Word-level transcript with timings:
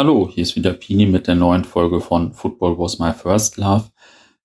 Hallo, 0.00 0.30
hier 0.32 0.44
ist 0.44 0.54
wieder 0.54 0.74
Pini 0.74 1.06
mit 1.06 1.26
der 1.26 1.34
neuen 1.34 1.64
Folge 1.64 2.00
von 2.00 2.32
Football 2.32 2.78
Was 2.78 3.00
My 3.00 3.12
First 3.12 3.56
Love. 3.56 3.86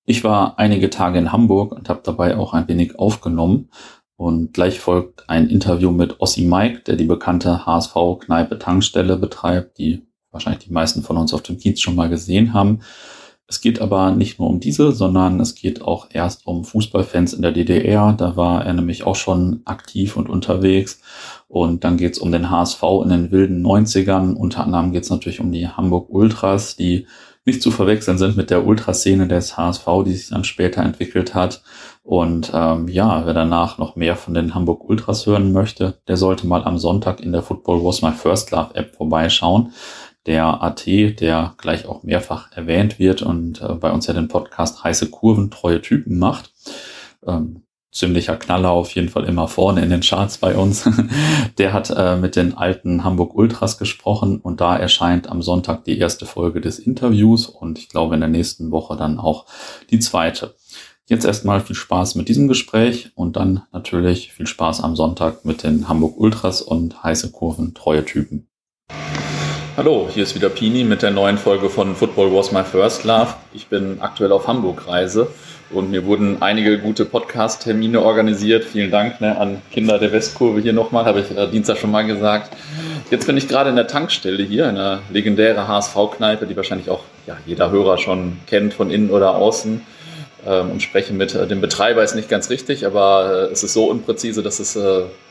Ich 0.03 0.23
war 0.23 0.57
einige 0.57 0.89
Tage 0.89 1.19
in 1.19 1.31
Hamburg 1.31 1.73
und 1.73 1.89
habe 1.89 2.01
dabei 2.03 2.35
auch 2.37 2.55
ein 2.55 2.67
wenig 2.67 2.97
aufgenommen. 2.97 3.69
Und 4.15 4.55
gleich 4.55 4.79
folgt 4.79 5.29
ein 5.29 5.49
Interview 5.49 5.91
mit 5.91 6.19
Ossi 6.19 6.41
Mike, 6.41 6.79
der 6.87 6.95
die 6.95 7.05
bekannte 7.05 7.67
HSV-Kneipe 7.67 8.57
Tankstelle 8.57 9.15
betreibt, 9.15 9.77
die 9.77 10.07
wahrscheinlich 10.31 10.65
die 10.65 10.73
meisten 10.73 11.03
von 11.03 11.17
uns 11.17 11.35
auf 11.35 11.43
dem 11.43 11.59
Kiez 11.59 11.79
schon 11.79 11.93
mal 11.93 12.09
gesehen 12.09 12.55
haben. 12.55 12.79
Es 13.53 13.61
geht 13.61 13.81
aber 13.81 14.09
nicht 14.09 14.39
nur 14.39 14.49
um 14.49 14.59
diese, 14.59 14.91
sondern 14.93 15.39
es 15.39 15.53
geht 15.53 15.83
auch 15.83 16.07
erst 16.09 16.47
um 16.47 16.65
Fußballfans 16.65 17.33
in 17.33 17.43
der 17.43 17.51
DDR. 17.51 18.11
Da 18.13 18.35
war 18.35 18.65
er 18.65 18.73
nämlich 18.73 19.03
auch 19.03 19.15
schon 19.15 19.61
aktiv 19.65 20.17
und 20.17 20.27
unterwegs. 20.27 21.01
Und 21.47 21.83
dann 21.83 21.97
geht 21.97 22.13
es 22.13 22.17
um 22.17 22.31
den 22.31 22.49
HSV 22.49 22.81
in 23.03 23.09
den 23.09 23.31
wilden 23.31 23.63
90ern. 23.63 24.33
Unter 24.33 24.63
anderem 24.63 24.91
geht 24.91 25.03
es 25.03 25.11
natürlich 25.11 25.39
um 25.39 25.51
die 25.51 25.67
Hamburg 25.67 26.09
Ultras, 26.09 26.77
die 26.77 27.05
nicht 27.45 27.61
zu 27.61 27.69
verwechseln 27.69 28.17
sind 28.17 28.37
mit 28.37 28.49
der 28.49 28.65
Ultraszene 28.65 29.27
des 29.27 29.55
HSV, 29.55 29.85
die 30.03 30.13
sich 30.13 30.29
dann 30.29 30.45
später 30.45 30.81
entwickelt 30.81 31.35
hat. 31.35 31.61
Und 32.01 32.51
ähm, 32.55 32.87
ja, 32.87 33.23
wer 33.27 33.35
danach 33.35 33.77
noch 33.77 33.95
mehr 33.95 34.15
von 34.15 34.33
den 34.33 34.55
Hamburg 34.55 34.89
Ultras 34.89 35.27
hören 35.27 35.51
möchte, 35.51 35.99
der 36.07 36.17
sollte 36.17 36.47
mal 36.47 36.63
am 36.63 36.79
Sonntag 36.79 37.21
in 37.21 37.31
der 37.31 37.43
Football 37.43 37.85
Was 37.85 38.01
My 38.01 38.13
First 38.13 38.49
Love 38.49 38.73
App 38.73 38.95
vorbeischauen. 38.95 39.73
Der 40.25 40.63
AT, 40.63 40.85
der 40.85 41.55
gleich 41.57 41.85
auch 41.85 42.03
mehrfach 42.03 42.51
erwähnt 42.53 42.97
wird 42.97 43.21
und 43.21 43.61
äh, 43.61 43.73
bei 43.73 43.91
uns 43.91 44.07
ja 44.07 44.13
den 44.13 44.29
Podcast 44.29 44.83
heiße 44.83 45.09
Kurven, 45.09 45.51
treue 45.51 45.81
Typen 45.81 46.17
macht. 46.17 46.53
Ähm, 47.25 47.63
ziemlicher 47.93 48.35
Knaller 48.35 48.71
auf 48.71 48.93
jeden 48.95 49.09
Fall 49.09 49.25
immer 49.25 49.47
vorne 49.47 49.81
in 49.81 49.89
den 49.89 50.01
Charts 50.01 50.39
bei 50.39 50.55
uns. 50.55 50.89
Der 51.57 51.73
hat 51.73 51.93
äh, 51.95 52.17
mit 52.17 52.35
den 52.35 52.57
alten 52.57 53.03
Hamburg 53.03 53.35
Ultras 53.35 53.77
gesprochen 53.77 54.39
und 54.39 54.59
da 54.61 54.75
erscheint 54.75 55.29
am 55.29 55.41
Sonntag 55.41 55.85
die 55.85 55.97
erste 55.97 56.25
Folge 56.25 56.59
des 56.59 56.79
Interviews 56.79 57.45
und 57.45 57.77
ich 57.77 57.89
glaube 57.89 58.15
in 58.15 58.21
der 58.21 58.29
nächsten 58.29 58.71
Woche 58.71 58.97
dann 58.97 59.19
auch 59.19 59.45
die 59.91 59.99
zweite. 59.99 60.55
Jetzt 61.05 61.25
erstmal 61.25 61.59
viel 61.59 61.75
Spaß 61.75 62.15
mit 62.15 62.29
diesem 62.29 62.47
Gespräch 62.47 63.11
und 63.15 63.35
dann 63.35 63.63
natürlich 63.71 64.31
viel 64.31 64.47
Spaß 64.47 64.81
am 64.81 64.95
Sonntag 64.95 65.45
mit 65.45 65.63
den 65.63 65.87
Hamburg 65.87 66.17
Ultras 66.17 66.61
und 66.61 67.03
heiße 67.03 67.31
Kurven 67.31 67.73
treue 67.73 68.05
Typen. 68.05 68.47
Hallo, 69.75 70.07
hier 70.07 70.21
ist 70.21 70.35
wieder 70.35 70.49
Pini 70.49 70.83
mit 70.83 71.01
der 71.01 71.09
neuen 71.09 71.39
Folge 71.39 71.67
von 71.67 71.95
Football 71.95 72.31
Was 72.31 72.51
My 72.51 72.63
First 72.63 73.05
Love. 73.05 73.33
Ich 73.55 73.69
bin 73.69 73.97
aktuell 74.01 74.31
auf 74.31 74.45
Hamburg-Reise 74.45 75.29
und 75.71 75.89
mir 75.89 76.05
wurden 76.05 76.43
einige 76.43 76.77
gute 76.77 77.05
Podcast-Termine 77.05 77.99
organisiert. 77.99 78.65
Vielen 78.65 78.91
Dank 78.91 79.19
ne, 79.19 79.35
an 79.35 79.63
Kinder 79.71 79.97
der 79.97 80.11
Westkurve 80.11 80.61
hier 80.61 80.73
nochmal, 80.73 81.05
habe 81.05 81.21
ich 81.21 81.35
äh, 81.35 81.47
Dienstag 81.47 81.79
schon 81.79 81.89
mal 81.89 82.05
gesagt. 82.05 82.55
Jetzt 83.09 83.25
bin 83.25 83.35
ich 83.35 83.47
gerade 83.47 83.71
in 83.71 83.75
der 83.75 83.87
Tankstelle 83.87 84.43
hier, 84.43 84.67
eine 84.67 84.99
legendäre 85.09 85.67
HSV-Kneipe, 85.67 86.45
die 86.45 86.55
wahrscheinlich 86.55 86.91
auch 86.91 87.01
ja, 87.25 87.35
jeder 87.47 87.71
Hörer 87.71 87.97
schon 87.97 88.37
kennt, 88.45 88.75
von 88.75 88.91
innen 88.91 89.09
oder 89.09 89.33
außen. 89.33 89.81
Ähm, 90.45 90.69
und 90.69 90.83
spreche 90.83 91.13
mit 91.13 91.33
äh, 91.33 91.47
dem 91.47 91.61
Betreiber, 91.61 92.03
ist 92.03 92.13
nicht 92.13 92.29
ganz 92.29 92.51
richtig, 92.51 92.85
aber 92.85 93.47
äh, 93.49 93.51
es 93.51 93.63
ist 93.63 93.73
so 93.73 93.85
unpräzise, 93.85 94.43
dass 94.43 94.59
es 94.59 94.77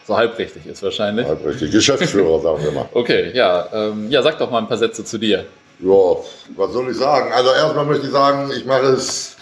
so 0.07 0.17
halbrichtig 0.17 0.67
ist 0.67 0.83
wahrscheinlich. 0.83 1.27
Halbrichtig, 1.27 1.71
Geschäftsführer, 1.71 2.41
sagen 2.41 2.63
wir 2.65 2.73
mal. 2.73 2.89
Okay, 2.95 3.31
ja. 3.35 3.69
Ähm, 3.73 4.11
ja, 4.11 4.23
sag 4.23 4.39
doch 4.39 4.51
mal 4.51 4.59
ein 4.59 4.69
paar 4.69 4.79
Sätze 4.79 5.05
zu 5.05 5.19
dir. 5.19 5.45
Ja, 5.79 6.17
was 6.57 6.73
soll 6.73 6.91
ich 6.91 6.97
sagen? 6.97 7.33
Also 7.33 7.51
erstmal 7.51 7.85
möchte 7.87 8.07
ich 8.07 8.13
sagen, 8.13 8.51
ich 8.57 8.65
mache 8.65 8.87
es 8.87 9.37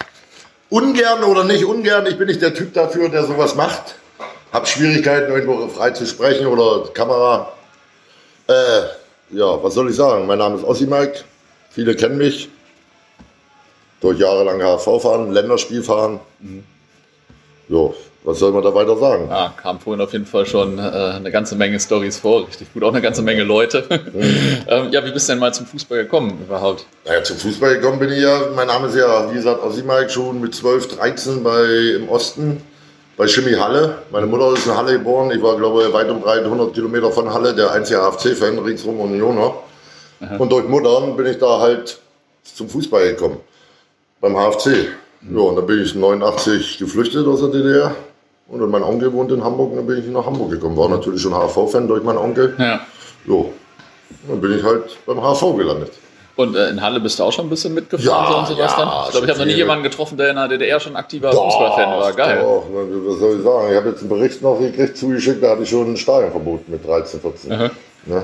ungern 0.69 1.23
oder 1.23 1.43
nicht 1.43 1.65
ungern. 1.65 2.05
Ich 2.07 2.17
bin 2.17 2.27
nicht 2.27 2.41
der 2.41 2.53
Typ 2.53 2.73
dafür, 2.73 3.09
der 3.09 3.25
sowas 3.25 3.55
macht. 3.55 3.95
Hab 4.51 4.67
Schwierigkeiten, 4.67 5.31
irgendwo 5.31 5.67
frei 5.67 5.91
zu 5.91 6.05
sprechen 6.05 6.45
oder 6.47 6.89
Kamera. 6.93 7.53
Äh, 8.47 8.53
ja, 9.31 9.63
was 9.63 9.73
soll 9.73 9.89
ich 9.89 9.95
sagen? 9.95 10.27
Mein 10.27 10.39
Name 10.39 10.57
ist 10.57 10.63
Ossi 10.63 10.85
Mike. 10.85 11.23
Viele 11.69 11.95
kennen 11.95 12.17
mich. 12.17 12.49
Durch 14.01 14.19
jahrelang 14.19 14.59
HV 14.59 14.99
fahren, 15.01 15.31
Länderspiel 15.31 15.83
fahren. 15.83 16.19
Mhm. 16.39 16.63
Ja, 17.69 17.91
was 18.23 18.39
soll 18.39 18.51
man 18.51 18.63
da 18.63 18.73
weiter 18.73 18.95
sagen? 18.97 19.27
Ja, 19.29 19.53
kam 19.55 19.79
vorhin 19.79 20.01
auf 20.01 20.13
jeden 20.13 20.25
Fall 20.25 20.45
schon 20.45 20.77
äh, 20.77 20.81
eine 20.81 21.31
ganze 21.31 21.55
Menge 21.55 21.79
Stories 21.79 22.19
vor, 22.19 22.47
richtig 22.47 22.71
gut, 22.73 22.83
auch 22.83 22.91
eine 22.91 23.01
ganze 23.01 23.21
Menge 23.21 23.43
Leute. 23.43 23.83
Mhm. 23.89 24.21
ähm, 24.67 24.91
ja, 24.91 25.03
wie 25.05 25.11
bist 25.11 25.27
du 25.27 25.33
denn 25.33 25.39
mal 25.39 25.53
zum 25.53 25.65
Fußball 25.65 26.03
gekommen 26.03 26.39
überhaupt? 26.45 26.85
Naja, 27.05 27.23
zum 27.23 27.37
Fußball 27.37 27.75
gekommen 27.75 27.99
bin 27.99 28.11
ich 28.11 28.21
ja, 28.21 28.39
mein 28.55 28.67
Name 28.67 28.87
ist 28.87 28.95
ja, 28.95 29.29
wie 29.31 29.35
gesagt, 29.35 29.63
Ossi 29.63 29.83
Mike, 29.83 30.09
schon 30.09 30.39
mit 30.39 30.53
12, 30.53 30.97
13 30.97 31.43
bei, 31.43 31.63
im 31.95 32.09
Osten 32.09 32.61
bei 33.17 33.27
Schimmi 33.27 33.53
Halle. 33.53 33.99
Meine 34.11 34.27
Mutter 34.27 34.53
ist 34.53 34.67
in 34.67 34.75
Halle 34.75 34.93
geboren, 34.93 35.31
ich 35.31 35.41
war, 35.41 35.57
glaube 35.57 35.83
ich, 35.83 35.93
weit 35.93 36.09
und 36.09 36.21
breit 36.21 36.43
100 36.43 36.73
Kilometer 36.73 37.11
von 37.11 37.33
Halle, 37.33 37.55
der 37.55 37.71
einzige 37.71 37.99
HFC-Fan, 38.01 38.59
ringsrum 38.59 38.99
Unioner. 38.99 39.55
Und 40.37 40.51
durch 40.51 40.67
Muttern 40.67 41.17
bin 41.17 41.25
ich 41.25 41.39
da 41.39 41.59
halt 41.59 41.99
zum 42.43 42.69
Fußball 42.69 43.09
gekommen 43.09 43.37
beim 44.19 44.35
HFC. 44.35 44.89
Ja, 45.29 45.39
und 45.39 45.55
dann 45.55 45.65
bin 45.65 45.81
ich 45.83 45.95
89 45.95 46.77
geflüchtet 46.77 47.27
aus 47.27 47.41
der 47.41 47.49
DDR. 47.49 47.95
Und 48.51 48.69
mein 48.69 48.83
Onkel 48.83 49.13
wohnt 49.13 49.31
in 49.31 49.41
Hamburg 49.41 49.71
und 49.71 49.77
dann 49.77 49.87
bin 49.87 49.97
ich 49.97 50.05
nach 50.07 50.25
Hamburg 50.25 50.51
gekommen. 50.51 50.75
War 50.75 50.89
natürlich 50.89 51.21
schon 51.21 51.33
HV-Fan 51.33 51.87
durch 51.87 52.03
meinen 52.03 52.17
Onkel. 52.17 52.53
Ja. 52.59 52.81
Jo. 53.25 53.53
Dann 54.27 54.41
bin 54.41 54.57
ich 54.57 54.63
halt 54.63 54.97
beim 55.05 55.21
HV 55.21 55.55
gelandet. 55.55 55.93
Und 56.35 56.55
äh, 56.55 56.69
in 56.69 56.81
Halle 56.81 56.99
bist 56.99 57.17
du 57.19 57.23
auch 57.23 57.31
schon 57.31 57.45
ein 57.45 57.49
bisschen 57.49 57.73
mitgefahren, 57.73 58.25
ja, 58.25 58.31
so 58.31 58.39
und 58.39 58.47
sowas 58.47 58.73
ja, 58.77 58.85
dann? 58.85 59.05
Ich 59.05 59.11
glaube, 59.11 59.25
ich 59.25 59.31
habe 59.31 59.39
noch 59.39 59.45
nie 59.45 59.53
jemanden 59.53 59.83
getroffen, 59.83 60.17
der 60.17 60.31
in 60.31 60.35
der 60.35 60.47
DDR 60.49 60.79
schon 60.79 60.95
aktiver 60.95 61.31
Fußballfan 61.31 61.89
war. 61.99 62.13
Geil. 62.13 62.39
Doch, 62.41 62.63
was 62.69 63.19
soll 63.19 63.37
ich 63.37 63.43
sagen? 63.43 63.67
Ich 63.69 63.77
habe 63.77 63.89
jetzt 63.89 63.99
einen 63.99 64.09
Bericht 64.09 64.41
noch 64.41 64.59
gekriegt, 64.59 64.97
zugeschickt, 64.97 65.43
da 65.43 65.51
hatte 65.51 65.63
ich 65.63 65.69
schon 65.69 65.91
ein 65.91 65.97
Stadionverbot 65.97 66.67
mit 66.67 66.85
13, 66.85 67.21
14. 67.21 67.49
Ne? 67.49 68.23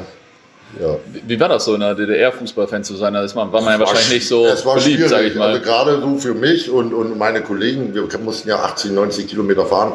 Ja. 0.80 0.98
Wie 1.26 1.40
war 1.40 1.50
das 1.50 1.66
so 1.66 1.74
in 1.74 1.80
der 1.80 1.96
DDR 1.96 2.32
Fußballfan 2.32 2.84
zu 2.84 2.96
sein? 2.96 3.14
Da 3.14 3.24
ist 3.24 3.36
man, 3.36 3.52
war 3.52 3.62
man 3.62 3.74
ja 3.74 3.80
wahrscheinlich 3.80 4.12
nicht 4.12 4.28
so 4.28 4.46
es 4.46 4.66
war 4.66 4.76
beliebt, 4.76 5.10
sage 5.10 5.28
ich 5.28 5.36
mal. 5.36 5.50
Also 5.50 5.62
gerade 5.62 6.02
so 6.02 6.18
für 6.18 6.34
mich 6.34 6.70
und, 6.70 6.94
und 6.94 7.18
meine 7.18 7.42
Kollegen, 7.42 7.94
wir 7.94 8.08
mussten 8.20 8.50
ja 8.50 8.58
80, 8.58 8.92
90 8.92 9.28
Kilometer 9.28 9.66
fahren, 9.66 9.94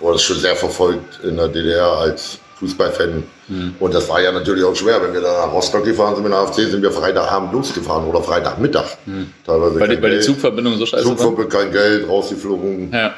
wurde 0.00 0.18
schon 0.18 0.38
sehr 0.38 0.56
verfolgt 0.56 1.20
in 1.22 1.36
der 1.36 1.48
DDR 1.48 1.88
als 1.88 2.38
Fußballfan. 2.58 3.24
Hm. 3.48 3.74
Und 3.78 3.94
das 3.94 4.08
war 4.08 4.22
ja 4.22 4.32
natürlich 4.32 4.64
auch 4.64 4.74
schwer. 4.74 5.02
Wenn 5.02 5.12
wir 5.12 5.20
da 5.20 5.46
nach 5.46 5.52
Rostock 5.52 5.84
gefahren 5.84 6.14
sind 6.14 6.24
mit 6.24 6.32
der 6.32 6.40
AFC, 6.40 6.70
sind 6.70 6.82
wir 6.82 6.90
Freitagabend 6.90 7.52
losgefahren 7.52 8.06
oder 8.06 8.22
Freitagmittag. 8.22 8.96
Hm. 9.04 9.32
Teilweise 9.44 9.80
weil, 9.80 9.88
die, 9.88 10.02
weil 10.02 10.10
die 10.12 10.20
Zugverbindung 10.20 10.76
so 10.78 10.86
scheiße 10.86 11.04
Zugverbindung, 11.04 11.48
kein 11.48 11.72
Geld, 11.72 12.08
rausgeflogen. 12.08 12.92
Ja. 12.92 13.14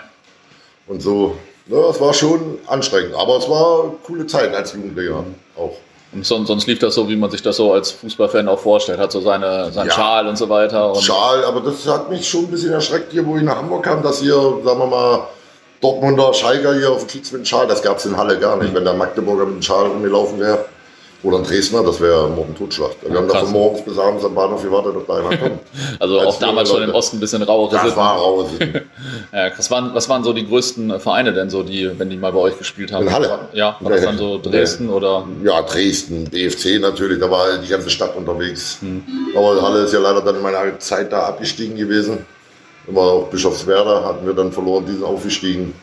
Und 0.87 1.00
so. 1.00 1.37
Ja, 1.69 1.91
es 1.91 2.00
war 2.00 2.15
schon 2.15 2.59
anstrengend. 2.67 3.15
Aber 3.15 3.38
es 3.38 3.49
war 3.49 3.93
coole 4.05 4.27
Zeit 4.27 4.55
als 4.55 4.73
Jugendlicher 4.73 5.19
hm. 5.19 5.34
auch. 5.56 5.77
Und 6.12 6.25
sonst, 6.25 6.49
sonst, 6.49 6.67
lief 6.67 6.78
das 6.78 6.94
so, 6.94 7.09
wie 7.09 7.17
man 7.17 7.31
sich 7.31 7.43
das 7.43 7.56
so 7.56 7.72
als 7.72 7.91
Fußballfan 7.91 8.49
auch 8.49 8.59
vorstellt, 8.59 8.99
hat 8.99 9.12
so 9.12 9.21
seine, 9.21 9.71
seinen 9.72 9.89
ja, 9.89 9.93
Schal 9.93 10.27
und 10.28 10.37
so 10.39 10.49
weiter. 10.49 10.93
Und 10.93 11.03
Schal, 11.03 11.44
aber 11.44 11.61
das 11.61 11.87
hat 11.87 12.09
mich 12.09 12.27
schon 12.28 12.44
ein 12.44 12.50
bisschen 12.50 12.72
erschreckt 12.72 13.12
hier, 13.12 13.27
wo 13.27 13.37
ich 13.37 13.43
nach 13.43 13.56
Hamburg 13.56 13.84
kam, 13.84 14.03
dass 14.03 14.21
hier, 14.21 14.34
sagen 14.65 14.78
wir 14.78 14.87
mal, 14.87 15.27
Dortmunder 15.81 16.33
Schalker 16.33 16.75
hier 16.75 16.91
auf 16.91 17.00
dem 17.00 17.09
Kiez 17.09 17.33
mit 17.33 17.43
dem 17.43 17.44
Schal, 17.44 17.67
das 17.67 17.83
gab 17.83 17.99
es 17.99 18.06
in 18.06 18.17
Halle 18.17 18.39
gar 18.39 18.56
nicht. 18.56 18.71
Mhm. 18.71 18.77
Wenn 18.77 18.84
der 18.84 18.94
Magdeburger 18.94 19.47
mit 19.47 19.56
dem 19.56 19.62
Schal 19.62 19.87
rumgelaufen 19.87 20.41
wäre, 20.41 20.65
oder 21.22 21.38
ein 21.38 21.44
Dresdner, 21.44 21.82
das 21.82 22.00
wäre 22.00 22.28
morgen 22.28 22.54
Totschlag. 22.54 22.91
Wir 23.03 23.16
haben 23.16 23.27
da 23.27 23.41
von 23.41 23.53
morgens 23.53 23.84
bis 23.84 23.99
abends 23.99 24.25
am 24.25 24.34
Bahnhof 24.34 24.62
gewartet, 24.62 24.97
dass 24.97 25.06
da 25.06 25.15
einer 25.15 25.37
kommt. 25.37 25.60
also 25.99 26.21
auch 26.21 26.38
damals 26.38 26.69
schon 26.69 26.82
im 26.82 26.91
Osten 26.94 27.16
ein 27.16 27.21
bisschen 27.21 27.43
rauere 27.43 27.72
Das 27.72 27.82
Sitten. 27.82 27.97
war 27.97 28.16
rauere 28.16 28.49
ja, 29.32 29.50
was, 29.56 29.71
waren, 29.71 29.94
was 29.94 30.09
waren 30.09 30.22
so 30.25 30.32
die 30.32 30.47
größten 30.47 31.00
Vereine 31.00 31.32
denn 31.32 31.49
so, 31.49 31.62
die, 31.62 31.91
wenn 31.99 32.10
die 32.10 32.16
mal 32.16 32.32
bei 32.32 32.38
euch 32.38 32.59
gespielt 32.59 32.93
haben? 32.93 33.06
In 33.06 33.12
Halle? 33.12 33.49
Ja, 33.55 33.76
war 33.81 33.93
das 33.93 34.03
dann 34.03 34.19
so 34.19 34.38
Dresden 34.38 34.91
oder? 34.91 35.26
Ja, 35.43 35.62
Dresden, 35.62 36.25
BFC 36.25 36.81
natürlich, 36.81 37.19
da 37.19 37.31
war 37.31 37.59
die 37.59 37.69
ganze 37.69 37.91
Stadt 37.91 38.15
unterwegs. 38.15 38.78
Hm. 38.81 39.03
Aber 39.34 39.60
Halle 39.62 39.81
ist 39.84 39.93
ja 39.93 40.00
leider 40.00 40.21
dann 40.21 40.37
in 40.37 40.43
meiner 40.43 40.78
Zeit 40.78 41.12
da 41.12 41.25
abgestiegen 41.25 41.76
gewesen. 41.76 42.26
Immer 42.87 43.00
auch 43.00 43.28
Bischofswerda 43.28 44.05
hatten 44.05 44.26
wir 44.26 44.34
dann 44.34 44.53
verloren, 44.53 44.84
die 44.87 44.93
sind 44.93 45.05
aufgestiegen. 45.05 45.75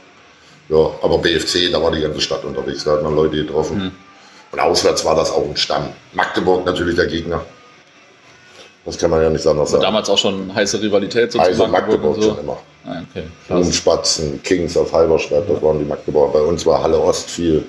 Ja, 0.69 0.91
aber 1.01 1.17
BFC, 1.17 1.71
da 1.71 1.81
war 1.81 1.91
die 1.91 2.01
ganze 2.01 2.21
Stadt 2.21 2.45
unterwegs, 2.45 2.85
da 2.85 2.91
hat 2.91 3.03
man 3.03 3.15
Leute 3.15 3.35
getroffen. 3.35 3.81
Hm. 3.81 3.91
Und 4.53 4.59
auswärts 4.59 5.03
war 5.03 5.15
das 5.15 5.31
auch 5.31 5.43
ein 5.49 5.57
Stamm. 5.57 5.89
Magdeburg 6.13 6.63
natürlich 6.63 6.95
der 6.95 7.07
Gegner. 7.07 7.41
Das 8.85 8.99
kann 8.99 9.09
man 9.09 9.23
ja 9.23 9.29
nicht 9.29 9.47
anders 9.47 9.71
sagen. 9.71 9.81
damals 9.81 10.09
auch 10.09 10.17
schon 10.17 10.53
heiße 10.53 10.79
Rivalität 10.79 11.31
so 11.31 11.39
Also 11.39 11.65
Magdeburg, 11.65 12.01
Magdeburg 12.03 12.15
so. 12.21 12.29
schon 12.29 12.39
immer. 12.39 12.57
Ah, 12.85 13.01
okay, 13.09 13.23
Blumenspitzen, 13.47 14.43
Kings 14.43 14.77
auf 14.77 14.93
Halberstadt, 14.93 15.49
das 15.49 15.59
waren 15.61 15.79
die 15.79 15.85
Magdeburger. 15.85 16.33
Bei 16.33 16.41
uns 16.41 16.63
war 16.67 16.83
Halle 16.83 16.99
Ost 16.99 17.31
viel. 17.31 17.65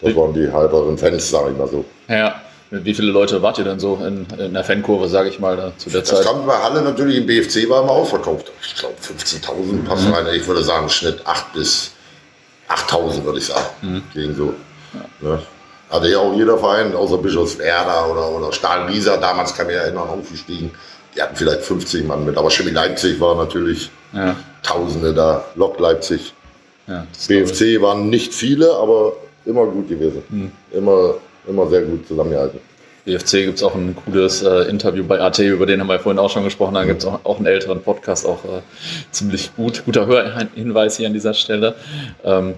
Das 0.00 0.16
waren 0.16 0.34
die 0.34 0.50
halberen 0.50 0.98
Fans, 0.98 1.30
sag 1.30 1.48
ich 1.50 1.56
mal 1.56 1.68
so. 1.68 1.84
Ja, 2.08 2.40
wie 2.70 2.94
viele 2.94 3.12
Leute 3.12 3.40
wart 3.42 3.58
ihr 3.58 3.64
denn 3.64 3.78
so 3.78 4.00
in, 4.04 4.26
in 4.36 4.54
der 4.54 4.64
Fankurve, 4.64 5.08
sage 5.08 5.28
ich 5.28 5.38
mal, 5.38 5.56
da, 5.56 5.72
zu 5.76 5.90
der 5.90 6.02
Zeit? 6.02 6.20
Das 6.20 6.26
kam 6.26 6.44
bei 6.44 6.56
Halle 6.56 6.82
natürlich 6.82 7.18
im 7.18 7.26
BFC 7.26 7.68
war 7.68 7.82
immer 7.82 7.92
ausverkauft. 7.92 8.50
Ich 8.62 8.74
glaube 8.74 8.94
15.000 9.00 9.84
passen 9.84 10.08
mhm. 10.08 10.14
rein. 10.14 10.26
Ich 10.34 10.46
würde 10.46 10.64
sagen, 10.64 10.88
Schnitt 10.88 11.24
8 11.24 11.52
bis 11.52 11.92
8.000 12.68 13.24
würde 13.24 13.38
ich 13.38 13.46
sagen. 13.46 13.66
Mhm. 13.82 14.02
Gegen 14.12 14.34
so. 14.34 14.54
Ja. 15.22 15.28
Ne? 15.28 15.42
Hatte 15.90 16.08
ja 16.08 16.18
auch 16.18 16.34
jeder 16.34 16.58
Verein, 16.58 16.94
außer 16.94 17.18
Bischofswerda 17.18 18.06
oder, 18.06 18.30
oder 18.30 18.52
Stahl 18.52 18.86
Riesa, 18.86 19.16
damals 19.16 19.54
kann 19.54 19.66
ich 19.66 19.74
mich 19.74 19.82
erinnern, 19.82 20.08
aufgestiegen. 20.08 20.70
Die 21.14 21.22
hatten 21.22 21.36
vielleicht 21.36 21.62
50 21.62 22.04
Mann 22.04 22.24
mit, 22.24 22.36
aber 22.36 22.50
Chemie 22.50 22.70
Leipzig 22.70 23.18
war 23.20 23.34
natürlich 23.34 23.90
ja. 24.12 24.36
Tausende 24.62 25.14
da, 25.14 25.44
Lok 25.54 25.78
Leipzig. 25.80 26.34
Ja, 26.86 27.06
BFC 27.26 27.80
waren 27.80 28.08
nicht 28.08 28.32
viele, 28.32 28.72
aber 28.74 29.14
immer 29.44 29.66
gut 29.66 29.88
gewesen. 29.88 30.22
Mhm. 30.28 30.52
Immer, 30.72 31.14
immer 31.46 31.68
sehr 31.68 31.82
gut 31.82 32.06
zusammengehalten. 32.06 32.60
BFC 33.04 33.44
gibt 33.44 33.56
es 33.58 33.62
auch 33.62 33.74
ein 33.74 33.96
cooles 33.96 34.42
äh, 34.42 34.68
Interview 34.68 35.04
bei 35.04 35.20
AT, 35.20 35.38
über 35.38 35.64
den 35.64 35.80
haben 35.80 35.88
wir 35.88 35.98
vorhin 35.98 36.18
auch 36.18 36.30
schon 36.30 36.44
gesprochen. 36.44 36.74
Da 36.74 36.84
gibt 36.84 37.02
es 37.02 37.06
auch, 37.06 37.20
auch 37.24 37.38
einen 37.38 37.46
älteren 37.46 37.82
Podcast, 37.82 38.26
auch 38.26 38.44
äh, 38.44 38.60
ziemlich 39.10 39.54
gut. 39.56 39.82
Guter 39.84 40.06
Hörhinweis 40.06 40.96
hier 40.98 41.06
an 41.06 41.14
dieser 41.14 41.34
Stelle. 41.34 41.74
Ähm, 42.24 42.54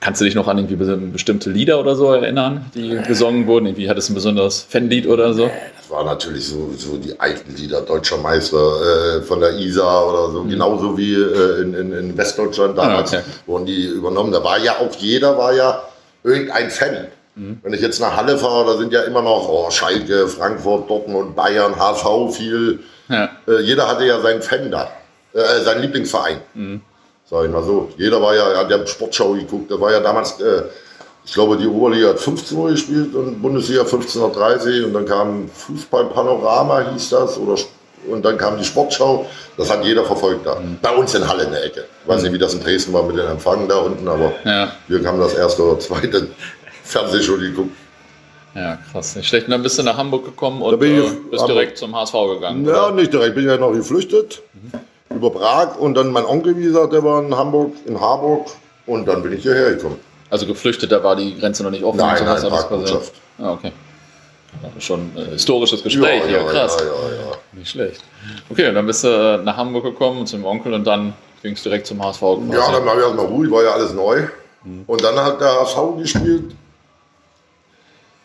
Kannst 0.00 0.20
du 0.20 0.24
dich 0.24 0.34
noch 0.34 0.48
an 0.48 0.58
irgendwie 0.58 0.76
bestimmte 1.12 1.50
Lieder 1.50 1.78
oder 1.80 1.94
so 1.94 2.12
erinnern, 2.12 2.66
die 2.74 2.98
gesungen 3.06 3.46
wurden? 3.46 3.66
Irgendwie 3.66 3.88
hattest 3.88 4.08
du 4.08 4.12
ein 4.12 4.14
besonderes 4.14 4.62
Fanlied 4.68 5.06
oder 5.06 5.34
so? 5.34 5.50
Das 5.78 5.90
war 5.90 6.04
natürlich 6.04 6.46
so, 6.46 6.72
so 6.76 6.96
die 6.96 7.18
alten 7.18 7.54
Lieder, 7.54 7.82
Deutscher 7.82 8.18
Meister 8.18 9.18
äh, 9.18 9.22
von 9.22 9.40
der 9.40 9.58
ISA 9.58 10.02
oder 10.02 10.32
so, 10.32 10.44
mhm. 10.44 10.50
genauso 10.50 10.96
wie 10.96 11.14
äh, 11.14 11.62
in, 11.62 11.74
in, 11.74 11.92
in, 11.92 12.16
Westdeutschland 12.16 12.76
damals 12.76 13.12
ah, 13.12 13.18
okay. 13.18 13.26
wurden 13.46 13.66
die 13.66 13.86
übernommen. 13.86 14.32
Da 14.32 14.42
war 14.42 14.58
ja 14.58 14.78
auch 14.78 14.94
jeder 14.96 15.36
war 15.36 15.52
ja 15.52 15.82
irgendein 16.24 16.70
Fan. 16.70 17.06
Mhm. 17.34 17.60
Wenn 17.62 17.72
ich 17.72 17.80
jetzt 17.80 18.00
nach 18.00 18.16
Halle 18.16 18.36
fahre, 18.38 18.72
da 18.72 18.78
sind 18.78 18.92
ja 18.92 19.02
immer 19.02 19.22
noch 19.22 19.48
oh, 19.48 19.70
Schalke, 19.70 20.28
Frankfurt, 20.28 20.88
Dortmund, 20.88 21.34
Bayern, 21.34 21.74
HV 21.76 22.34
viel. 22.34 22.80
Ja. 23.08 23.30
Äh, 23.46 23.60
jeder 23.62 23.88
hatte 23.88 24.04
ja 24.04 24.20
seinen 24.20 24.42
Fan 24.42 24.70
da, 24.70 24.90
äh, 25.32 25.60
seinen 25.64 25.82
Lieblingsverein. 25.82 26.38
Mhm. 26.54 26.80
Sag 27.32 27.46
ich 27.46 27.50
mal 27.50 27.62
so. 27.62 27.88
Jeder 27.96 28.20
war 28.20 28.34
ja, 28.34 28.58
hat 28.58 28.70
ja 28.70 28.86
Sportschau 28.86 29.32
geguckt. 29.32 29.70
Da 29.70 29.80
war 29.80 29.90
ja 29.90 30.00
damals, 30.00 30.38
äh, 30.38 30.64
ich 31.24 31.32
glaube, 31.32 31.56
die 31.56 31.66
Oberliga 31.66 32.10
hat 32.10 32.20
15 32.20 32.58
Uhr 32.58 32.68
gespielt 32.68 33.14
und 33.14 33.40
Bundesliga 33.40 33.84
15.30 33.84 34.80
Uhr 34.80 34.86
und 34.88 34.92
dann 34.92 35.06
kam 35.06 35.48
Fußballpanorama, 35.48 36.90
hieß 36.92 37.08
das, 37.08 37.38
oder 37.38 37.54
und 38.10 38.22
dann 38.22 38.36
kam 38.36 38.58
die 38.58 38.64
Sportschau. 38.64 39.24
Das 39.56 39.70
hat 39.70 39.82
jeder 39.82 40.04
verfolgt 40.04 40.44
da. 40.44 40.56
Mhm. 40.56 40.76
Bei 40.82 40.90
uns 40.90 41.14
in 41.14 41.26
Halle 41.26 41.44
in 41.44 41.52
der 41.52 41.64
Ecke. 41.64 41.84
Ich 42.02 42.08
weiß 42.08 42.22
nicht, 42.22 42.34
wie 42.34 42.38
das 42.38 42.52
in 42.52 42.60
Dresden 42.60 42.92
war 42.92 43.04
mit 43.04 43.16
den 43.16 43.26
Empfangen 43.26 43.66
da 43.66 43.76
unten, 43.76 44.06
aber 44.06 44.32
ja. 44.44 44.70
wir 44.88 45.02
haben 45.06 45.18
das 45.18 45.32
erste 45.32 45.62
oder 45.62 45.80
zweite 45.80 46.28
Fernsehshow 46.84 47.38
geguckt. 47.38 47.74
Ja, 48.54 48.76
krass. 48.90 49.16
Nicht 49.16 49.28
schlecht. 49.28 49.46
Und 49.46 49.52
dann 49.52 49.62
bist 49.62 49.78
du 49.78 49.82
nach 49.84 49.96
Hamburg 49.96 50.26
gekommen 50.26 50.60
und 50.60 50.82
äh, 50.82 51.02
bist 51.30 51.48
direkt 51.48 51.78
zum 51.78 51.96
HSV 51.96 52.12
gegangen. 52.34 52.66
Ja, 52.66 52.88
oder? 52.88 52.94
nicht 52.94 53.10
direkt. 53.10 53.36
Bin 53.36 53.46
ja 53.46 53.56
noch 53.56 53.72
geflüchtet. 53.72 54.42
Mhm 54.52 54.80
über 55.14 55.30
Prag 55.30 55.78
und 55.78 55.94
dann 55.94 56.10
mein 56.10 56.24
Onkel, 56.24 56.56
wie 56.56 56.64
gesagt, 56.64 56.92
der 56.92 57.02
war 57.04 57.22
in 57.22 57.36
Hamburg, 57.36 57.72
in 57.86 58.00
Harburg 58.00 58.48
und 58.86 59.06
dann 59.06 59.22
bin 59.22 59.32
ich 59.32 59.42
hierher 59.42 59.70
gekommen. 59.74 59.98
Also 60.30 60.46
geflüchtet, 60.46 60.90
da 60.90 61.02
war 61.04 61.16
die 61.16 61.38
Grenze 61.38 61.62
noch 61.62 61.70
nicht 61.70 61.84
offen? 61.84 61.98
Nein, 61.98 62.24
nein, 62.24 62.42
Parkbotschaft. 62.48 63.12
Ah, 63.38 63.52
okay. 63.52 63.72
Schon 64.78 65.10
ein 65.16 65.26
historisches 65.30 65.82
Gespräch, 65.82 66.24
ja, 66.26 66.38
ja, 66.38 66.44
krass. 66.44 66.76
Ja, 66.78 66.84
ja, 66.84 67.30
ja. 67.30 67.36
Nicht 67.52 67.70
schlecht. 67.70 68.02
Okay, 68.48 68.68
und 68.68 68.74
dann 68.74 68.86
bist 68.86 69.04
du 69.04 69.08
äh, 69.08 69.42
nach 69.42 69.56
Hamburg 69.56 69.84
gekommen 69.84 70.26
zum 70.26 70.44
Onkel 70.44 70.74
und 70.74 70.86
dann 70.86 71.14
ging 71.42 71.54
es 71.54 71.62
direkt 71.62 71.86
zum 71.86 72.02
HSV. 72.02 72.20
Quasi. 72.20 72.52
Ja, 72.52 72.70
dann 72.70 72.84
war 72.86 72.96
ich 72.96 73.02
erstmal 73.02 73.26
ruhig, 73.26 73.50
war 73.50 73.62
ja 73.62 73.72
alles 73.72 73.92
neu. 73.92 74.22
Mhm. 74.64 74.84
Und 74.86 75.02
dann 75.02 75.16
hat 75.16 75.40
der 75.40 75.60
HSV 75.60 75.96
gespielt 75.98 76.54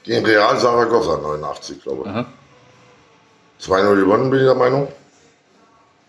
gegen 0.03 0.25
Real 0.25 0.57
Saragossa 0.57 1.17
89, 1.17 1.83
glaube 1.83 2.25
ich. 3.59 3.67
2-0 3.67 3.95
gewonnen, 3.95 4.29
bin 4.29 4.39
ich 4.39 4.45
der 4.45 4.55
Meinung. 4.55 4.87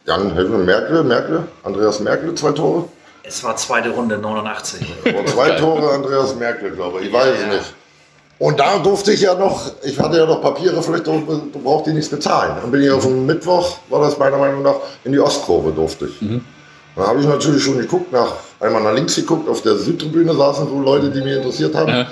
Jan 0.08 0.34
helfen 0.34 0.64
Merkel, 0.64 1.04
Merkel, 1.04 1.44
Andreas 1.64 2.00
Merkel, 2.00 2.34
zwei 2.34 2.52
Tore. 2.52 2.84
Es 3.22 3.44
war 3.44 3.54
zweite 3.56 3.90
Runde 3.90 4.16
89. 4.16 4.86
zwei 5.26 5.50
Tore 5.50 5.90
Andreas 5.90 6.34
Merkel, 6.34 6.70
glaube 6.70 7.00
ich. 7.00 7.08
Ich 7.08 7.12
weiß 7.12 7.26
ja, 7.26 7.46
es 7.46 7.54
nicht. 7.58 7.74
Und 8.38 8.58
da 8.58 8.78
durfte 8.78 9.12
ich 9.12 9.20
ja 9.20 9.34
noch, 9.34 9.70
ich 9.82 9.98
hatte 10.00 10.16
ja 10.16 10.24
noch 10.24 10.40
Papiere, 10.40 10.82
vielleicht 10.82 11.06
du 11.06 11.50
brauchst 11.62 11.86
die 11.88 11.92
nichts 11.92 12.08
bezahlen. 12.08 12.56
Dann 12.58 12.70
bin 12.70 12.82
ich 12.82 12.90
auf 12.90 13.02
dem 13.02 13.26
Mittwoch, 13.26 13.78
war 13.90 14.00
das 14.00 14.16
meiner 14.16 14.38
Meinung 14.38 14.62
nach, 14.62 14.76
in 15.04 15.12
die 15.12 15.20
Ostkurve 15.20 15.72
durfte 15.72 16.06
ich. 16.06 16.22
Mhm. 16.22 16.42
Dann 16.96 17.06
habe 17.06 17.20
ich 17.20 17.26
natürlich 17.26 17.62
schon 17.62 17.76
geguckt, 17.76 18.10
nach, 18.10 18.32
einmal 18.60 18.82
nach 18.82 18.94
links 18.94 19.16
geguckt, 19.16 19.46
auf 19.46 19.60
der 19.60 19.74
Südtribüne 19.74 20.34
saßen 20.34 20.68
so 20.68 20.80
Leute, 20.80 21.10
die 21.10 21.20
mich 21.20 21.36
interessiert 21.36 21.74
haben. 21.74 21.90
Ja. 21.90 22.06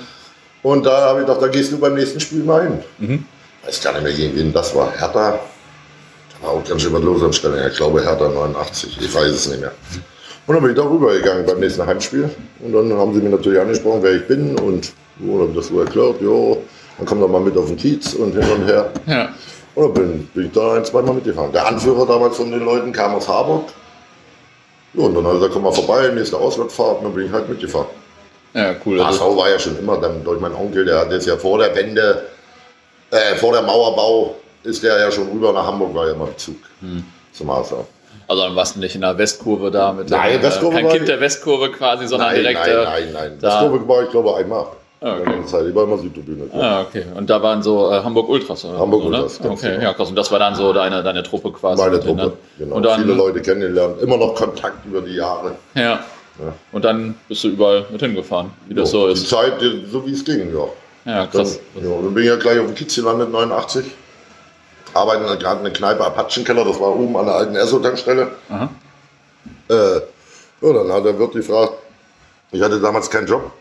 Und 0.61 0.85
da 0.85 1.09
habe 1.09 1.21
ich 1.21 1.25
gedacht, 1.25 1.41
da 1.41 1.47
gehst 1.47 1.71
du 1.71 1.79
beim 1.79 1.95
nächsten 1.95 2.19
Spiel 2.19 2.43
mal 2.43 2.61
hin. 2.61 2.79
Mhm. 2.99 3.25
Weiß 3.65 3.81
gar 3.81 3.93
nicht 3.93 4.03
mehr 4.03 4.13
gegen 4.13 4.35
wen 4.35 4.53
das 4.53 4.75
war. 4.75 4.91
Hertha, 4.91 5.39
war 6.41 6.51
auch 6.51 6.63
ganz 6.63 6.81
schön 6.81 6.93
was 6.93 7.01
los 7.01 7.23
am 7.23 7.33
Stelle. 7.33 7.69
Ich 7.69 7.77
glaube 7.77 8.01
Hertha 8.01 8.27
89, 8.27 8.97
ich 9.01 9.13
weiß 9.13 9.31
es 9.31 9.47
nicht 9.47 9.61
mehr. 9.61 9.71
Und 10.45 10.55
dann 10.55 10.63
bin 10.63 10.71
ich 10.71 10.77
da 10.77 10.83
rübergegangen 10.83 11.45
beim 11.45 11.59
nächsten 11.59 11.85
Heimspiel. 11.85 12.29
Und 12.59 12.73
dann 12.73 12.93
haben 12.93 13.13
sie 13.13 13.21
mir 13.21 13.29
natürlich 13.29 13.59
angesprochen, 13.59 13.99
wer 14.01 14.13
ich 14.13 14.27
bin. 14.27 14.57
Und 14.57 14.93
wo 15.17 15.41
habe 15.41 15.53
das 15.53 15.67
so 15.67 15.81
erklärt, 15.81 16.21
ja, 16.21 16.57
dann 16.97 17.05
komm 17.05 17.19
doch 17.19 17.27
mal 17.27 17.41
mit 17.41 17.57
auf 17.57 17.67
den 17.67 17.77
Kiez 17.77 18.13
und 18.13 18.33
hin 18.33 18.49
und 18.49 18.65
her. 18.65 18.91
Ja. 19.07 19.29
Und 19.75 19.83
dann 19.83 19.93
bin, 19.93 20.27
bin 20.33 20.45
ich 20.45 20.51
da 20.53 20.75
ein, 20.75 20.85
zweimal 20.85 21.15
mitgefahren. 21.15 21.51
Der 21.51 21.67
Anführer 21.67 22.05
damals 22.05 22.37
von 22.37 22.49
den 22.49 22.63
Leuten 22.63 22.93
kam 22.93 23.15
aus 23.15 23.27
Harburg. 23.27 23.65
Ja, 24.93 25.03
und 25.03 25.15
dann 25.15 25.25
hat 25.25 25.31
er 25.31 25.35
gesagt, 25.35 25.53
komm 25.53 25.63
mal 25.63 25.73
vorbei, 25.73 26.07
nächste 26.15 26.37
Auswärtsfahrt. 26.37 26.99
Und 26.99 27.03
dann 27.03 27.13
bin 27.13 27.25
ich 27.25 27.31
halt 27.31 27.49
mitgefahren. 27.49 27.87
Ja, 28.53 28.73
cool. 28.85 29.03
HSV 29.03 29.21
war 29.21 29.49
ja 29.49 29.59
schon 29.59 29.77
immer, 29.77 29.97
dann 29.97 30.23
durch 30.23 30.39
meinen 30.39 30.55
Onkel, 30.55 30.85
der 30.85 30.99
hat 30.99 31.11
jetzt 31.11 31.27
ja 31.27 31.35
vor 31.35 31.59
der 31.59 31.75
Wende, 31.75 32.23
äh, 33.11 33.35
vor 33.35 33.51
der 33.51 33.61
Mauerbau, 33.61 34.35
ist 34.67 34.83
der 34.83 34.99
ja 34.99 35.11
schon 35.11 35.29
rüber 35.29 35.53
nach 35.53 35.65
Hamburg, 35.65 35.95
war 35.95 36.07
ja 36.07 36.13
immer 36.13 36.27
im 36.27 36.37
Zug 36.37 36.57
hm. 36.81 37.03
zum 37.31 37.55
HSV. 37.55 37.73
Also 38.27 38.43
dann 38.43 38.55
warst 38.55 38.75
du 38.75 38.79
nicht 38.81 38.93
in 38.95 39.01
der 39.01 39.17
Westkurve 39.17 39.71
da 39.71 39.93
mit 39.93 40.09
nein, 40.09 40.33
dem, 40.33 40.43
Westkurve 40.43 40.75
kein 40.75 40.89
Kind 40.89 41.07
der 41.07 41.19
Westkurve 41.21 41.71
quasi, 41.71 42.07
sondern 42.07 42.29
nein, 42.29 42.41
direkt. 42.41 42.59
Nein, 42.59 42.69
äh, 42.69 42.83
nein, 42.83 43.09
nein. 43.13 43.37
Da. 43.39 43.61
Westkurve 43.61 43.87
war 43.87 44.03
ich 44.03 44.11
glaube 44.11 44.35
einmal. 44.35 44.65
Ah, 44.99 45.15
okay. 45.21 45.45
Zeit. 45.45 45.67
Ich 45.67 45.75
war 45.75 45.83
immer 45.83 45.97
Südtribüne. 45.97 46.49
Ah, 46.53 46.81
okay. 46.81 47.05
Und 47.15 47.29
da 47.29 47.41
waren 47.41 47.61
so 47.61 47.91
äh, 47.91 48.01
Hamburg 48.03 48.27
Ultras 48.29 48.65
oder 48.65 48.79
Hamburg 48.79 49.05
Ultras. 49.05 49.39
Ne? 49.39 49.51
Okay, 49.51 49.71
genau. 49.73 49.83
ja, 49.83 49.93
krass. 49.93 50.09
Und 50.09 50.15
das 50.15 50.31
war 50.31 50.39
dann 50.39 50.55
so 50.55 50.73
deine, 50.73 51.03
deine 51.03 51.21
Truppe 51.21 51.51
quasi. 51.51 51.81
Meine 51.81 51.99
Truppe, 51.99 52.17
dann, 52.17 52.33
genau. 52.57 52.75
Und 52.75 52.83
dann, 52.83 53.01
Viele 53.01 53.13
Leute 53.13 53.41
kennengelernt, 53.41 54.01
immer 54.01 54.17
noch 54.17 54.33
Kontakt 54.33 54.85
über 54.87 55.01
die 55.01 55.13
Jahre. 55.13 55.51
Ja. 55.75 55.81
ja. 55.81 55.99
Und 56.71 56.83
dann 56.83 57.13
bist 57.27 57.43
du 57.43 57.49
überall 57.49 57.85
mit 57.91 58.01
hingefahren, 58.01 58.49
wie 58.67 58.73
das 58.73 58.89
so 58.89 59.07
ist. 59.07 59.23
Die 59.23 59.29
Zeit, 59.29 59.53
so 59.91 60.05
wie 60.05 60.13
es 60.13 60.25
ging, 60.25 60.51
ja. 60.51 60.67
Ja, 61.05 61.27
krass. 61.27 61.59
Dann, 61.75 61.83
ja, 61.83 61.95
dann 61.95 62.13
bin 62.13 62.23
ich 62.23 62.29
ja 62.29 62.35
gleich 62.35 62.59
auf 62.59 62.65
dem 62.65 62.75
Kiez 62.75 62.95
gelandet, 62.95 63.31
89 63.31 63.85
arbeiten 64.97 65.25
gerade 65.39 65.57
in 65.59 65.63
der 65.65 65.73
Kneipe 65.73 66.05
Apachenkeller, 66.05 66.65
das 66.65 66.79
war 66.79 66.95
oben 66.95 67.15
an 67.17 67.25
der 67.27 67.35
alten 67.35 67.55
Esso-Tankstelle. 67.55 68.31
Äh, 69.69 69.73
ja, 70.61 70.73
dann 70.73 70.91
hat 70.91 71.05
der 71.05 71.17
Wirt 71.19 71.33
gefragt, 71.33 71.73
ich 72.51 72.61
hatte 72.61 72.79
damals 72.79 73.09
keinen 73.09 73.27
Job. 73.27 73.51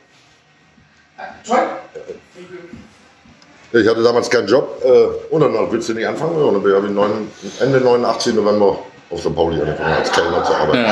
Ich 3.73 3.87
hatte 3.88 4.03
damals 4.03 4.31
keinen 4.31 4.47
Job 4.47 4.81
äh, 4.85 5.06
und 5.35 5.41
dann 5.41 5.71
willst 5.71 5.88
du 5.88 5.94
nicht 5.94 6.06
anfangen? 6.06 6.37
Und 6.37 6.65
dann 6.65 6.75
habe 6.75 6.87
ich 6.87 7.61
Ende 7.61 7.81
89 7.81 8.35
November 8.35 8.79
auf 9.11 9.21
St. 9.21 9.35
Pauli 9.35 9.61
angefangen 9.61 9.94
als 9.94 10.11
Kellner 10.12 10.44
zu 10.44 10.55
arbeiten. 10.55 10.85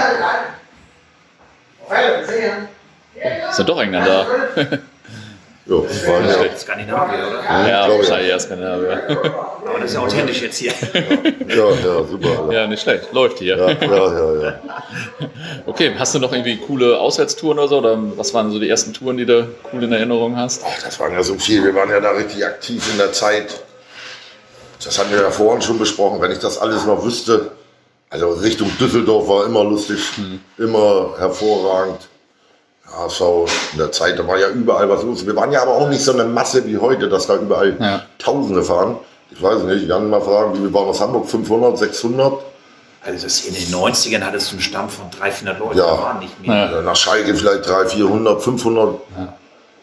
Ja. 3.22 3.52
Sind 3.52 3.68
doch 3.68 3.80
Engländer. 3.80 4.26
Ja, 5.66 5.80
das 5.80 6.06
war 6.06 6.20
ja. 6.20 6.56
Skandinavier, 6.58 7.26
oder? 7.26 7.42
Ja, 7.42 7.68
ja 7.68 7.88
wahrscheinlich 7.88 8.28
eher 8.28 8.38
Skandinavier. 8.38 9.02
Aber 9.08 9.78
das 9.78 9.90
ist 9.90 9.94
ja 9.94 10.00
authentisch 10.00 10.42
jetzt 10.42 10.58
hier. 10.58 10.72
Ja, 11.48 11.70
ja, 11.70 12.04
super. 12.04 12.52
Ja, 12.52 12.66
nicht 12.66 12.82
schlecht. 12.82 13.10
Läuft 13.12 13.38
hier. 13.38 13.56
Ja, 13.56 13.70
ja, 13.70 14.12
ja, 14.12 14.42
ja. 14.42 14.60
Okay, 15.64 15.94
hast 15.98 16.14
du 16.14 16.18
noch 16.18 16.32
irgendwie 16.32 16.58
coole 16.58 16.98
Auswärtstouren 16.98 17.58
oder 17.58 17.68
so? 17.68 17.78
Oder 17.78 17.98
was 18.16 18.34
waren 18.34 18.50
so 18.50 18.58
die 18.58 18.68
ersten 18.68 18.92
Touren, 18.92 19.16
die 19.16 19.24
du 19.24 19.48
cool 19.72 19.82
in 19.82 19.92
Erinnerung 19.92 20.36
hast? 20.36 20.62
Ach, 20.66 20.82
das 20.82 21.00
waren 21.00 21.12
ja 21.14 21.22
so 21.22 21.34
viel. 21.36 21.64
Wir 21.64 21.74
waren 21.74 21.88
ja 21.88 22.00
da 22.00 22.10
richtig 22.10 22.44
aktiv 22.44 22.86
in 22.92 22.98
der 22.98 23.12
Zeit. 23.12 23.60
Das 24.84 24.98
hatten 24.98 25.12
wir 25.12 25.22
ja 25.22 25.30
vorhin 25.30 25.62
schon 25.62 25.78
besprochen. 25.78 26.20
Wenn 26.20 26.30
ich 26.30 26.40
das 26.40 26.58
alles 26.58 26.84
noch 26.84 27.02
wüsste, 27.02 27.52
also 28.10 28.32
Richtung 28.32 28.70
Düsseldorf 28.78 29.26
war 29.28 29.46
immer 29.46 29.64
lustig, 29.64 29.98
hm. 30.16 30.40
immer 30.58 31.14
hervorragend. 31.18 32.00
HSV 32.96 33.20
in 33.72 33.78
der 33.78 33.92
Zeit, 33.92 34.18
da 34.18 34.26
war 34.26 34.38
ja 34.38 34.48
überall 34.48 34.88
was 34.88 35.02
los. 35.02 35.26
Wir 35.26 35.36
waren 35.36 35.52
ja 35.52 35.62
aber 35.62 35.72
auch 35.72 35.88
nicht 35.88 36.02
so 36.02 36.12
eine 36.12 36.24
Masse 36.24 36.66
wie 36.66 36.78
heute, 36.78 37.08
dass 37.08 37.26
da 37.26 37.36
überall 37.36 37.76
ja. 37.78 38.02
Tausende 38.18 38.62
fahren. 38.62 38.96
Ich 39.30 39.42
weiß 39.42 39.62
nicht, 39.64 39.82
ich 39.82 39.88
kann 39.88 40.08
mal 40.08 40.20
fragen, 40.20 40.54
wie 40.54 40.62
wir 40.62 40.72
waren 40.72 40.88
aus 40.88 41.00
Hamburg, 41.00 41.28
500, 41.28 41.78
600? 41.78 42.34
Also 43.04 43.24
das 43.24 43.44
in 43.44 43.54
den 43.54 43.66
90ern 43.66 44.22
hattest 44.22 44.50
du 44.50 44.54
einen 44.54 44.62
Stamm 44.62 44.88
von 44.88 45.10
300, 45.10 45.56
400 45.56 45.58
Leuten, 45.58 45.78
ja. 45.78 45.84
da 45.84 46.02
waren 46.02 46.18
nicht 46.20 46.40
mehr. 46.40 46.70
Ja. 46.72 46.82
Nach 46.82 46.96
Schalke 46.96 47.34
vielleicht 47.34 47.66
300, 47.66 47.92
400, 47.92 48.42
500. 48.42 48.94
Ja. 49.18 49.34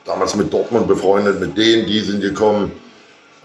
Damals 0.06 0.36
mit 0.36 0.52
Dortmund 0.52 0.88
befreundet, 0.88 1.40
mit 1.40 1.56
denen, 1.56 1.86
die 1.86 2.00
sind 2.00 2.22
gekommen. 2.22 2.72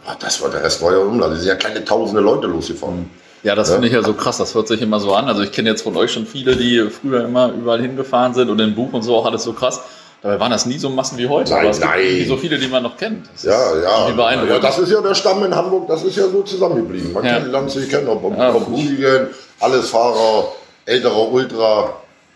Ach, 0.06 0.14
das 0.14 0.40
war, 0.40 0.48
der 0.50 0.62
Rest 0.62 0.80
war 0.82 0.92
ja 0.92 0.98
Umland. 0.98 1.34
Die 1.34 1.40
sind 1.40 1.48
ja 1.48 1.56
keine 1.56 1.84
tausende 1.84 2.22
Leute 2.22 2.46
losgefahren. 2.46 3.00
Mhm. 3.00 3.10
Ja, 3.42 3.54
das 3.54 3.68
ja? 3.68 3.74
finde 3.74 3.88
ich 3.88 3.94
ja 3.94 4.02
so 4.02 4.14
krass. 4.14 4.38
Das 4.38 4.54
hört 4.54 4.68
sich 4.68 4.82
immer 4.82 5.00
so 5.00 5.14
an. 5.14 5.28
Also 5.28 5.42
ich 5.42 5.52
kenne 5.52 5.70
jetzt 5.70 5.82
von 5.82 5.96
euch 5.96 6.12
schon 6.12 6.26
viele, 6.26 6.56
die 6.56 6.88
früher 6.90 7.24
immer 7.24 7.52
überall 7.52 7.80
hingefahren 7.80 8.34
sind 8.34 8.50
und 8.50 8.58
im 8.58 8.74
Buch 8.74 8.92
und 8.92 9.02
so 9.02 9.16
auch 9.16 9.26
alles 9.26 9.44
so 9.44 9.52
krass. 9.52 9.80
Dabei 10.22 10.40
waren 10.40 10.50
das 10.50 10.66
nie 10.66 10.78
so 10.78 10.88
Massen 10.88 11.18
wie 11.18 11.28
heute. 11.28 11.52
Nein, 11.52 11.72
nein. 11.78 12.24
So 12.26 12.36
viele, 12.36 12.58
die 12.58 12.66
man 12.68 12.82
noch 12.82 12.96
kennt. 12.96 13.28
Das 13.32 13.44
ja, 13.44 14.08
ja. 14.08 14.44
ja. 14.44 14.58
Das 14.58 14.78
ist 14.78 14.90
ja 14.90 15.00
der 15.00 15.14
Stamm 15.14 15.44
in 15.44 15.54
Hamburg, 15.54 15.86
das 15.86 16.02
ist 16.02 16.16
ja 16.16 16.26
so 16.28 16.42
zusammengeblieben. 16.42 17.12
Man 17.12 17.24
ja. 17.24 17.38
lernt 17.38 17.70
sich 17.70 17.88
kennen, 17.88 18.08
ob, 18.08 18.24
ob, 18.24 18.36
ja. 18.36 18.52
Hooligan, 18.52 19.28
alles 19.60 19.90
Fahrer, 19.90 20.52
älterer 20.84 21.30
Ultra. 21.30 21.92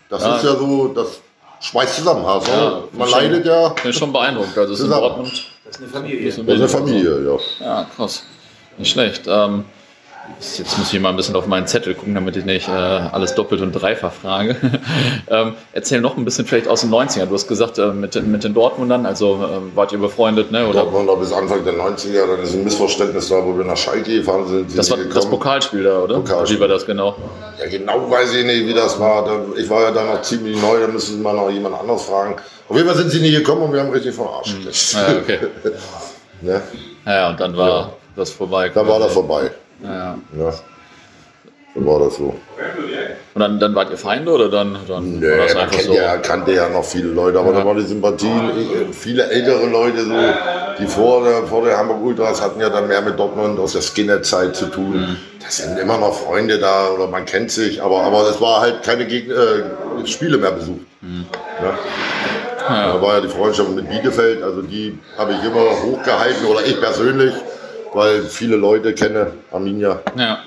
Das 0.09 0.23
ja. 0.23 0.37
ist 0.37 0.45
ja 0.45 0.57
so, 0.57 0.89
das 0.89 1.21
schmeißt 1.61 1.97
zusammen. 1.97 2.25
Also, 2.25 2.51
ja, 2.51 2.83
man 2.93 3.09
schon, 3.09 3.19
leidet 3.19 3.47
ja. 3.47 3.69
Bin 3.69 3.93
schon 3.93 4.13
beeindruckt. 4.13 4.57
Also 4.57 4.75
ist 4.75 4.81
in 4.81 4.91
Dortmund. 4.91 5.47
Das 5.65 5.77
ist 5.77 5.83
eine 5.83 5.91
Familie. 5.91 6.29
Das 6.29 6.39
ist 6.39 6.49
eine 6.49 6.69
Familie, 6.69 7.25
ja. 7.25 7.65
Ja, 7.65 7.87
krass. 7.97 8.25
Nicht 8.77 8.93
schlecht. 8.93 9.23
Ähm, 9.27 9.65
Jetzt 10.39 10.79
muss 10.79 10.93
ich 10.93 11.01
mal 11.01 11.11
ein 11.11 11.17
bisschen 11.17 11.37
auf 11.37 11.47
meinen 11.47 11.67
Zettel 11.67 11.95
gucken, 11.95 12.15
damit 12.15 12.37
ich 12.37 12.45
nicht 12.45 12.69
äh, 12.69 12.73
alles 12.73 13.35
doppelt 13.35 13.61
und 13.61 13.73
dreifach 13.73 14.13
frage. 14.13 14.57
ähm, 15.29 15.55
erzähl 15.73 16.01
noch 16.01 16.17
ein 16.17 16.25
bisschen 16.25 16.47
vielleicht 16.47 16.69
aus 16.69 16.83
den 16.83 16.91
90ern. 16.91 17.27
Du 17.27 17.35
hast 17.35 17.49
gesagt, 17.49 17.79
äh, 17.79 17.89
mit, 17.89 18.15
mit 18.27 18.45
den 18.45 18.55
Dortmundern, 18.55 19.07
also 19.07 19.37
äh, 19.37 19.77
wart 19.77 19.93
ihr 19.93 19.99
befreundet, 19.99 20.51
ne? 20.51 20.67
Oder? 20.67 20.83
Dortmunder 20.83 21.17
bis 21.17 21.33
Anfang 21.33 21.65
der 21.65 21.75
90er, 21.75 22.27
dann 22.27 22.43
ist 22.43 22.55
ein 22.55 22.65
Missverständnis 22.65 23.29
da, 23.29 23.45
wo 23.45 23.57
wir 23.57 23.65
nach 23.65 23.77
Schalke 23.77 24.15
gefahren 24.15 24.47
sind. 24.47 24.79
Das 24.79 24.91
war 24.91 24.97
gekommen. 24.97 25.15
das 25.15 25.27
Pokalspiel 25.27 25.83
da, 25.83 25.99
oder? 26.01 26.15
Pokalspiel. 26.17 26.57
Wie 26.57 26.61
war 26.61 26.69
das 26.69 26.87
genau? 26.87 27.17
Ja, 27.59 27.69
genau 27.69 28.11
weiß 28.11 28.35
ich 28.35 28.45
nicht, 28.45 28.67
wie 28.67 28.75
das 28.75 28.99
war. 28.99 29.27
Ich 29.57 29.69
war 29.69 29.83
ja 29.83 29.91
da 29.91 30.05
noch 30.05 30.23
ziemlich 30.23 30.61
neu, 30.61 30.81
da 30.81 30.89
müssen 30.89 31.17
Sie 31.17 31.23
mal 31.23 31.35
noch 31.35 31.51
jemand 31.51 31.79
anders 31.79 32.05
fragen. 32.05 32.37
Auf 32.71 32.77
jeden 32.77 32.89
Fall 32.89 32.97
sind 32.97 33.11
sie 33.11 33.21
nie 33.21 33.33
gekommen 33.33 33.63
und 33.63 33.73
wir 33.73 33.81
haben 33.81 33.91
richtig 33.91 34.15
verarscht. 34.15 34.53
Hm. 34.53 34.69
Ja, 34.93 35.19
okay. 35.19 35.39
ne? 36.41 36.63
Ja, 37.05 37.31
und 37.31 37.41
dann 37.41 37.57
war 37.57 37.69
ja. 37.69 37.93
das 38.15 38.31
vorbei. 38.31 38.69
Dann 38.69 38.87
war 38.87 39.01
das 39.01 39.13
vorbei. 39.13 39.51
Ja. 39.83 40.19
ja. 40.39 40.55
Dann 41.75 41.87
war 41.87 42.01
das 42.01 42.17
so. 42.17 42.35
Und 43.33 43.41
dann, 43.41 43.61
dann 43.61 43.75
wart 43.77 43.91
ihr 43.91 43.97
Feinde 43.97 44.33
oder 44.33 44.49
dann, 44.49 44.77
dann 44.89 45.21
nee, 45.21 45.31
war 45.31 45.47
das 45.47 45.55
einfach 45.55 45.81
so? 45.81 45.95
Ja, 45.95 46.17
kannte 46.17 46.53
ja 46.53 46.69
noch 46.69 46.85
viele 46.85 47.09
Leute, 47.09 47.39
aber 47.39 47.53
ja. 47.53 47.61
da 47.61 47.65
waren 47.65 47.77
die 47.77 47.85
Sympathien, 47.85 48.51
viele 48.93 49.31
ältere 49.31 49.67
Leute, 49.67 50.05
so, 50.05 50.15
die 50.81 50.87
vor 50.89 51.23
der, 51.23 51.45
vor 51.45 51.65
der 51.65 51.79
Hamburg 51.79 52.03
Ultras 52.03 52.43
hatten 52.43 52.61
ja 52.61 52.69
dann 52.69 52.89
mehr 52.89 53.01
mit 53.03 53.17
Dortmund 53.17 53.59
aus 53.61 53.73
der 53.73 53.83
Skinner-Zeit 53.83 54.57
zu 54.57 54.67
tun. 54.67 55.01
Mhm. 55.01 55.17
Da 55.41 55.49
sind 55.49 55.79
immer 55.79 55.97
noch 55.99 56.13
Freunde 56.13 56.59
da 56.59 56.91
oder 56.91 57.07
man 57.07 57.25
kennt 57.25 57.53
sich, 57.53 57.81
aber, 57.81 58.03
aber 58.03 58.29
es 58.29 58.41
war 58.41 58.63
halt 58.63 58.83
keine 58.83 59.07
Gegner, 59.07 59.37
äh, 59.37 60.07
Spiele 60.07 60.39
mehr 60.39 60.53
besucht. 60.53 60.81
Mhm. 61.01 61.27
Ja. 61.63 61.79
Ja. 62.69 62.93
Da 62.95 63.03
war 63.03 63.15
ja 63.15 63.21
die 63.21 63.29
Freundschaft 63.29 63.71
mit 63.71 63.89
Bielefeld, 63.89 64.43
also 64.43 64.63
die 64.63 64.99
habe 65.17 65.33
ich 65.33 65.45
immer 65.45 65.83
hochgehalten 65.83 66.47
oder 66.47 66.65
ich 66.65 66.81
persönlich, 66.81 67.33
weil 67.93 68.23
viele 68.23 68.57
Leute 68.57 68.95
kenne, 68.95 69.33
Arminia. 69.51 70.01
Ja. 70.17 70.39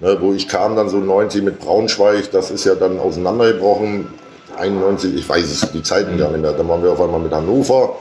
Ne, 0.00 0.16
wo 0.20 0.32
ich 0.32 0.48
kam 0.48 0.74
dann 0.76 0.88
so 0.88 0.98
90 0.98 1.42
mit 1.42 1.60
Braunschweig, 1.60 2.30
das 2.32 2.50
ist 2.50 2.64
ja 2.64 2.74
dann 2.74 2.98
auseinandergebrochen. 2.98 4.08
91, 4.56 5.14
ich 5.14 5.28
weiß 5.28 5.44
es, 5.44 5.72
die 5.72 5.82
Zeiten 5.82 6.18
gar 6.18 6.30
nicht 6.30 6.40
mehr. 6.40 6.52
Dann 6.52 6.68
waren 6.68 6.82
wir 6.82 6.92
auf 6.92 7.00
einmal 7.00 7.20
mit 7.20 7.32
Hannover. 7.32 7.96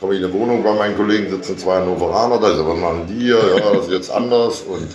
Komme 0.00 0.14
ich 0.14 0.20
in 0.20 0.26
eine 0.26 0.34
Wohnung 0.34 0.62
bei 0.62 0.74
meinen 0.74 0.94
Kollegen, 0.94 1.30
sitzen 1.30 1.56
zwei 1.56 1.76
Hannoveraner, 1.76 2.38
da 2.38 2.48
ist 2.48 2.58
aber 2.58 2.74
machen 2.74 3.06
die 3.08 3.24
hier, 3.26 3.38
ja, 3.56 3.72
das 3.72 3.86
ist 3.86 3.92
jetzt 3.92 4.10
anders. 4.10 4.60
Und 4.60 4.88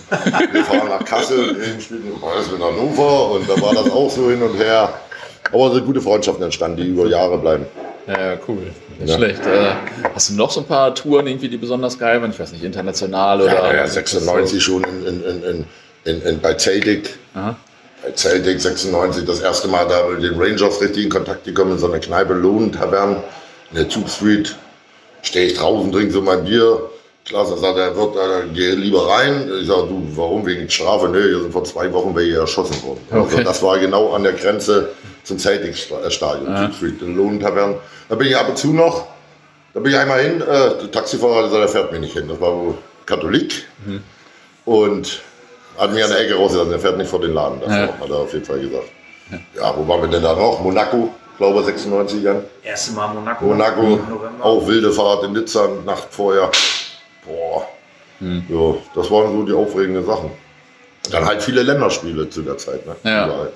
wir 0.52 0.64
fahren 0.64 0.88
nach 0.88 1.04
Kassel, 1.04 1.56
spielen 1.80 2.12
alles 2.22 2.52
mit 2.52 2.62
Hannover 2.62 3.32
und 3.32 3.48
da 3.48 3.60
war 3.60 3.74
das 3.74 3.90
auch 3.90 4.08
so 4.08 4.30
hin 4.30 4.40
und 4.42 4.56
her. 4.56 4.92
Aber 5.52 5.72
so 5.72 5.82
gute 5.82 6.00
Freundschaften 6.00 6.44
entstanden, 6.44 6.76
die 6.76 6.86
über 6.86 7.06
Jahre 7.06 7.36
bleiben. 7.38 7.66
Ja, 8.06 8.36
cool. 8.48 8.72
Nicht 8.98 9.10
ja. 9.10 9.16
schlecht. 9.16 9.46
Äh, 9.46 9.72
hast 10.14 10.30
du 10.30 10.34
noch 10.34 10.50
so 10.50 10.60
ein 10.60 10.66
paar 10.66 10.94
Touren 10.94 11.26
irgendwie, 11.26 11.48
die 11.48 11.56
besonders 11.56 11.98
geil 11.98 12.20
waren? 12.20 12.30
Ich 12.30 12.38
weiß 12.38 12.52
nicht, 12.52 12.64
international 12.64 13.42
oder? 13.42 13.52
Ja, 13.52 13.74
ja 13.74 13.86
96 13.86 14.62
schon 14.62 14.84
in, 14.84 15.24
in, 15.24 15.66
in, 16.04 16.22
in, 16.22 16.40
bei 16.40 16.54
Celtic. 16.54 17.16
Aha. 17.34 17.56
Bei 18.02 18.12
Celtic 18.12 18.60
96 18.60 19.24
das 19.24 19.40
erste 19.40 19.68
Mal 19.68 19.86
da 19.86 20.08
mit 20.08 20.22
den 20.22 20.40
Rangers 20.40 20.80
richtig 20.80 21.04
in 21.04 21.10
Kontakt 21.10 21.44
gekommen, 21.44 21.72
in 21.72 21.78
so 21.78 21.86
einer 21.86 22.00
Kneipe 22.00 22.34
Lohn 22.34 22.72
Tavern 22.72 23.22
in 23.70 23.76
der 23.76 23.88
Tube 23.88 24.08
Street. 24.08 24.56
Stehe 25.22 25.46
ich 25.46 25.54
draußen, 25.54 25.92
trinke 25.92 26.12
so 26.12 26.20
mein 26.20 26.44
Bier. 26.44 26.90
Klaas 27.24 27.48
sagt, 27.48 27.78
er 27.78 27.96
wird, 27.96 28.16
äh, 28.16 28.48
geh 28.52 28.72
lieber 28.72 29.08
rein. 29.08 29.48
Ich 29.60 29.68
sage, 29.68 29.82
du, 29.82 30.02
warum? 30.16 30.44
Wegen 30.44 30.68
Strafe? 30.68 31.08
Nee, 31.08 31.22
hier 31.22 31.40
sind 31.40 31.52
vor 31.52 31.64
zwei 31.64 31.92
Wochen 31.92 32.14
welche 32.16 32.36
erschossen 32.36 32.82
worden. 32.82 33.00
Also 33.10 33.24
okay. 33.24 33.36
Also 33.36 33.48
das 33.48 33.62
war 33.62 33.78
genau 33.78 34.12
an 34.12 34.24
der 34.24 34.32
Grenze 34.32 34.90
zum 35.22 35.38
Celtic-Stadion, 35.38 36.52
ja. 36.52 36.72
Street, 36.72 37.00
in 37.00 37.16
Lohn 37.16 37.38
Tavern. 37.38 37.76
Da 38.08 38.16
bin 38.16 38.26
ich 38.26 38.36
ab 38.36 38.48
und 38.48 38.58
zu 38.58 38.72
noch. 38.72 39.06
Da 39.72 39.80
bin 39.80 39.92
ich 39.92 39.98
einmal 39.98 40.20
hin. 40.20 40.40
Äh, 40.40 40.44
der 40.44 40.90
Taxifahrer, 40.90 41.48
der 41.48 41.68
fährt 41.68 41.92
mir 41.92 42.00
nicht 42.00 42.12
hin. 42.12 42.26
Das 42.28 42.40
war 42.40 42.54
wohl 42.54 42.74
Katholik. 43.06 43.66
Mhm. 43.86 44.02
Und 44.64 45.20
hat 45.78 45.92
mir 45.92 46.04
an 46.04 46.10
der 46.10 46.20
Ecke 46.20 46.34
rausgelassen, 46.34 46.70
der 46.70 46.80
fährt 46.80 46.98
nicht 46.98 47.08
vor 47.08 47.20
den 47.20 47.32
Laden. 47.34 47.60
Das 47.60 47.70
ja. 47.70 47.88
hat 47.88 48.10
er 48.10 48.16
auf 48.16 48.32
jeden 48.32 48.44
Fall 48.44 48.60
gesagt. 48.60 48.88
Ja. 49.30 49.38
ja, 49.60 49.74
wo 49.76 49.86
waren 49.88 50.02
wir 50.02 50.08
denn 50.08 50.22
da 50.22 50.34
noch? 50.34 50.60
Monaco, 50.60 51.14
glaube 51.38 51.60
ich, 51.60 51.66
96 51.66 52.22
Jahren. 52.22 52.44
Erste 52.62 52.92
Mal 52.92 53.14
Monaco. 53.14 53.44
Monaco, 53.44 54.00
auch 54.42 54.66
wilde 54.66 54.92
Fahrt 54.92 55.24
in 55.24 55.32
Nizza, 55.32 55.68
Nacht 55.86 56.08
vorher. 56.10 56.50
Boah. 57.24 57.66
Hm. 58.18 58.44
Ja, 58.48 58.74
das 58.94 59.10
waren 59.10 59.32
so 59.32 59.42
die 59.44 59.52
aufregenden 59.52 60.04
Sachen. 60.04 60.30
Dann 61.10 61.24
halt 61.24 61.42
viele 61.42 61.62
Länderspiele 61.62 62.30
zu 62.30 62.42
der 62.42 62.56
Zeit. 62.58 62.86
Ne? 62.86 62.94
Ja. 63.04 63.26
Überall. 63.26 63.52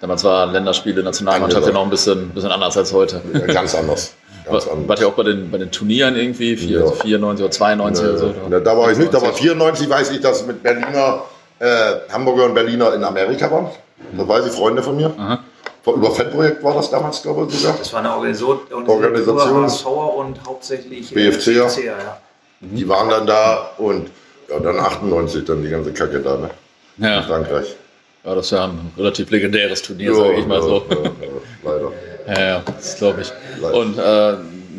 Damals 0.00 0.22
war 0.22 0.46
Länderspiele, 0.46 1.02
Nationalmannschaft 1.02 1.66
ja 1.66 1.72
noch 1.72 1.82
ein 1.82 1.90
bisschen, 1.90 2.28
bisschen 2.30 2.52
anders 2.52 2.76
als 2.76 2.92
heute. 2.92 3.20
Ja, 3.32 3.40
ganz 3.46 3.74
anders. 3.74 4.14
Ganz 4.44 4.66
war, 4.66 4.88
wart 4.88 5.00
ihr 5.00 5.08
auch 5.08 5.14
bei 5.14 5.24
den, 5.24 5.50
bei 5.50 5.58
den 5.58 5.72
Turnieren 5.72 6.14
irgendwie? 6.16 6.56
4, 6.56 6.80
ja. 6.80 6.90
94 6.90 7.44
oder 7.44 7.50
92 7.50 8.04
ne, 8.04 8.10
oder 8.10 8.18
so? 8.18 8.48
Ne, 8.48 8.60
da 8.60 8.78
war 8.78 8.90
ich 8.92 8.98
nicht, 8.98 9.12
da 9.12 9.20
war 9.20 9.32
94, 9.32 9.90
weiß 9.90 10.10
ich, 10.12 10.20
dass 10.20 10.46
mit 10.46 10.62
Berliner 10.62 11.22
äh, 11.58 11.94
Hamburger 12.12 12.44
und 12.44 12.54
Berliner 12.54 12.94
in 12.94 13.02
Amerika 13.02 13.50
waren. 13.50 13.68
Das 14.16 14.28
weiß 14.28 14.46
ich, 14.46 14.52
Freunde 14.52 14.82
von 14.82 14.96
mir. 14.96 15.12
Aha. 15.18 15.40
Über 15.84 16.10
Fanprojekt 16.10 16.62
war 16.62 16.74
das 16.74 16.90
damals, 16.90 17.22
glaube 17.22 17.46
ich, 17.48 17.58
sogar. 17.58 17.76
Das 17.78 17.92
war 17.92 18.00
eine 18.00 18.12
Organisation, 18.12 18.60
Organisation 18.86 19.64
und 20.10 20.44
hauptsächlich 20.46 21.12
BFCer. 21.12 21.64
BFCer 21.64 21.82
ja. 21.84 22.20
Die 22.60 22.88
waren 22.88 23.08
dann 23.08 23.26
da 23.26 23.70
und 23.78 24.10
ja, 24.48 24.58
dann 24.58 24.78
98 24.78 25.44
dann 25.44 25.62
die 25.62 25.68
ganze 25.68 25.92
Kacke 25.92 26.20
da, 26.20 26.36
ne? 26.36 26.50
Ja. 26.98 27.18
In 27.18 27.24
Frankreich. 27.24 27.76
Ja, 28.24 28.34
das 28.34 28.50
ja 28.50 28.64
ein 28.64 28.92
relativ 28.96 29.30
legendäres 29.30 29.82
Turnier, 29.82 30.10
ja, 30.10 30.16
sage 30.16 30.34
ich 30.40 30.46
mal 30.46 30.62
so. 30.62 30.84
Ja, 30.90 30.96
ja, 30.96 31.10
leider. 31.64 31.92
Ja, 32.28 32.40
ja, 32.40 32.62
das 32.66 32.98
glaube 32.98 33.22
ich. 33.22 33.32
Leider. 33.58 33.74
Und 33.74 33.98
äh, 33.98 34.34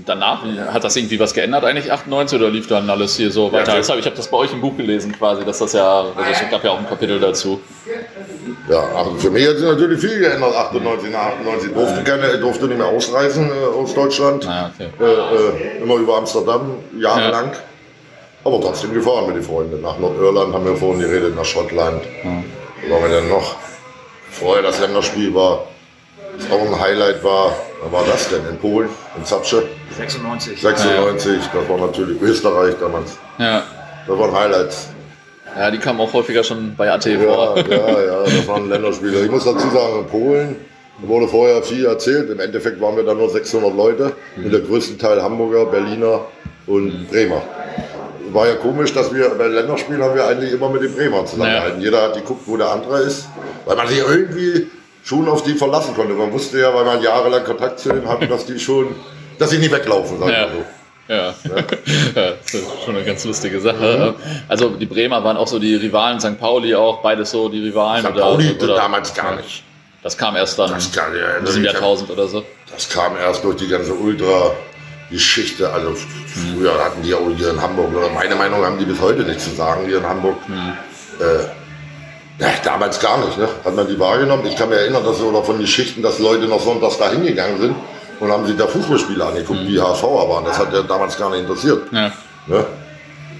danach, 0.06 0.44
hat 0.72 0.84
das 0.84 0.96
irgendwie 0.96 1.20
was 1.20 1.34
geändert 1.34 1.64
eigentlich 1.64 1.92
98 1.92 2.40
oder 2.40 2.50
lief 2.52 2.68
dann 2.68 2.88
alles 2.90 3.16
hier 3.16 3.32
so 3.32 3.52
weiter? 3.52 3.74
Ja, 3.74 3.80
ich 3.80 4.06
habe 4.06 4.16
das 4.16 4.28
bei 4.28 4.38
euch 4.38 4.54
im 4.54 4.62
Buch 4.62 4.78
gelesen 4.78 5.12
quasi, 5.12 5.44
dass 5.44 5.60
das 5.60 5.74
ja, 5.74 6.02
also 6.16 6.32
es 6.32 6.50
gab 6.52 6.64
ja 6.64 6.72
auch 6.72 6.78
ein 6.78 6.88
Kapitel 6.88 7.20
dazu. 7.20 7.60
Ja, 8.70 8.84
also 8.96 9.16
für 9.16 9.32
mich 9.32 9.48
hat 9.48 9.58
sich 9.58 9.66
natürlich 9.66 10.00
viel 10.00 10.20
geändert, 10.20 10.56
98, 10.56 11.12
nach 11.12 11.26
98. 11.40 11.74
Durfte, 11.74 12.04
keine, 12.04 12.38
durfte 12.38 12.68
nicht 12.68 12.78
mehr 12.78 12.88
ausreisen 12.88 13.50
äh, 13.50 13.76
aus 13.76 13.96
Deutschland, 13.96 14.48
ah, 14.48 14.72
okay. 14.76 14.90
äh, 15.00 15.78
äh, 15.78 15.82
immer 15.82 15.96
über 15.96 16.18
Amsterdam, 16.18 16.76
jahrelang. 17.00 17.52
Ja. 17.52 17.60
Aber 18.44 18.62
trotzdem 18.62 18.94
gefahren 18.94 19.28
mit 19.28 19.36
den 19.36 19.44
Freunden. 19.44 19.82
Nach 19.82 19.98
Nordirland 20.00 20.54
haben 20.54 20.66
wir 20.66 20.76
vorhin 20.76 21.02
geredet, 21.02 21.36
nach 21.36 21.46
Schottland. 21.46 22.02
Ja. 22.24 22.44
Wo 22.88 22.94
waren 22.94 23.04
wir 23.04 23.20
denn 23.22 23.30
noch? 23.30 23.56
Vorher 24.32 24.64
das 24.64 24.80
Länderspiel 24.80 25.34
war 25.34 25.66
was 26.40 26.52
auch 26.52 26.66
ein 26.66 26.80
Highlight 26.80 27.24
war, 27.24 27.56
wann 27.82 27.92
war 27.92 28.06
das 28.06 28.30
denn? 28.30 28.42
In 28.50 28.58
Polen, 28.58 28.90
in 29.18 29.26
Zapsche? 29.26 29.68
96. 29.98 30.62
96, 30.62 31.32
ja. 31.32 31.42
das 31.54 31.70
war 31.70 31.78
natürlich 31.78 32.22
Österreich 32.22 32.76
damals. 32.80 33.18
Ja. 33.38 33.64
Das 34.08 34.18
waren 34.18 34.34
Highlights. 34.34 34.90
Ja, 35.58 35.72
die 35.72 35.80
kamen 35.80 36.00
auch 36.00 36.14
häufiger 36.14 36.44
schon 36.44 36.76
bei 36.78 36.92
AT 36.92 37.06
ja, 37.06 37.20
vor. 37.20 37.58
Ja, 37.58 38.02
ja, 38.02 38.24
das 38.24 38.48
waren 38.48 38.70
Länderspiele. 38.70 39.26
Ich 39.26 39.32
muss 39.32 39.44
dazu 39.44 39.70
sagen, 39.70 40.00
in 40.00 40.06
Polen 40.06 40.56
wurde 41.00 41.28
vorher 41.28 41.64
viel 41.64 41.86
erzählt. 41.86 42.30
Im 42.30 42.40
Endeffekt 42.40 42.80
waren 42.80 42.96
wir 42.96 43.04
da 43.04 43.14
nur 43.14 43.30
600 43.30 43.76
Leute. 43.76 44.14
Mhm. 44.36 44.46
Und 44.46 44.52
der 44.52 44.62
größte 44.62 44.98
Teil 44.98 45.22
Hamburger, 45.22 45.66
Berliner 45.66 46.22
und 46.68 46.86
mhm. 46.86 47.08
Bremer. 47.08 47.42
War 48.34 48.48
ja 48.48 48.56
komisch, 48.56 48.94
dass 48.94 49.14
wir 49.14 49.30
bei 49.30 49.48
Länderspielen 49.48 50.02
haben 50.02 50.16
wir 50.16 50.26
eigentlich 50.28 50.52
immer 50.52 50.70
mit 50.70 50.82
den 50.84 50.94
Bremern 50.94 51.26
zusammengehalten. 51.26 51.80
Ja. 51.80 51.86
Jeder 51.86 52.02
hat 52.04 52.14
geguckt, 52.16 52.42
wo 52.46 52.58
der 52.58 52.70
andere 52.70 53.00
ist. 53.00 53.28
Weil 53.66 53.76
man 53.76 53.88
sich 53.88 54.00
irgendwie 54.00 54.68
schon 55.04 55.28
auf 55.28 55.44
die 55.44 55.54
verlassen 55.54 55.96
konnte. 55.96 56.14
Man 56.14 56.32
wusste 56.32 56.60
ja, 56.60 56.74
weil 56.74 56.86
man 56.86 57.02
jahrelang 57.02 57.44
Kontakt 57.44 57.80
zu 57.80 57.90
denen 57.90 58.08
hatte, 58.08 58.28
dass 58.28 58.46
die 58.46 58.60
schon, 58.60 58.96
dass 59.38 59.50
sie 59.50 59.58
nicht 59.58 59.72
weglaufen, 59.72 60.20
sagen 60.20 60.32
ja. 60.32 60.48
so. 60.48 60.66
Ja. 61.10 61.34
ja, 62.16 62.32
das 62.40 62.54
ist 62.54 62.68
schon 62.86 62.96
eine 62.96 63.04
ganz 63.04 63.26
lustige 63.26 63.60
Sache. 63.60 64.16
Mhm. 64.16 64.26
Also 64.48 64.70
die 64.70 64.86
Bremer 64.86 65.24
waren 65.24 65.38
auch 65.38 65.48
so 65.48 65.58
die 65.58 65.76
Rivalen, 65.76 66.20
St. 66.20 66.40
Pauli 66.40 66.76
auch, 66.76 67.02
beides 67.02 67.32
so 67.32 67.50
die 67.50 67.64
Rivalen. 67.64 68.06
St. 68.06 68.14
Pauli 68.14 68.56
oder, 68.62 68.76
damals 68.76 69.14
gar 69.14 69.36
nicht. 69.36 69.64
Das 70.04 70.16
kam 70.18 70.36
erst 70.36 70.60
dann 70.60 70.72
das 70.72 70.92
kam, 70.92 71.14
ja, 71.16 71.38
in 71.38 71.46
diesem 71.46 71.64
Jahrtausend 71.64 72.10
oder 72.12 72.28
so. 72.28 72.44
Das 72.72 72.88
kam 72.88 73.18
erst 73.18 73.44
durch 73.44 73.58
die 73.58 73.68
ganze 73.68 73.92
Ultra-Geschichte. 75.10 75.72
Also 75.72 75.96
früher 75.96 76.84
hatten 76.84 77.02
die 77.04 77.14
auch 77.14 77.30
hier 77.36 77.52
in 77.52 77.62
Hamburg, 77.62 77.96
oder 77.96 78.10
meine 78.10 78.36
Meinung 78.36 78.64
haben 78.64 78.78
die 78.78 78.86
bis 78.86 79.00
heute 79.02 79.24
nicht 79.24 79.42
zu 79.42 79.52
sagen, 79.52 79.86
hier 79.86 79.98
in 79.98 80.08
Hamburg. 80.08 80.38
Mhm. 80.48 80.74
Äh, 81.20 82.44
ja, 82.44 82.48
damals 82.64 83.00
gar 83.00 83.18
nicht, 83.26 83.38
ne? 83.38 83.50
Hat 83.66 83.76
man 83.76 83.88
die 83.88 84.00
wahrgenommen? 84.00 84.46
Ich 84.46 84.56
kann 84.56 84.70
mich 84.70 84.78
erinnern, 84.78 85.04
dass 85.04 85.22
oder 85.22 85.44
von 85.44 85.60
Geschichten, 85.60 86.02
dass 86.02 86.20
Leute 86.20 86.46
noch 86.46 86.62
sonntags 86.62 86.98
da 86.98 87.10
hingegangen 87.10 87.60
sind 87.60 87.76
und 88.22 88.32
haben 88.32 88.46
sich 88.46 88.56
da 88.56 88.66
Fußballspiele 88.66 89.26
angeguckt, 89.26 89.62
mhm. 89.62 89.68
die 89.68 89.82
HSVer 89.82 90.30
waren. 90.30 90.46
Das 90.46 90.58
hat 90.58 90.74
ja 90.74 90.82
damals 90.84 91.18
gar 91.18 91.30
nicht 91.32 91.42
interessiert. 91.42 91.84
Ja. 91.92 92.12
Ne? 92.48 92.66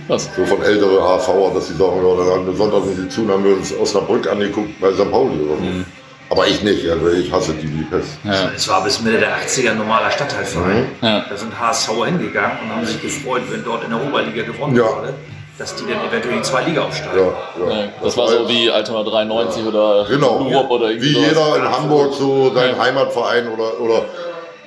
Was? 0.10 0.28
So 0.36 0.46
von 0.46 0.62
älteren 0.64 1.02
HSVer, 1.02 1.52
dass 1.54 1.68
sie 1.68 1.76
sagen, 1.76 2.06
ja, 2.06 2.16
dann 2.18 2.34
haben 2.34 2.48
wir 2.48 2.56
Sonntag 2.56 2.84
sind 2.84 2.98
sie 2.98 3.10
zu, 3.10 3.22
dann 3.22 3.36
haben 3.36 3.46
wir 3.46 3.56
uns 3.56 3.74
Osnabrück 3.74 4.28
angeguckt 4.28 4.82
bei 4.82 4.92
St. 4.92 5.10
Pauli 5.10 5.40
oder 5.40 5.56
so. 5.56 5.64
Mhm. 5.64 5.86
Aber 6.30 6.48
ich 6.48 6.62
nicht, 6.62 6.88
also 6.88 7.10
ich 7.10 7.32
hasse 7.32 7.54
die 7.54 7.68
wie 7.68 7.84
Pest. 7.84 8.20
Ja. 8.24 8.52
Es 8.56 8.68
war 8.68 8.84
bis 8.84 9.02
Mitte 9.02 9.18
der 9.18 9.36
80er 9.38 9.72
ein 9.72 9.78
normaler 9.78 10.12
Stadtteilverein. 10.12 10.82
Mhm. 10.82 10.88
Ja. 11.02 11.26
Da 11.28 11.36
sind 11.36 11.60
HSVer 11.60 12.06
hingegangen 12.06 12.58
und 12.64 12.76
haben 12.76 12.86
sich 12.86 13.02
gefreut, 13.02 13.42
wenn 13.50 13.64
dort 13.64 13.84
in 13.84 13.90
der 13.90 14.02
Oberliga 14.02 14.44
gewonnen 14.44 14.76
ja. 14.76 14.84
wurde 14.84 15.14
dass 15.60 15.76
die 15.76 15.86
dann 15.86 16.08
eventuell 16.08 16.38
in 16.38 16.44
zwei 16.44 16.64
Liga 16.64 16.84
aufsteigen. 16.84 17.18
Ja, 17.18 17.70
ja. 17.70 17.82
das, 18.02 18.02
das, 18.02 18.18
war 18.18 18.30
so 18.30 18.48
wie 18.48 18.72
Altona 18.72 19.04
93 19.04 19.62
ja. 19.62 19.68
oder 19.68 20.06
genau. 20.06 20.38
oder 20.70 20.90
irgendwie 20.90 21.10
Wie 21.10 21.14
sowas. 21.16 21.28
jeder 21.28 21.56
in 21.58 21.70
Hamburg 21.70 22.14
so 22.14 22.54
seinen 22.54 22.80
Heimatverein 22.80 23.50
oder, 23.50 23.80
oder 23.82 24.06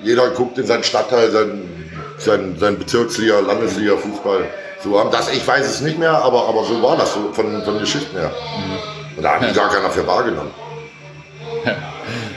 jeder 0.03 0.29
guckt 0.29 0.59
in 0.59 0.67
seinen 0.67 0.83
Stadtteil, 0.83 1.31
seinen, 1.31 1.91
seinen, 2.19 2.59
seinen 2.59 2.77
Bezirksliga, 2.77 3.39
Landesliga, 3.39 3.97
Fußball. 3.97 4.45
So 4.83 4.99
haben 4.99 5.09
das, 5.09 5.33
ich 5.33 5.45
weiß 5.47 5.65
es 5.65 5.81
nicht 5.81 5.97
mehr, 5.97 6.13
aber, 6.13 6.47
aber 6.47 6.63
so 6.63 6.81
war 6.83 6.95
das 6.95 7.13
so 7.13 7.31
von, 7.33 7.63
von 7.63 7.79
Geschichten 7.79 8.15
her. 8.15 8.29
Mhm. 8.29 9.17
Und 9.17 9.23
da 9.23 9.35
hat 9.35 9.41
ja. 9.41 9.51
gar 9.51 9.69
keiner 9.69 9.89
für 9.89 10.05
wahrgenommen. 10.05 10.51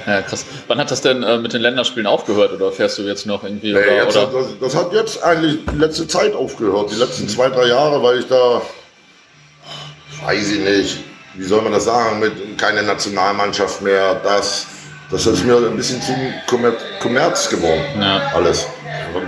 Ja. 0.06 0.22
krass. 0.22 0.44
Wann 0.68 0.78
hat 0.78 0.90
das 0.90 1.00
denn 1.00 1.22
äh, 1.22 1.38
mit 1.38 1.52
den 1.52 1.62
Länderspielen 1.62 2.06
aufgehört 2.06 2.52
oder 2.52 2.72
fährst 2.72 2.98
du 2.98 3.02
jetzt 3.02 3.26
noch 3.26 3.42
irgendwie? 3.44 3.72
Nee, 3.72 3.78
oder, 3.78 4.08
oder? 4.08 4.20
Hat, 4.22 4.34
das, 4.34 4.46
das, 4.60 4.76
hat 4.76 4.92
jetzt 4.92 5.22
eigentlich 5.22 5.58
die 5.70 5.78
letzte 5.78 6.06
Zeit 6.06 6.34
aufgehört, 6.34 6.90
die 6.90 6.96
letzten 6.96 7.28
zwei, 7.28 7.48
drei 7.48 7.66
Jahre, 7.66 8.02
weil 8.02 8.20
ich 8.20 8.28
da, 8.28 8.62
weiß 10.24 10.52
ich 10.52 10.60
nicht, 10.60 10.98
wie 11.34 11.44
soll 11.44 11.62
man 11.62 11.72
das 11.72 11.84
sagen, 11.84 12.20
mit 12.20 12.58
keine 12.58 12.82
Nationalmannschaft 12.82 13.82
mehr, 13.82 14.20
das, 14.22 14.66
das 15.10 15.26
ist 15.26 15.44
mir 15.44 15.56
ein 15.56 15.76
bisschen 15.76 16.00
zum 16.02 16.16
Kommerz 17.00 17.48
geworden, 17.48 17.84
ja. 18.00 18.32
alles. 18.34 18.66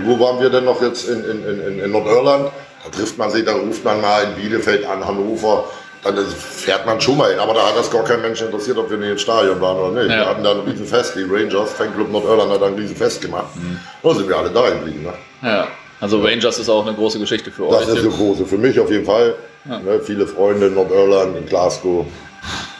Wo 0.03 0.19
waren 0.19 0.39
wir 0.39 0.49
denn 0.49 0.65
noch 0.65 0.81
jetzt 0.81 1.07
in, 1.07 1.23
in, 1.23 1.43
in, 1.43 1.79
in 1.79 1.91
Nordirland? 1.91 2.51
Da 2.83 2.89
trifft 2.89 3.17
man 3.17 3.29
sich, 3.29 3.45
da 3.45 3.53
ruft 3.53 3.83
man 3.83 3.99
mal 4.01 4.23
in 4.23 4.35
Bielefeld 4.35 4.85
an, 4.85 5.05
Hannover, 5.05 5.65
dann 6.03 6.17
fährt 6.27 6.85
man 6.85 6.99
schon 7.01 7.17
mal 7.17 7.31
hin. 7.31 7.39
Aber 7.39 7.53
da 7.53 7.67
hat 7.67 7.77
das 7.77 7.91
gar 7.91 8.03
kein 8.03 8.21
Mensch 8.21 8.41
interessiert, 8.41 8.77
ob 8.77 8.89
wir 8.89 8.97
nicht 8.97 9.11
ins 9.11 9.21
Stadion 9.21 9.59
waren 9.59 9.77
oder 9.77 10.01
nicht. 10.01 10.11
Ja. 10.11 10.19
Wir 10.19 10.25
hatten 10.27 10.43
da 10.43 10.51
ein 10.51 10.59
Riesenfest, 10.61 11.15
die 11.15 11.23
Rangers, 11.23 11.71
Fanclub 11.73 12.11
Nordirland 12.11 12.51
hat 12.51 12.61
da 12.61 12.67
ein 12.67 12.75
Riesenfest 12.75 13.21
gemacht. 13.21 13.55
Mhm. 13.55 13.79
Da 14.01 14.13
sind 14.13 14.29
wir 14.29 14.37
alle 14.37 14.49
da 14.49 14.69
geblieben. 14.69 15.03
Ne? 15.03 15.13
Ja, 15.41 15.67
also 15.99 16.21
Rangers 16.21 16.57
ist 16.57 16.69
auch 16.69 16.85
eine 16.85 16.95
große 16.95 17.19
Geschichte 17.19 17.51
für 17.51 17.67
euch. 17.67 17.79
Das 17.79 17.89
ist 17.89 17.99
eine 17.99 18.09
große, 18.09 18.45
für 18.45 18.57
mich 18.57 18.79
auf 18.79 18.89
jeden 18.89 19.05
Fall. 19.05 19.35
Ja. 19.65 19.79
Ne, 19.79 19.99
viele 19.99 20.25
Freunde 20.25 20.67
in 20.67 20.75
Nordirland, 20.75 21.35
in 21.35 21.45
Glasgow, 21.45 22.05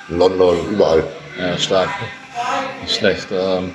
in 0.07 0.17
London, 0.17 0.57
überall. 0.71 1.03
Ja, 1.37 1.57
stark. 1.57 1.89
Nicht 2.81 2.95
schlecht. 2.95 3.27
Ähm, 3.31 3.73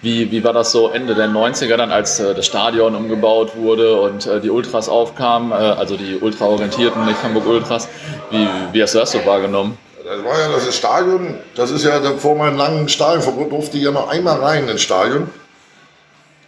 wie, 0.00 0.30
wie 0.30 0.44
war 0.44 0.52
das 0.52 0.70
so 0.70 0.88
Ende 0.88 1.14
der 1.14 1.28
90er 1.28 1.76
dann, 1.76 1.90
als 1.90 2.20
äh, 2.20 2.34
das 2.34 2.46
Stadion 2.46 2.94
umgebaut 2.94 3.56
wurde 3.56 4.00
und 4.00 4.26
äh, 4.26 4.40
die 4.40 4.50
Ultras 4.50 4.88
aufkamen, 4.88 5.50
äh, 5.50 5.54
also 5.54 5.96
die 5.96 6.16
ultraorientierten, 6.20 7.04
nicht 7.04 7.22
Hamburg 7.22 7.46
Ultras? 7.46 7.88
Wie, 8.30 8.46
wie 8.72 8.82
hast 8.82 8.94
du 8.94 9.00
das 9.00 9.12
so 9.12 9.24
wahrgenommen? 9.26 9.76
Das 10.04 10.24
war 10.24 10.40
ja 10.40 10.48
das 10.54 10.74
Stadion, 10.74 11.38
das 11.54 11.70
ist 11.70 11.84
ja 11.84 12.00
vor 12.16 12.36
meinem 12.36 12.56
langen 12.56 12.88
Stadionverbot, 12.88 13.52
durfte 13.52 13.76
ich 13.76 13.84
ja 13.84 13.90
noch 13.90 14.08
einmal 14.08 14.38
rein 14.38 14.68
ins 14.68 14.82
Stadion. 14.82 15.28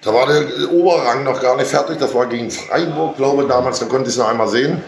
Da 0.03 0.15
war 0.15 0.27
der 0.27 0.73
Oberrang 0.73 1.25
noch 1.25 1.43
gar 1.43 1.57
nicht 1.57 1.67
fertig, 1.67 1.99
das 1.99 2.15
war 2.15 2.27
gegen 2.27 2.51
Freiburg, 2.51 3.17
glaube 3.17 3.43
ich, 3.43 3.49
damals, 3.49 3.81
da 3.81 3.87
konnte 3.87 4.09
ich 4.09 4.15
es 4.15 4.19
noch 4.19 4.29
einmal 4.29 4.49
sehen. 4.49 4.83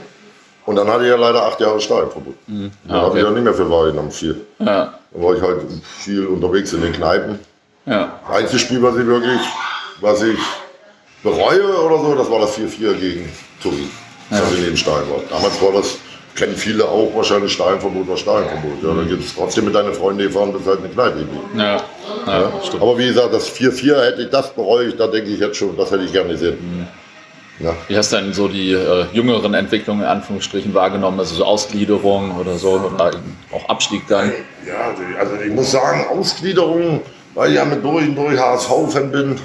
Und 0.65 0.77
dann 0.77 0.89
hatte 0.89 1.03
ich 1.03 1.11
ja 1.11 1.17
leider 1.17 1.43
acht 1.43 1.61
Jahre 1.61 1.81
Stadionverbot. 1.81 2.37
Mhm. 2.47 2.71
Ja, 2.89 2.95
da 2.95 3.01
habe 3.03 3.19
ich 3.19 3.25
ja 3.25 3.31
nicht 3.31 3.43
mehr 3.43 3.53
für 3.53 3.69
wahrgenommen, 3.69 4.13
viel. 4.13 4.41
Ja. 4.61 4.95
Dann 5.13 5.23
war 5.23 5.35
ich 5.35 5.43
halt 5.43 5.61
viel 5.99 6.27
unterwegs 6.27 6.73
in 6.73 6.81
den 6.81 6.93
Kneipen. 6.93 7.41
Ja. 7.87 8.21
Das 8.27 8.37
einzige 8.37 8.59
Spiel, 8.59 8.83
was 8.83 8.97
ich 8.97 9.07
wirklich, 9.07 9.41
was 10.01 10.23
ich 10.23 10.39
bereue 11.23 11.81
oder 11.85 11.99
so, 11.99 12.15
das 12.15 12.31
war 12.31 12.41
das 12.41 12.57
4-4 12.57 12.95
gegen 12.95 13.29
Turin. 13.63 13.91
Ja. 14.31 14.41
Das 14.41 14.53
in 14.53 14.65
dem 14.65 14.77
Stein 14.77 15.03
war. 15.11 15.21
Damals 15.31 15.61
war 15.61 15.73
das, 15.73 15.99
kennen 16.35 16.57
viele 16.57 16.85
auch 16.85 17.15
wahrscheinlich 17.15 17.53
Steinverbot 17.53 18.09
war 18.09 18.17
Steinverbot. 18.17 18.83
Ja, 18.83 18.95
dann 18.95 19.09
geht 19.09 19.21
es 19.21 19.35
trotzdem 19.35 19.67
mit 19.67 19.75
deinen 19.75 19.93
Freunden 19.93 20.23
gefahren, 20.23 20.53
bis 20.53 20.67
halt 20.67 20.79
eine 20.79 20.89
Kneipe 20.89 21.27
ja. 21.57 21.63
ja. 21.63 21.85
Ja, 22.27 22.53
Aber 22.81 22.99
wie 22.99 23.07
gesagt, 23.07 23.33
das 23.35 23.51
4-4 23.53 24.05
hätte 24.05 24.23
ich, 24.23 24.31
das 24.31 24.55
bereue 24.55 24.89
ich, 24.89 24.97
da 24.97 25.07
denke 25.07 25.31
ich 25.31 25.41
jetzt 25.41 25.57
schon, 25.57 25.77
das 25.77 25.91
hätte 25.91 26.05
ich 26.05 26.13
gerne 26.13 26.31
gesehen. 26.31 26.57
Mhm. 26.61 26.87
Ja. 27.59 27.75
Wie 27.87 27.97
hast 27.97 28.13
du 28.13 28.17
denn 28.17 28.33
so 28.33 28.49
die 28.49 28.73
äh, 28.73 29.07
jüngeren 29.13 29.55
Entwicklungen 29.55 30.01
in 30.01 30.07
Anführungsstrichen 30.07 30.73
wahrgenommen, 30.75 31.21
also 31.21 31.35
so 31.35 31.45
Ausgliederung 31.45 32.37
oder 32.39 32.57
so, 32.57 32.71
oder 32.73 33.13
auch 33.53 33.69
Abstieg 33.69 34.03
dann? 34.09 34.33
Ja, 34.67 34.95
also 35.21 35.35
ich 35.45 35.53
muss 35.53 35.71
sagen, 35.71 36.07
Ausgliederung 36.11 37.03
weil 37.35 37.51
ich 37.51 37.57
ja 37.57 37.65
mit 37.65 37.85
durch 37.85 38.09
und 38.09 38.17
durch 38.17 38.39
HSV-Fan 38.39 39.11
bin. 39.11 39.41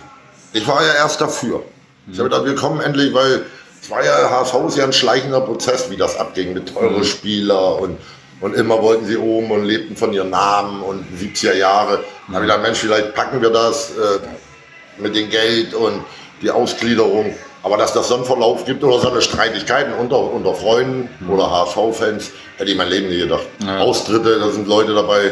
Ich 0.54 0.68
war 0.68 0.84
ja 0.84 0.94
erst 0.96 1.22
dafür. 1.22 1.64
Ich 2.12 2.20
habe 2.20 2.30
gedacht, 2.30 2.46
wir 2.46 2.56
kommen 2.56 2.82
endlich, 2.82 3.14
weil 3.14 3.46
es 3.82 3.90
war 3.90 4.04
ja, 4.04 4.30
HSV 4.30 4.56
ist 4.68 4.78
ja 4.78 4.86
ein 4.86 4.94
schleichender 4.94 5.42
Prozess, 5.42 5.90
wie 5.90 5.98
das 5.98 6.18
abging 6.18 6.54
mit 6.54 6.74
teuren 6.74 6.98
mhm. 6.98 7.04
Spieler 7.04 7.80
und, 7.80 7.98
und 8.42 8.56
immer 8.56 8.82
wollten 8.82 9.06
sie 9.06 9.18
oben 9.18 9.52
und 9.52 9.66
lebten 9.66 9.96
von 9.96 10.14
ihren 10.14 10.30
Namen 10.30 10.82
und 10.82 11.06
70er 11.18 11.54
Jahre. 11.54 12.04
Da 12.28 12.36
habe 12.36 12.46
ich 12.46 12.52
gedacht, 12.52 12.62
Mensch, 12.62 12.80
vielleicht 12.80 13.14
packen 13.14 13.42
wir 13.42 13.50
das 13.50 13.92
äh, 13.92 15.02
mit 15.02 15.16
dem 15.16 15.30
Geld 15.30 15.74
und 15.74 16.04
die 16.42 16.52
Ausgliederung. 16.52 17.36
Aber 17.64 17.78
dass 17.78 17.94
das 17.94 18.08
so 18.08 18.16
einen 18.16 18.26
Verlauf 18.26 18.66
gibt 18.66 18.84
oder 18.84 19.00
so 19.00 19.10
eine 19.10 19.22
Streitigkeiten 19.22 19.94
unter, 19.94 20.20
unter 20.20 20.54
Freunden 20.54 21.10
mhm. 21.20 21.30
oder 21.30 21.52
HSV-Fans, 21.52 22.32
hätte 22.58 22.72
ich 22.72 22.78
mein 22.78 22.88
Leben 22.88 23.10
nie 23.10 23.20
gedacht. 23.20 23.46
Ja. 23.66 23.80
Austritte, 23.80 24.40
da 24.40 24.50
sind 24.50 24.68
Leute 24.68 24.94
dabei, 24.94 25.32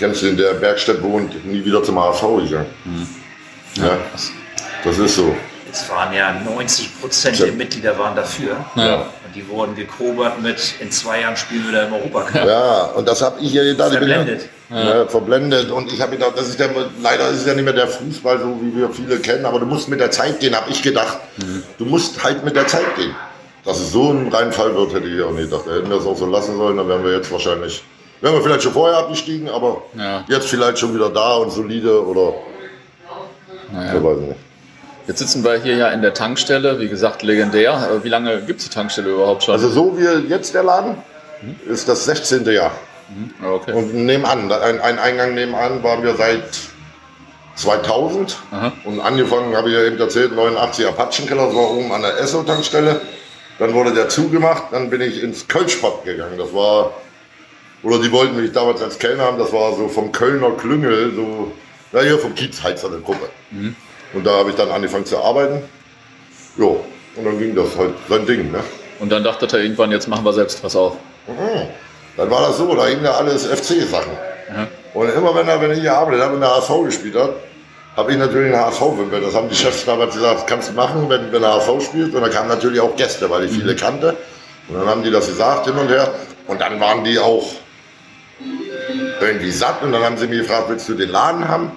kennst 0.00 0.22
du, 0.22 0.26
in 0.26 0.36
der 0.36 0.54
Bergstadt 0.54 1.00
wohnt, 1.02 1.44
nie 1.46 1.64
wieder 1.64 1.84
zum 1.84 2.00
HSV 2.00 2.22
gegangen. 2.42 2.66
Mhm. 2.84 3.08
Ja, 3.74 3.98
das 4.82 4.98
ist 4.98 5.14
so. 5.14 5.36
Es 5.70 5.88
waren 5.88 6.12
ja 6.12 6.32
90 6.32 7.00
Prozent 7.00 7.38
der 7.38 7.52
Mitglieder 7.52 7.96
waren 7.96 8.16
dafür. 8.16 8.56
Ja. 8.74 9.02
Und 9.02 9.36
die 9.36 9.48
wurden 9.48 9.76
gekobert 9.76 10.42
mit, 10.42 10.74
in 10.80 10.90
zwei 10.90 11.20
Jahren 11.20 11.36
spielen 11.36 11.64
wir 11.70 11.78
da 11.78 11.86
im 11.86 11.92
Europacup. 11.92 12.44
Ja, 12.44 12.86
und 12.96 13.06
das 13.06 13.22
habe 13.22 13.40
ich 13.40 13.52
ja 13.52 13.62
gedacht. 13.62 13.92
Verblendet. 13.92 14.48
Ja, 14.68 14.96
ja, 14.96 15.06
verblendet. 15.06 15.70
Und 15.70 15.92
ich 15.92 16.00
habe 16.00 16.16
gedacht, 16.16 16.32
das 16.34 16.48
ist 16.48 16.58
der, 16.58 16.70
leider 17.00 17.28
ist 17.28 17.42
es 17.42 17.46
ja 17.46 17.54
nicht 17.54 17.62
mehr 17.62 17.72
der 17.72 17.86
Fußball, 17.86 18.40
so 18.40 18.58
wie 18.60 18.76
wir 18.76 18.90
viele 18.90 19.20
kennen, 19.20 19.44
aber 19.44 19.60
du 19.60 19.66
musst 19.66 19.88
mit 19.88 20.00
der 20.00 20.10
Zeit 20.10 20.40
gehen, 20.40 20.56
habe 20.56 20.70
ich 20.70 20.82
gedacht. 20.82 21.18
Mhm. 21.36 21.62
Du 21.78 21.84
musst 21.84 22.24
halt 22.24 22.44
mit 22.44 22.56
der 22.56 22.66
Zeit 22.66 22.96
gehen. 22.96 23.14
Dass 23.64 23.78
es 23.78 23.92
so 23.92 24.10
ein 24.10 24.28
Reinfall 24.28 24.74
wird, 24.74 24.94
hätte 24.94 25.06
ich 25.06 25.22
auch 25.22 25.32
nicht 25.32 25.50
gedacht. 25.50 25.66
Da 25.66 25.74
hätten 25.74 25.90
wir 25.90 25.98
es 25.98 26.06
auch 26.06 26.16
so 26.16 26.26
lassen 26.26 26.56
sollen, 26.56 26.78
dann 26.78 26.88
wären 26.88 27.04
wir 27.04 27.12
jetzt 27.12 27.30
wahrscheinlich 27.30 27.84
Wären 28.20 28.34
wir 28.34 28.42
vielleicht 28.42 28.62
schon 28.62 28.72
vorher 28.72 28.98
abgestiegen, 28.98 29.48
aber 29.48 29.82
ja. 29.96 30.24
jetzt 30.28 30.48
vielleicht 30.48 30.78
schon 30.78 30.94
wieder 30.94 31.08
da 31.08 31.34
und 31.36 31.50
solide 31.50 32.06
oder. 32.06 32.34
Naja. 33.72 33.96
Ich 33.96 34.04
weiß 34.04 34.18
nicht. 34.18 34.36
Jetzt 35.06 35.18
sitzen 35.18 35.42
wir 35.42 35.54
hier 35.54 35.76
ja 35.76 35.88
in 35.88 36.02
der 36.02 36.12
Tankstelle, 36.12 36.78
wie 36.78 36.88
gesagt, 36.88 37.22
legendär. 37.22 37.72
Äh, 37.72 38.04
wie 38.04 38.08
lange 38.08 38.42
gibt 38.42 38.60
es 38.60 38.68
die 38.68 38.74
Tankstelle 38.74 39.10
überhaupt 39.10 39.42
schon? 39.42 39.54
Also 39.54 39.68
so 39.68 39.98
wie 39.98 40.04
jetzt 40.28 40.54
der 40.54 40.62
Laden, 40.62 40.96
mhm. 41.42 41.72
ist 41.72 41.88
das 41.88 42.04
16. 42.04 42.44
Jahr. 42.46 42.72
Mhm. 43.08 43.44
Okay. 43.44 43.72
Und 43.72 43.94
nebenan, 43.94 44.52
ein, 44.52 44.80
ein 44.80 44.98
Eingang 44.98 45.34
nebenan 45.34 45.82
waren 45.82 46.02
wir 46.02 46.14
seit 46.14 46.44
2000. 47.56 48.38
Aha. 48.50 48.72
Und 48.84 49.00
angefangen, 49.00 49.56
habe 49.56 49.70
ich 49.70 49.74
ja 49.74 49.82
eben 49.82 49.98
erzählt, 49.98 50.34
89 50.34 50.86
Apachenkeller, 50.86 51.46
das 51.46 51.54
war 51.54 51.70
oben 51.70 51.90
an 51.92 52.02
der 52.02 52.18
Esso-Tankstelle. 52.18 53.00
Dann 53.58 53.74
wurde 53.74 53.92
der 53.92 54.08
zugemacht, 54.08 54.64
dann 54.72 54.90
bin 54.90 55.00
ich 55.00 55.22
ins 55.22 55.48
Kölschpott 55.48 56.04
gegangen. 56.04 56.38
Das 56.38 56.54
war 56.54 56.92
oder 57.82 57.98
die 57.98 58.12
wollten 58.12 58.40
mich 58.40 58.52
damals 58.52 58.82
als 58.82 58.98
Kellner 58.98 59.24
haben, 59.24 59.38
das 59.38 59.52
war 59.52 59.74
so 59.74 59.88
vom 59.88 60.12
Kölner 60.12 60.50
Klüngel, 60.52 61.12
so, 61.14 61.52
na 61.92 62.00
hier 62.00 62.18
vom 62.18 62.34
Kiez 62.34 62.60
so 62.76 62.88
eine 62.88 62.98
Gruppe. 62.98 63.28
Mhm. 63.50 63.74
Und 64.12 64.26
da 64.26 64.32
habe 64.32 64.50
ich 64.50 64.56
dann 64.56 64.70
angefangen 64.70 65.06
zu 65.06 65.18
arbeiten. 65.18 65.62
Jo, 66.56 66.84
und 67.16 67.24
dann 67.24 67.38
ging 67.38 67.54
das 67.54 67.76
halt 67.76 67.94
sein 68.08 68.26
Ding, 68.26 68.50
ne? 68.50 68.60
Und 68.98 69.10
dann 69.10 69.24
dachte 69.24 69.46
er 69.46 69.62
irgendwann, 69.62 69.90
jetzt 69.90 70.08
machen 70.08 70.24
wir 70.24 70.32
selbst 70.32 70.62
was 70.62 70.76
auf. 70.76 70.96
Mhm. 71.26 71.68
Dann 72.16 72.30
war 72.30 72.48
das 72.48 72.58
so, 72.58 72.74
da 72.74 72.86
hingen 72.86 73.04
ja 73.04 73.12
alles 73.12 73.46
FC-Sachen. 73.46 74.12
Mhm. 74.50 74.66
Und 74.92 75.08
immer 75.14 75.34
wenn 75.34 75.48
er, 75.48 75.60
wenn 75.60 75.70
ich 75.70 75.80
hier 75.80 75.94
arbeitet 75.94 76.22
habe, 76.22 76.34
in 76.34 76.40
der 76.40 76.54
HSV 76.56 76.84
gespielt 76.84 77.14
hat, 77.14 77.30
habe 77.96 78.12
ich 78.12 78.18
natürlich 78.18 78.52
einen 78.52 78.62
HSV-Wimpel. 78.62 79.20
Das 79.20 79.34
haben 79.34 79.48
die 79.48 79.54
Chefs 79.54 79.84
damals 79.84 80.14
gesagt, 80.14 80.40
das 80.40 80.46
kannst 80.46 80.70
du 80.70 80.72
machen, 80.74 81.08
wenn, 81.08 81.32
wenn 81.32 81.40
der 81.40 81.54
HSV 81.54 81.82
spielt. 81.82 82.14
Und 82.14 82.20
da 82.20 82.28
kamen 82.28 82.48
natürlich 82.48 82.80
auch 82.80 82.94
Gäste, 82.96 83.30
weil 83.30 83.44
ich 83.44 83.52
viele 83.52 83.72
mhm. 83.72 83.76
kannte. 83.76 84.16
Und 84.68 84.78
dann 84.78 84.86
haben 84.86 85.02
die 85.02 85.10
das 85.10 85.26
gesagt 85.26 85.66
hin 85.66 85.76
und 85.76 85.88
her. 85.88 86.12
Und 86.46 86.60
dann 86.60 86.78
waren 86.80 87.04
die 87.04 87.18
auch 87.18 87.44
irgendwie 89.20 89.50
satt 89.50 89.82
und 89.82 89.92
dann 89.92 90.02
haben 90.02 90.16
sie 90.16 90.26
mich 90.26 90.40
gefragt, 90.40 90.68
willst 90.68 90.88
du 90.88 90.94
den 90.94 91.10
Laden 91.10 91.48
haben? 91.48 91.72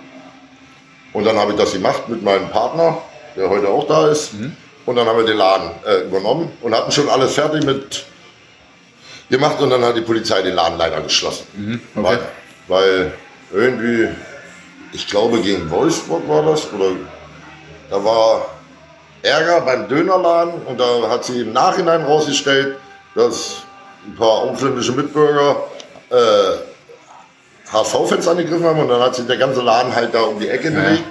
Und 1.13 1.25
dann 1.25 1.37
habe 1.37 1.51
ich 1.51 1.57
das 1.57 1.73
gemacht 1.73 2.09
mit 2.09 2.23
meinem 2.23 2.49
Partner, 2.49 2.97
der 3.35 3.49
heute 3.49 3.69
auch 3.69 3.87
da 3.87 4.07
ist. 4.07 4.33
Mhm. 4.33 4.55
Und 4.85 4.95
dann 4.95 5.07
haben 5.07 5.17
wir 5.17 5.25
den 5.25 5.37
Laden 5.37 5.71
äh, 5.85 6.07
übernommen 6.07 6.51
und 6.61 6.75
hatten 6.75 6.91
schon 6.91 7.07
alles 7.09 7.33
fertig 7.35 7.63
mit 7.63 8.05
gemacht 9.29 9.59
und 9.61 9.69
dann 9.69 9.83
hat 9.83 9.95
die 9.95 10.01
Polizei 10.01 10.41
den 10.41 10.55
Laden 10.55 10.77
leider 10.77 11.01
geschlossen. 11.01 11.45
Mhm. 11.53 11.81
Okay. 11.95 12.05
Weil, 12.05 12.19
weil 12.67 13.13
irgendwie, 13.53 14.09
ich 14.91 15.07
glaube 15.07 15.39
gegen 15.41 15.69
Wolfsburg 15.69 16.27
war 16.27 16.43
das, 16.43 16.71
oder 16.73 16.91
da 17.89 18.03
war 18.03 18.45
Ärger 19.21 19.61
beim 19.61 19.87
Dönerladen 19.87 20.53
und 20.65 20.79
da 20.79 21.09
hat 21.09 21.23
sie 21.23 21.41
im 21.41 21.53
Nachhinein 21.53 22.03
rausgestellt, 22.03 22.77
dass 23.15 23.63
ein 24.05 24.15
paar 24.15 24.41
ausländische 24.41 24.91
Mitbürger 24.91 25.63
äh, 26.09 26.72
HSV-Fans 27.73 28.27
angegriffen 28.27 28.65
haben 28.65 28.79
und 28.79 28.87
dann 28.87 29.01
hat 29.01 29.15
sich 29.15 29.25
der 29.25 29.37
ganze 29.37 29.61
Laden 29.61 29.93
halt 29.93 30.13
da 30.13 30.21
um 30.21 30.39
die 30.39 30.47
Ecke 30.47 30.71
ja. 30.71 30.79
bewegt 30.79 31.03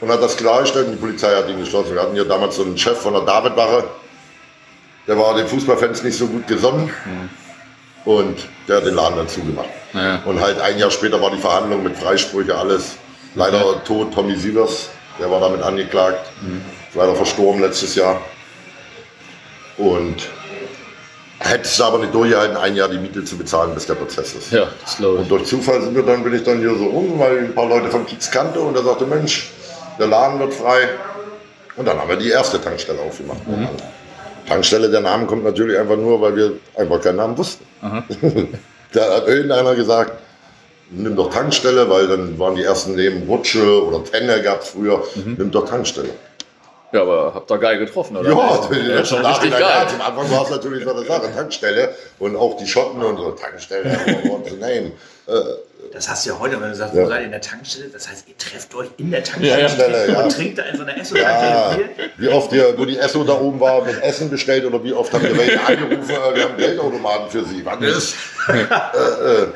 und 0.00 0.10
hat 0.10 0.22
das 0.22 0.36
klargestellt 0.36 0.86
und 0.86 0.92
die 0.92 0.98
Polizei 0.98 1.34
hat 1.34 1.48
ihn 1.48 1.58
geschlossen. 1.58 1.94
Wir 1.94 2.02
hatten 2.02 2.16
ja 2.16 2.24
damals 2.24 2.56
so 2.56 2.64
einen 2.64 2.76
Chef 2.76 2.98
von 2.98 3.12
der 3.14 3.22
Davidwache, 3.22 3.84
der 5.06 5.18
war 5.18 5.34
den 5.34 5.46
Fußballfans 5.46 6.02
nicht 6.02 6.16
so 6.16 6.26
gut 6.26 6.46
gesonnen 6.46 6.90
mhm. 7.04 8.12
und 8.12 8.48
der 8.68 8.78
hat 8.78 8.86
den 8.86 8.94
Laden 8.94 9.16
dann 9.16 9.28
zugemacht. 9.28 9.68
Ja. 9.92 10.22
Und 10.24 10.40
halt 10.40 10.60
ein 10.60 10.78
Jahr 10.78 10.90
später 10.90 11.20
war 11.20 11.30
die 11.30 11.38
Verhandlung 11.38 11.82
mit 11.82 11.96
Freisprüche, 11.96 12.56
alles. 12.56 12.96
Leider 13.34 13.58
ja. 13.58 13.72
tot 13.86 14.12
Tommy 14.12 14.36
Sievers, 14.36 14.90
der 15.18 15.30
war 15.30 15.40
damit 15.40 15.62
angeklagt, 15.62 16.30
mhm. 16.42 16.62
leider 16.94 17.14
verstorben 17.14 17.60
letztes 17.60 17.94
Jahr. 17.94 18.20
Und 19.78 20.28
Hättest 21.44 21.78
du 21.78 21.84
aber 21.84 21.98
nicht 21.98 22.14
durchgehalten, 22.14 22.56
ein 22.56 22.76
Jahr 22.76 22.88
die 22.88 22.98
Miete 22.98 23.24
zu 23.24 23.36
bezahlen, 23.36 23.74
bis 23.74 23.86
der 23.86 23.94
Prozess 23.94 24.34
ist. 24.34 24.52
Ja, 24.52 24.68
das 24.82 24.96
glaube 24.96 25.14
ich. 25.16 25.20
Und 25.22 25.30
durch 25.30 25.44
Zufall 25.44 25.82
sind 25.82 25.94
wir 25.94 26.04
dann, 26.04 26.22
bin 26.22 26.34
ich 26.34 26.44
dann 26.44 26.58
hier 26.58 26.76
so 26.76 26.86
rum, 26.86 27.18
weil 27.18 27.38
ein 27.38 27.54
paar 27.54 27.68
Leute 27.68 27.90
vom 27.90 28.06
Kiez 28.06 28.30
kannte 28.30 28.60
und 28.60 28.76
er 28.76 28.84
sagte, 28.84 29.06
Mensch, 29.06 29.50
der 29.98 30.06
Laden 30.06 30.38
wird 30.38 30.54
frei. 30.54 30.88
Und 31.76 31.86
dann 31.88 31.98
haben 31.98 32.08
wir 32.08 32.16
die 32.16 32.30
erste 32.30 32.60
Tankstelle 32.60 33.00
aufgemacht. 33.00 33.46
Mhm. 33.46 33.68
Tankstelle, 34.46 34.88
der 34.90 35.00
Name 35.00 35.26
kommt 35.26 35.44
natürlich 35.44 35.78
einfach 35.78 35.96
nur, 35.96 36.20
weil 36.20 36.36
wir 36.36 36.52
einfach 36.76 37.00
keinen 37.00 37.16
Namen 37.16 37.36
wussten. 37.36 37.64
da 38.92 39.16
hat 39.16 39.26
irgendeiner 39.26 39.74
gesagt, 39.74 40.12
nimm 40.90 41.16
doch 41.16 41.30
Tankstelle, 41.32 41.88
weil 41.88 42.06
dann 42.06 42.38
waren 42.38 42.54
die 42.54 42.62
ersten 42.62 42.94
neben 42.94 43.22
Rutsche 43.24 43.84
oder 43.84 44.04
Tenne 44.04 44.42
gab 44.42 44.62
es 44.62 44.68
früher, 44.68 45.02
mhm. 45.14 45.36
nimm 45.38 45.50
doch 45.50 45.68
Tankstelle. 45.68 46.10
Ja, 46.92 47.02
aber 47.02 47.32
habt 47.34 47.50
ihr 47.50 47.58
geil 47.58 47.78
getroffen, 47.78 48.16
oder? 48.16 48.30
Ja, 48.30 48.68
das 48.68 49.02
ist 49.02 49.08
schon 49.08 49.24
richtig 49.24 49.50
geil. 49.50 49.62
Ja, 49.62 49.88
zum 49.88 50.00
Anfang 50.02 50.30
war 50.30 50.44
es 50.44 50.50
natürlich 50.50 50.84
so 50.84 50.94
eine 50.94 51.04
Sache, 51.06 51.32
Tankstelle 51.34 51.94
und 52.18 52.36
auch 52.36 52.56
die 52.58 52.66
Schotten 52.66 53.02
und 53.02 53.16
so, 53.16 53.30
Tankstelle, 53.30 53.90
what 54.24 54.46
the 54.46 54.56
name. 54.56 54.92
Äh, 55.26 55.32
das 55.92 56.08
hast 56.08 56.24
du 56.24 56.30
ja 56.30 56.38
heute, 56.38 56.60
wenn 56.60 56.70
du 56.70 56.74
sagst, 56.74 56.94
ja. 56.94 57.06
seid 57.06 57.24
in 57.24 57.30
der 57.30 57.40
Tankstelle? 57.40 57.88
Das 57.88 58.08
heißt, 58.08 58.28
ihr 58.28 58.36
trefft 58.36 58.74
euch 58.74 58.88
in 58.98 59.10
der 59.10 59.24
Tankstelle 59.24 60.06
ja, 60.06 60.12
ja. 60.12 60.22
und 60.22 60.32
trinkt 60.32 60.58
da 60.58 60.62
in 60.62 60.76
so 60.76 60.82
einer 60.82 60.96
Esso-Tankstelle 60.98 61.88
ja. 61.96 62.04
Wie 62.16 62.28
oft 62.28 62.52
ihr, 62.52 62.74
wo 62.76 62.84
die 62.84 62.98
Esso 62.98 63.24
da 63.24 63.34
oben 63.34 63.58
war, 63.58 63.84
mit 63.84 64.02
Essen 64.02 64.30
bestellt 64.30 64.64
oder 64.64 64.82
wie 64.84 64.92
oft 64.92 65.12
haben 65.12 65.22
wir 65.22 65.36
welche 65.36 65.60
angerufen, 65.60 66.10
äh, 66.10 66.36
wir 66.36 66.44
haben 66.44 66.56
Geldautomaten 66.56 67.30
für 67.30 67.44
sie. 67.44 67.64
Wann 67.64 67.82
ist? 67.82 68.14
äh, 68.48 68.60
äh, 68.60 69.46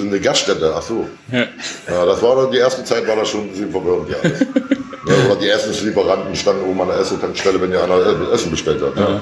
eine 0.00 0.20
Gaststätte, 0.20 0.72
ach 0.74 0.82
so. 0.82 1.08
Ja. 1.32 1.46
ja. 1.88 2.06
das 2.06 2.22
war 2.22 2.36
dann, 2.36 2.52
die 2.52 2.58
erste 2.58 2.84
Zeit 2.84 3.06
war 3.06 3.16
das 3.16 3.28
schon 3.28 3.42
ein 3.42 3.50
bisschen 3.50 3.70
verwirrend, 3.70 4.10
ja. 4.10 4.16
Ja 5.06 5.14
oder 5.26 5.36
die 5.36 5.48
Essenslieferanten 5.48 6.34
standen 6.36 6.64
oben 6.64 6.82
an 6.82 6.88
der 6.88 6.98
Esso-Tankstelle, 6.98 7.60
wenn 7.60 7.72
ihr 7.72 7.82
einer 7.82 8.32
Essen 8.32 8.50
bestellt 8.50 8.82
hat. 8.82 8.96
Ja. 8.96 9.20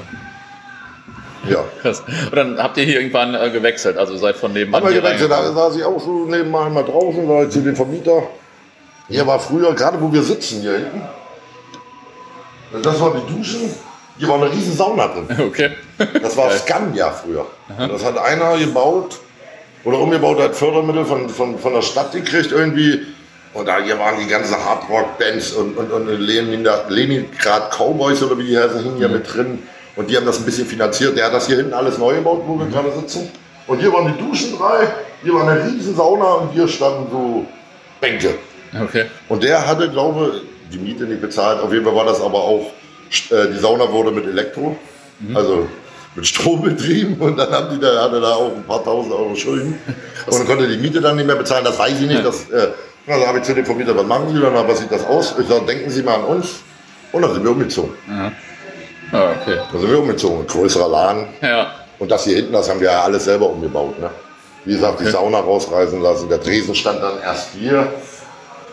Ja. 1.49 1.63
Krass. 1.81 2.01
Und 2.01 2.35
dann 2.35 2.61
habt 2.61 2.77
ihr 2.77 2.83
hier 2.83 2.99
irgendwann 2.99 3.33
äh, 3.33 3.49
gewechselt, 3.49 3.97
also 3.97 4.17
seid 4.17 4.35
von 4.35 4.53
nebenan. 4.53 4.83
Haben 4.83 4.93
wir 4.93 5.01
gewechselt, 5.01 5.31
da 5.31 5.51
saß 5.51 5.77
ich 5.77 5.83
auch 5.83 5.99
so 5.99 6.25
nebenan 6.25 6.73
mal 6.73 6.83
draußen, 6.83 7.27
war 7.27 7.49
zu 7.49 7.61
dem 7.61 7.75
Vermieter. 7.75 8.23
Hier 9.07 9.25
war 9.25 9.39
früher, 9.39 9.73
gerade 9.73 9.99
wo 9.99 10.11
wir 10.13 10.21
sitzen 10.21 10.61
hier 10.61 10.73
hinten, 10.73 11.01
das 12.83 13.01
war 13.01 13.15
die 13.15 13.33
Duschen, 13.33 13.73
hier 14.19 14.27
war 14.27 14.35
eine 14.35 14.51
riesen 14.51 14.75
Sauna 14.75 15.07
drin. 15.07 15.27
Okay. 15.47 15.71
Das 16.21 16.37
war 16.37 16.51
Scania 16.51 17.09
früher. 17.09 17.45
Das 17.77 18.05
hat 18.05 18.17
einer 18.17 18.57
gebaut 18.57 19.17
oder 19.83 19.99
umgebaut, 19.99 20.39
hat 20.39 20.55
Fördermittel 20.55 21.05
von, 21.05 21.29
von, 21.29 21.57
von 21.57 21.73
der 21.73 21.81
Stadt 21.81 22.11
gekriegt 22.11 22.51
irgendwie. 22.51 23.01
Und 23.53 23.67
da 23.67 23.79
hier 23.79 23.97
waren 23.97 24.19
die 24.19 24.27
ganzen 24.27 24.55
Hardrock-Bands 24.55 25.53
und, 25.53 25.75
und, 25.75 25.91
und 25.91 26.07
Leningrad 26.07 27.71
Cowboys 27.71 28.21
oder 28.21 28.37
wie 28.37 28.45
die 28.45 28.57
heißen, 28.57 28.83
hingen 28.83 28.97
hier 28.97 29.07
mhm. 29.07 29.15
mit 29.15 29.33
drin. 29.33 29.59
Und 29.95 30.09
die 30.09 30.15
haben 30.15 30.25
das 30.25 30.37
ein 30.37 30.45
bisschen 30.45 30.67
finanziert. 30.67 31.17
Der 31.17 31.25
hat 31.25 31.33
das 31.33 31.47
hier 31.47 31.57
hinten 31.57 31.73
alles 31.73 31.97
neu 31.97 32.15
gebaut, 32.15 32.43
wo 32.45 32.57
wir 32.57 32.65
mhm. 32.65 32.71
gerade 32.71 32.91
sitzen. 32.91 33.29
Und 33.67 33.79
hier 33.79 33.91
waren 33.91 34.13
die 34.13 34.23
Duschen 34.23 34.57
drei, 34.57 34.87
hier 35.23 35.33
war 35.33 35.47
eine 35.47 35.63
riesen 35.63 35.95
Sauna 35.95 36.33
und 36.33 36.53
hier 36.53 36.67
standen 36.67 37.07
so 37.11 37.45
Bänke. 37.99 38.35
Okay. 38.73 39.05
Und 39.27 39.43
der 39.43 39.65
hatte, 39.65 39.89
glaube 39.89 40.31
ich, 40.35 40.71
die 40.71 40.77
Miete 40.77 41.03
nicht 41.03 41.21
bezahlt. 41.21 41.59
Auf 41.59 41.73
jeden 41.73 41.85
Fall 41.85 41.95
war 41.95 42.05
das 42.05 42.21
aber 42.21 42.39
auch, 42.39 42.71
äh, 43.31 43.47
die 43.53 43.59
Sauna 43.59 43.91
wurde 43.91 44.11
mit 44.11 44.25
Elektro, 44.25 44.77
mhm. 45.19 45.35
also 45.35 45.67
mit 46.15 46.25
Strom 46.25 46.61
betrieben. 46.61 47.15
Und 47.19 47.37
dann 47.37 47.51
haben 47.51 47.69
die 47.75 47.79
da, 47.79 48.03
hatte 48.03 48.21
da 48.21 48.33
auch 48.33 48.55
ein 48.55 48.63
paar 48.63 48.83
tausend 48.83 49.13
Euro 49.13 49.35
Schulden. 49.35 49.79
Und 50.25 50.39
dann 50.39 50.47
konnte 50.47 50.67
die 50.67 50.77
Miete 50.77 51.01
dann 51.01 51.15
nicht 51.15 51.25
mehr 51.25 51.35
bezahlen. 51.35 51.65
Das 51.65 51.77
weiß 51.77 51.99
ich 51.99 52.07
nicht. 52.07 52.23
Das, 52.23 52.49
äh, 52.49 52.69
also 53.09 53.27
habe 53.27 53.39
ich 53.39 53.43
zu 53.43 53.53
dem 53.53 53.65
Vermieter, 53.65 53.95
was 53.95 54.05
machen 54.05 54.33
Sie? 54.33 54.39
Dann, 54.39 54.53
was 54.53 54.79
sieht 54.79 54.91
das 54.91 55.05
aus? 55.05 55.35
Ich 55.39 55.47
sage, 55.47 55.65
denken 55.65 55.89
Sie 55.89 56.03
mal 56.03 56.15
an 56.15 56.25
uns. 56.25 56.59
Und 57.11 57.21
dann 57.21 57.33
sind 57.33 57.43
wir 57.43 57.51
umgezogen. 57.51 57.93
Mhm. 58.07 58.31
Ah, 59.11 59.31
okay. 59.41 59.57
Da 59.71 59.79
sind 59.79 59.89
wir 59.89 59.99
umgezogen. 59.99 60.45
Größerer 60.45 60.87
Laden. 60.87 61.27
Ja. 61.41 61.73
Und 61.97 62.11
das 62.11 62.23
hier 62.23 62.35
hinten, 62.35 62.53
das 62.53 62.69
haben 62.69 62.79
wir 62.79 62.91
ja 62.91 63.01
alles 63.01 63.25
selber 63.25 63.49
umgebaut. 63.49 63.99
Ne? 63.99 64.09
Wie 64.65 64.73
gesagt, 64.73 64.95
okay. 64.95 65.05
die 65.05 65.11
Sauna 65.11 65.39
rausreißen 65.39 65.99
lassen. 66.01 66.29
Der 66.29 66.41
Tresen 66.41 66.75
stand 66.75 67.01
dann 67.01 67.19
erst 67.21 67.49
hier. 67.53 67.91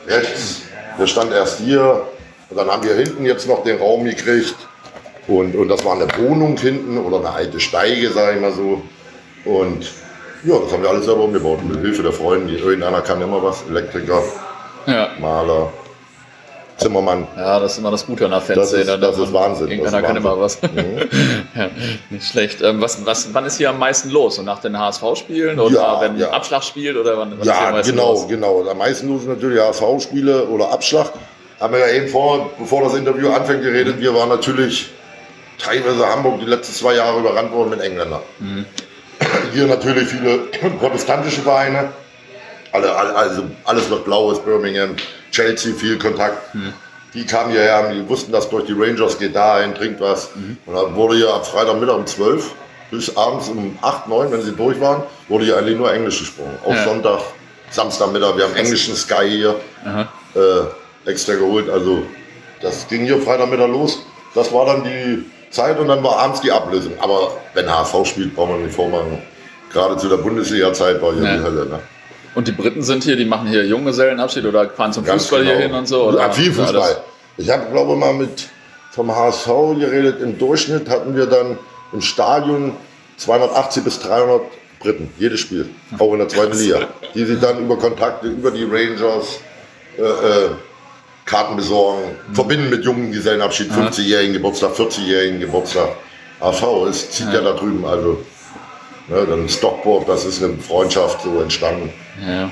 Rechts. 0.06 0.62
Der 0.98 1.06
stand 1.06 1.32
erst 1.32 1.58
hier. 1.58 2.02
Und 2.50 2.56
dann 2.56 2.68
haben 2.68 2.84
wir 2.84 2.94
hinten 2.94 3.24
jetzt 3.24 3.48
noch 3.48 3.64
den 3.64 3.78
Raum 3.78 4.04
gekriegt. 4.04 4.56
Und, 5.26 5.56
und 5.56 5.68
das 5.68 5.84
war 5.84 5.94
eine 5.94 6.06
Wohnung 6.18 6.56
hinten 6.56 6.98
oder 6.98 7.18
eine 7.18 7.30
alte 7.30 7.58
Steige, 7.58 8.10
sage 8.12 8.36
ich 8.36 8.40
mal 8.40 8.52
so. 8.52 8.82
Und 9.44 9.90
ja, 10.46 10.58
das 10.58 10.72
haben 10.72 10.82
wir 10.82 10.90
alles 10.90 11.04
selber 11.04 11.24
umgebaut. 11.24 11.64
Mit 11.64 11.80
Hilfe 11.80 12.02
der 12.02 12.12
Freunde. 12.12 12.54
Irgendeiner 12.54 13.00
kann 13.02 13.20
immer 13.20 13.42
was. 13.42 13.64
Elektriker, 13.68 14.22
ja. 14.86 15.08
Maler. 15.18 15.72
Zimmermann. 16.76 17.26
Ja, 17.36 17.58
das 17.58 17.72
ist 17.72 17.78
immer 17.78 17.90
das 17.90 18.04
Gute 18.04 18.26
an 18.26 18.32
der 18.32 18.40
Fanszene. 18.42 18.84
Das 18.84 18.94
ist, 18.94 19.02
das 19.02 19.18
ist 19.18 19.32
Wahnsinn. 19.32 19.68
Irgendeiner 19.68 20.02
kann 20.02 20.16
immer 20.16 20.38
was. 20.38 20.60
Mhm. 20.60 20.68
ja, 21.56 21.70
nicht 22.10 22.26
schlecht. 22.26 22.60
Ähm, 22.60 22.82
was, 22.82 23.04
was, 23.06 23.32
wann 23.32 23.46
ist 23.46 23.56
hier 23.56 23.70
am 23.70 23.78
meisten 23.78 24.10
los? 24.10 24.38
Und 24.38 24.44
nach 24.44 24.60
den 24.60 24.78
HSV-Spielen 24.78 25.58
oder 25.58 25.74
ja, 25.74 26.00
wenn 26.02 26.18
ja. 26.18 26.30
Abschlag 26.30 26.62
spielt? 26.62 26.96
Oder 26.98 27.16
wann, 27.16 27.38
wann 27.38 27.46
ja, 27.46 27.80
genau, 27.80 28.12
los? 28.12 28.28
genau. 28.28 28.68
Am 28.68 28.78
meisten 28.78 29.08
los 29.08 29.22
sind 29.22 29.30
natürlich 29.30 29.58
HSV-Spiele 29.58 30.48
oder 30.48 30.70
Abschlag. 30.70 31.12
Haben 31.58 31.72
wir 31.72 31.80
ja 31.80 31.94
eben 31.94 32.08
vor, 32.08 32.50
bevor 32.58 32.82
das 32.82 32.94
Interview 32.94 33.30
anfängt, 33.30 33.62
geredet. 33.62 33.98
Wir 33.98 34.14
waren 34.14 34.28
natürlich 34.28 34.90
teilweise 35.58 36.06
Hamburg 36.06 36.40
die 36.40 36.46
letzten 36.46 36.74
zwei 36.74 36.94
Jahre 36.94 37.20
überrannt 37.20 37.52
worden 37.52 37.70
mit 37.70 37.80
Engländern. 37.80 38.20
Mhm. 38.38 38.66
Hier 39.56 39.66
natürlich 39.66 40.06
viele 40.06 40.36
protestantische 40.80 41.40
Vereine. 41.40 41.88
Alle, 42.72 42.94
also 42.94 43.44
alles 43.64 43.90
was 43.90 44.04
blau 44.04 44.30
ist, 44.30 44.44
Birmingham, 44.44 44.96
Chelsea, 45.32 45.72
viel 45.72 45.98
Kontakt. 45.98 46.54
Mhm. 46.54 46.74
Die 47.14 47.24
kamen 47.24 47.52
hierher, 47.52 47.90
die 47.90 48.06
wussten, 48.06 48.32
dass 48.32 48.50
durch 48.50 48.66
die 48.66 48.74
Rangers 48.74 49.18
geht 49.18 49.34
dahin, 49.34 49.74
trinkt 49.74 49.98
was. 49.98 50.28
Mhm. 50.34 50.58
Und 50.66 50.74
dann 50.74 50.94
wurde 50.94 51.16
hier 51.16 51.32
ab 51.32 51.46
Freitagmittag 51.46 51.96
um 51.96 52.06
12 52.06 52.52
bis 52.90 53.16
abends 53.16 53.48
um 53.48 53.78
8, 53.80 54.08
9, 54.08 54.30
wenn 54.30 54.42
sie 54.42 54.52
durch 54.52 54.78
waren, 54.78 55.04
wurde 55.28 55.46
hier 55.46 55.56
eigentlich 55.56 55.78
nur 55.78 55.90
Englisch 55.90 56.18
gesprochen. 56.18 56.58
Auch 56.62 56.74
ja. 56.74 56.84
Sonntag, 56.84 57.20
Samstagmittag, 57.70 58.36
wir 58.36 58.44
haben 58.44 58.56
englischen 58.56 58.94
Sky 58.94 59.26
hier 59.26 59.56
äh, 60.34 61.10
extra 61.10 61.32
geholt. 61.32 61.70
Also 61.70 62.02
das 62.60 62.86
ging 62.88 63.06
hier 63.06 63.22
Freitagmittag 63.22 63.68
los. 63.68 64.00
Das 64.34 64.52
war 64.52 64.66
dann 64.66 64.84
die 64.84 65.24
Zeit 65.48 65.78
und 65.78 65.88
dann 65.88 66.04
war 66.04 66.18
abends 66.18 66.42
die 66.42 66.52
Ablösung. 66.52 66.92
Aber 67.00 67.38
wenn 67.54 67.70
HSV 67.70 68.04
spielt, 68.04 68.36
brauchen 68.36 68.58
wir 68.58 68.66
nicht 68.66 68.76
vormachen. 68.76 69.22
Gerade 69.76 69.98
zu 69.98 70.08
der 70.08 70.16
Bundesliga-Zeit 70.16 71.02
war 71.02 71.12
hier 71.12 71.24
ja. 71.24 71.36
die 71.36 71.42
Hölle. 71.42 71.66
Ne? 71.66 71.80
Und 72.34 72.48
die 72.48 72.52
Briten 72.52 72.82
sind 72.82 73.04
hier, 73.04 73.14
die 73.14 73.26
machen 73.26 73.46
hier 73.46 73.66
Junggesellenabschied 73.66 74.46
oder 74.46 74.70
fahren 74.70 74.94
zum 74.94 75.04
Ganz 75.04 75.24
Fußball 75.24 75.44
genau. 75.44 75.54
hier 75.54 75.66
hin 75.66 75.74
und 75.74 75.86
so? 75.86 76.04
Oder? 76.04 76.18
Ja, 76.18 76.30
viel 76.30 76.50
Fußball. 76.50 76.96
Ich 77.36 77.50
habe, 77.50 77.66
glaube 77.70 77.92
ich, 77.92 77.98
mal 77.98 78.14
mit 78.14 78.48
vom 78.92 79.14
HSV 79.14 79.46
geredet. 79.78 80.22
Im 80.22 80.38
Durchschnitt 80.38 80.88
hatten 80.88 81.14
wir 81.14 81.26
dann 81.26 81.58
im 81.92 82.00
Stadion 82.00 82.72
280 83.18 83.84
bis 83.84 84.00
300 84.00 84.40
Briten, 84.80 85.10
jedes 85.18 85.40
Spiel, 85.40 85.68
auch 85.98 86.14
in 86.14 86.20
der 86.20 86.28
zweiten 86.28 86.56
Liga, 86.56 86.88
die 87.14 87.26
sich 87.26 87.38
dann 87.38 87.58
über 87.58 87.76
Kontakte, 87.76 88.28
über 88.28 88.50
die 88.50 88.64
Rangers, 88.64 89.40
äh, 89.98 90.02
äh, 90.02 90.50
Karten 91.26 91.56
besorgen, 91.56 92.00
mhm. 92.28 92.34
verbinden 92.34 92.70
mit 92.70 92.82
jungen 92.82 93.12
Gesellenabschied, 93.12 93.70
50-jährigen 93.70 94.32
Geburtstag, 94.32 94.72
40-jährigen 94.72 95.40
Geburtstag. 95.40 95.90
HSV, 96.40 96.62
es 96.88 97.10
zieht 97.10 97.26
ja. 97.26 97.34
ja 97.34 97.40
da 97.42 97.52
drüben, 97.52 97.84
also 97.84 98.20
Ne, 99.08 99.24
dann 99.24 99.48
Stockburg, 99.48 100.06
das 100.06 100.24
ist 100.24 100.42
eine 100.42 100.54
Freundschaft 100.58 101.22
so 101.22 101.40
entstanden. 101.40 101.92
Ja. 102.26 102.50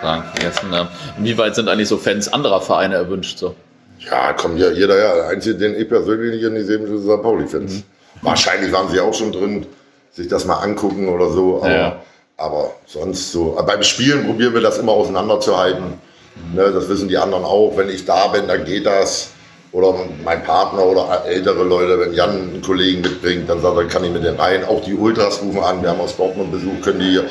Fragen 0.00 0.24
vergessen. 0.32 0.70
Inwieweit 1.18 1.54
sind 1.54 1.68
eigentlich 1.68 1.88
so 1.88 1.96
Fans 1.96 2.32
anderer 2.32 2.60
Vereine 2.60 2.96
erwünscht? 2.96 3.38
So? 3.38 3.54
Ja, 3.98 4.32
kommt 4.32 4.58
ja 4.58 4.70
jeder 4.70 4.98
ja. 4.98 5.14
Der 5.14 5.28
einzige, 5.28 5.56
den 5.56 5.74
ich 5.74 5.88
persönlich 5.88 6.34
nicht 6.34 6.44
in 6.44 6.54
die 6.54 6.62
sehe, 6.62 6.84
sind 6.86 7.02
St. 7.02 7.22
Pauli-Fans. 7.22 7.72
Mhm. 7.74 7.82
Wahrscheinlich 8.22 8.72
waren 8.72 8.88
sie 8.90 9.00
auch 9.00 9.14
schon 9.14 9.32
drin, 9.32 9.66
sich 10.12 10.28
das 10.28 10.44
mal 10.44 10.56
angucken 10.56 11.08
oder 11.08 11.30
so. 11.30 11.58
Aber, 11.58 11.70
ja. 11.70 12.02
aber 12.36 12.74
sonst 12.86 13.32
so. 13.32 13.56
Aber 13.56 13.74
beim 13.74 13.82
Spielen 13.82 14.26
probieren 14.26 14.54
wir 14.54 14.60
das 14.60 14.78
immer 14.78 14.92
auseinanderzuhalten. 14.92 15.84
Mhm. 15.84 16.54
Ne, 16.56 16.72
das 16.72 16.88
wissen 16.88 17.08
die 17.08 17.16
anderen 17.16 17.44
auch. 17.44 17.76
Wenn 17.76 17.88
ich 17.88 18.04
da 18.04 18.28
bin, 18.28 18.48
dann 18.48 18.64
geht 18.64 18.86
das 18.86 19.30
oder 19.74 19.92
mein 20.24 20.42
Partner 20.44 20.84
oder 20.84 21.24
ältere 21.26 21.64
Leute, 21.64 21.98
wenn 21.98 22.14
Jan 22.14 22.30
einen 22.30 22.62
Kollegen 22.62 23.02
mitbringt, 23.02 23.50
dann 23.50 23.60
sagt 23.60 23.76
er, 23.76 23.84
kann 23.86 24.04
ich 24.04 24.12
mit 24.12 24.24
den 24.24 24.36
rein. 24.36 24.64
Auch 24.64 24.80
die 24.82 24.94
Ultras 24.94 25.42
rufen 25.42 25.62
an, 25.62 25.82
wir 25.82 25.90
haben 25.90 26.00
aus 26.00 26.16
Dortmund 26.16 26.52
Besuch, 26.52 26.80
können 26.80 27.00
die 27.00 27.10
hier. 27.10 27.24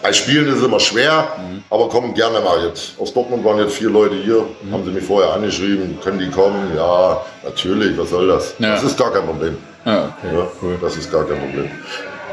Bei 0.00 0.12
Spielen 0.12 0.46
ist 0.48 0.58
es 0.58 0.64
immer 0.64 0.78
schwer, 0.78 1.28
mhm. 1.36 1.64
aber 1.68 1.88
kommen 1.88 2.14
gerne 2.14 2.40
mal 2.40 2.64
jetzt. 2.64 2.92
Aus 2.98 3.12
Dortmund 3.12 3.44
waren 3.44 3.58
jetzt 3.58 3.74
vier 3.74 3.90
Leute 3.90 4.14
hier, 4.14 4.46
mhm. 4.62 4.72
haben 4.72 4.84
sie 4.84 4.92
mich 4.92 5.04
vorher 5.04 5.32
angeschrieben, 5.32 5.98
können 6.02 6.20
die 6.20 6.30
kommen? 6.30 6.72
Ja, 6.76 7.22
natürlich, 7.42 7.98
was 7.98 8.10
soll 8.10 8.28
das? 8.28 8.54
Ja. 8.60 8.76
Das 8.76 8.84
ist 8.84 8.96
gar 8.96 9.12
kein 9.12 9.26
Problem. 9.26 9.58
Ja, 9.84 10.14
okay, 10.16 10.36
ja, 10.36 10.46
cool. 10.62 10.78
Das 10.80 10.96
ist 10.96 11.10
gar 11.10 11.24
kein 11.24 11.40
Problem. 11.40 11.70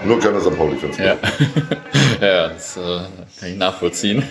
Nur 0.06 0.20
keine 0.20 0.40
St. 0.40 0.56
Pauli-Fans. 0.56 0.98
Ja. 0.98 1.16
ja, 2.22 2.48
das 2.50 2.78
äh, 2.78 3.00
kann 3.40 3.50
ich 3.50 3.58
nachvollziehen. 3.58 4.24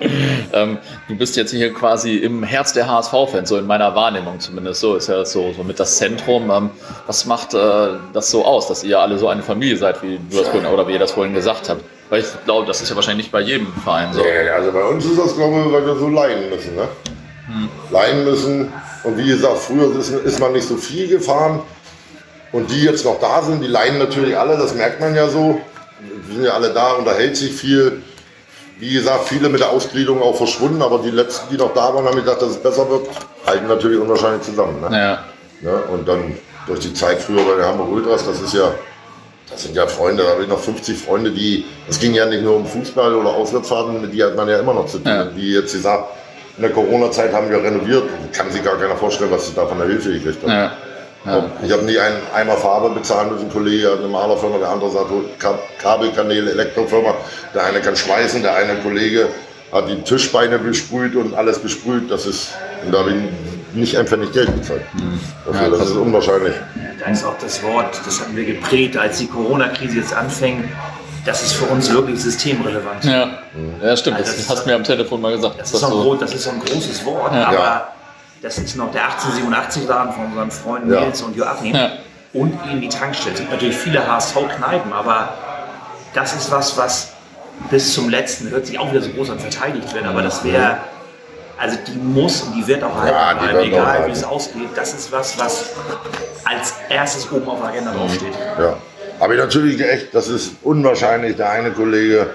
ähm, 0.52 0.78
du 1.08 1.16
bist 1.16 1.36
jetzt 1.36 1.50
hier 1.50 1.72
quasi 1.72 2.16
im 2.16 2.42
Herz 2.42 2.72
der 2.72 2.88
HSV-Fans, 2.88 3.48
so 3.48 3.58
in 3.58 3.66
meiner 3.66 3.94
Wahrnehmung 3.94 4.40
zumindest. 4.40 4.80
So 4.80 4.96
ist 4.96 5.08
ja 5.08 5.24
so, 5.24 5.52
so 5.52 5.62
mit 5.62 5.80
das 5.80 5.96
Zentrum. 5.96 6.50
Ähm, 6.50 6.70
was 7.06 7.26
macht 7.26 7.54
äh, 7.54 7.88
das 8.12 8.30
so 8.30 8.44
aus, 8.44 8.68
dass 8.68 8.84
ihr 8.84 9.00
alle 9.00 9.18
so 9.18 9.28
eine 9.28 9.42
Familie 9.42 9.76
seid, 9.76 10.02
wie 10.02 10.18
du 10.30 10.38
das 10.38 10.48
vorhin, 10.48 10.66
oder 10.66 10.86
wie 10.88 10.92
ihr 10.92 10.98
das 10.98 11.12
vorhin 11.12 11.34
gesagt 11.34 11.68
habt? 11.68 11.82
Weil 12.10 12.20
ich 12.20 12.26
glaube, 12.44 12.66
das 12.66 12.82
ist 12.82 12.90
ja 12.90 12.96
wahrscheinlich 12.96 13.26
nicht 13.26 13.32
bei 13.32 13.40
jedem 13.40 13.72
Verein 13.84 14.12
so. 14.12 14.22
Ja, 14.22 14.54
also 14.54 14.70
bei 14.70 14.84
uns 14.84 15.04
ist 15.04 15.18
das, 15.18 15.34
glaube 15.34 15.60
ich, 15.60 15.72
weil 15.72 15.86
wir 15.86 15.96
so 15.96 16.08
leiden 16.08 16.50
müssen. 16.50 16.76
Ne? 16.76 16.88
Hm. 17.46 17.68
Leiden 17.90 18.24
müssen. 18.24 18.72
Und 19.04 19.16
wie 19.16 19.26
gesagt, 19.26 19.58
früher 19.58 19.96
ist, 19.98 20.10
ist 20.10 20.38
man 20.38 20.52
nicht 20.52 20.68
so 20.68 20.76
viel 20.76 21.08
gefahren. 21.08 21.62
Und 22.52 22.70
die 22.70 22.82
jetzt 22.82 23.04
noch 23.06 23.18
da 23.18 23.42
sind, 23.42 23.62
die 23.62 23.66
leiden 23.66 23.98
natürlich 23.98 24.36
alle, 24.36 24.58
das 24.58 24.74
merkt 24.74 25.00
man 25.00 25.14
ja 25.14 25.28
so. 25.28 25.60
Die 26.28 26.34
sind 26.34 26.44
ja 26.44 26.52
alle 26.52 26.70
da, 26.72 26.92
unterhält 26.92 27.36
sich 27.36 27.52
viel. 27.52 28.02
wie 28.78 28.92
gesagt, 28.92 29.28
viele 29.28 29.48
mit 29.48 29.60
der 29.60 29.70
Ausgliederung 29.70 30.22
auch 30.22 30.36
verschwunden, 30.36 30.82
aber 30.82 30.98
die 30.98 31.10
letzten, 31.10 31.50
die 31.50 31.56
noch 31.56 31.72
da 31.72 31.94
waren, 31.94 32.04
haben 32.04 32.16
gesagt, 32.16 32.42
dass 32.42 32.50
es 32.50 32.56
besser 32.56 32.88
wird, 32.90 33.06
halten 33.46 33.68
natürlich 33.68 34.00
unwahrscheinlich 34.00 34.42
zusammen. 34.42 34.80
Ne? 34.80 34.88
Ja. 34.90 35.24
ja. 35.70 35.78
Und 35.92 36.06
dann 36.08 36.36
durch 36.66 36.80
die 36.80 36.92
Zeit 36.92 37.20
früher 37.20 37.44
bei 37.44 37.56
der 37.56 37.66
Hamburg 37.68 37.90
Ultras, 37.90 38.24
das 38.26 38.40
ist 38.40 38.54
ja, 38.54 38.72
das 39.50 39.62
sind 39.62 39.76
ja 39.76 39.86
Freunde, 39.86 40.22
da 40.24 40.30
habe 40.30 40.42
ich 40.42 40.48
noch 40.48 40.58
50 40.58 40.96
Freunde, 40.96 41.30
die, 41.30 41.64
es 41.88 42.00
ging 42.00 42.14
ja 42.14 42.26
nicht 42.26 42.42
nur 42.42 42.56
um 42.56 42.66
Fußball 42.66 43.14
oder 43.14 43.30
Auswärtsfahrten, 43.30 44.10
die 44.10 44.22
hat 44.22 44.36
man 44.36 44.48
ja 44.48 44.58
immer 44.58 44.74
noch 44.74 44.86
zu 44.86 44.98
tun. 44.98 45.12
Ja. 45.12 45.28
Wie 45.34 45.54
jetzt 45.54 45.72
gesagt, 45.72 46.08
in 46.56 46.62
der 46.62 46.72
Corona-Zeit 46.72 47.32
haben 47.32 47.50
wir 47.50 47.62
renoviert, 47.62 48.04
kann 48.32 48.50
sich 48.50 48.62
gar 48.62 48.76
keiner 48.76 48.96
vorstellen, 48.96 49.30
was 49.30 49.46
sie 49.46 49.54
da 49.54 49.66
von 49.66 49.78
der 49.78 49.86
Hilfe 49.86 50.12
gekriegt 50.12 50.42
haben. 50.42 50.50
Ja. 50.50 50.72
Ja. 51.24 51.44
Ich 51.64 51.70
habe 51.70 51.84
nie 51.84 51.98
einen 51.98 52.16
Eimer 52.34 52.56
Farbe 52.56 52.90
bezahlen 52.90 53.32
müssen. 53.32 53.46
Ein 53.46 53.52
Kollege 53.52 53.92
hat 53.92 53.98
eine 53.98 54.08
Malerfirma, 54.08 54.58
der 54.58 54.70
andere 54.70 54.90
sagt 54.90 55.10
Kabelkanäle, 55.78 56.50
Elektrofirma. 56.50 57.14
Der 57.54 57.64
eine 57.64 57.80
kann 57.80 57.94
schweißen, 57.94 58.42
der 58.42 58.56
eine 58.56 58.76
Kollege 58.76 59.28
hat 59.72 59.88
die 59.88 60.02
Tischbeine 60.02 60.58
besprüht 60.58 61.16
und 61.16 61.34
alles 61.34 61.58
besprüht. 61.58 62.10
Das 62.10 62.26
ist, 62.26 62.50
und 62.84 62.92
da 62.92 62.98
habe 62.98 63.10
ich 63.10 63.76
nicht 63.76 63.96
einfach 63.96 64.16
nicht 64.16 64.32
Geld 64.32 64.54
bezahlt. 64.54 64.82
Mhm. 64.94 65.18
Dafür, 65.46 65.62
ja, 65.62 65.70
das 65.70 65.90
ist 65.90 65.96
unwahrscheinlich. 65.96 66.54
Da 67.00 67.10
ist 67.10 67.24
auch 67.24 67.38
das 67.40 67.62
Wort, 67.62 68.00
das 68.04 68.20
hatten 68.20 68.36
wir 68.36 68.44
geprägt, 68.44 68.96
als 68.96 69.18
die 69.18 69.26
Corona-Krise 69.26 69.98
jetzt 69.98 70.14
anfängt. 70.14 70.68
Das 71.24 71.42
ist 71.42 71.52
für 71.52 71.66
uns 71.66 71.90
wirklich 71.92 72.20
systemrelevant. 72.20 73.04
Ja, 73.04 73.38
ja 73.80 73.96
stimmt. 73.96 74.16
Also 74.16 74.32
das, 74.32 74.40
das 74.40 74.50
hast 74.50 74.64
du 74.64 74.70
mir 74.70 74.76
am 74.76 74.84
Telefon 74.84 75.20
mal 75.20 75.32
gesagt. 75.32 75.60
Das, 75.60 75.72
ist, 75.72 75.80
so 75.80 76.12
ein, 76.12 76.18
das 76.18 76.34
ist 76.34 76.42
so 76.42 76.50
ein 76.50 76.60
großes 76.60 77.04
Wort, 77.04 77.32
ja. 77.32 77.46
aber 77.46 77.88
das 78.42 78.58
ist 78.58 78.76
noch 78.76 78.90
der 78.90 79.02
1887-Laden 79.02 80.12
von 80.12 80.26
unseren 80.26 80.50
Freunden 80.50 80.92
ja. 80.92 81.00
Nils 81.00 81.22
und 81.22 81.36
Joachim. 81.36 81.74
Ja. 81.74 81.92
Und 82.32 82.58
eben 82.68 82.80
die 82.80 82.88
Tankstelle. 82.88 83.34
Es 83.34 83.40
gibt 83.40 83.52
natürlich 83.52 83.76
viele 83.76 84.06
HSV-Kneipen, 84.06 84.92
aber 84.92 85.34
das 86.14 86.34
ist 86.34 86.50
was, 86.50 86.76
was 86.76 87.12
bis 87.70 87.94
zum 87.94 88.08
letzten, 88.08 88.50
hört 88.50 88.66
sich 88.66 88.78
auch 88.78 88.90
wieder 88.90 89.02
so 89.02 89.10
groß 89.10 89.30
an, 89.30 89.38
verteidigt 89.38 89.94
wird. 89.94 90.06
Aber 90.06 90.22
das 90.22 90.42
wäre, 90.42 90.78
also 91.58 91.78
die 91.86 91.98
muss 91.98 92.42
und 92.42 92.56
die 92.56 92.66
wird 92.66 92.82
auch 92.82 92.94
halten 92.96 93.14
ja, 93.14 93.34
bleiben, 93.34 93.58
egal 93.60 94.06
wie 94.06 94.12
es 94.12 94.24
ausgeht. 94.24 94.70
Das 94.74 94.92
ist 94.94 95.12
was, 95.12 95.38
was 95.38 95.66
als 96.44 96.74
erstes 96.88 97.30
oben 97.30 97.48
auf 97.48 97.60
der 97.60 97.68
Agenda 97.68 97.92
draufsteht. 97.92 98.34
Ja. 98.58 98.76
Aber 99.20 99.34
natürlich 99.34 99.80
echt, 99.80 100.14
das 100.14 100.28
ist 100.28 100.54
unwahrscheinlich. 100.62 101.36
Der 101.36 101.50
eine 101.50 101.70
Kollege 101.70 102.30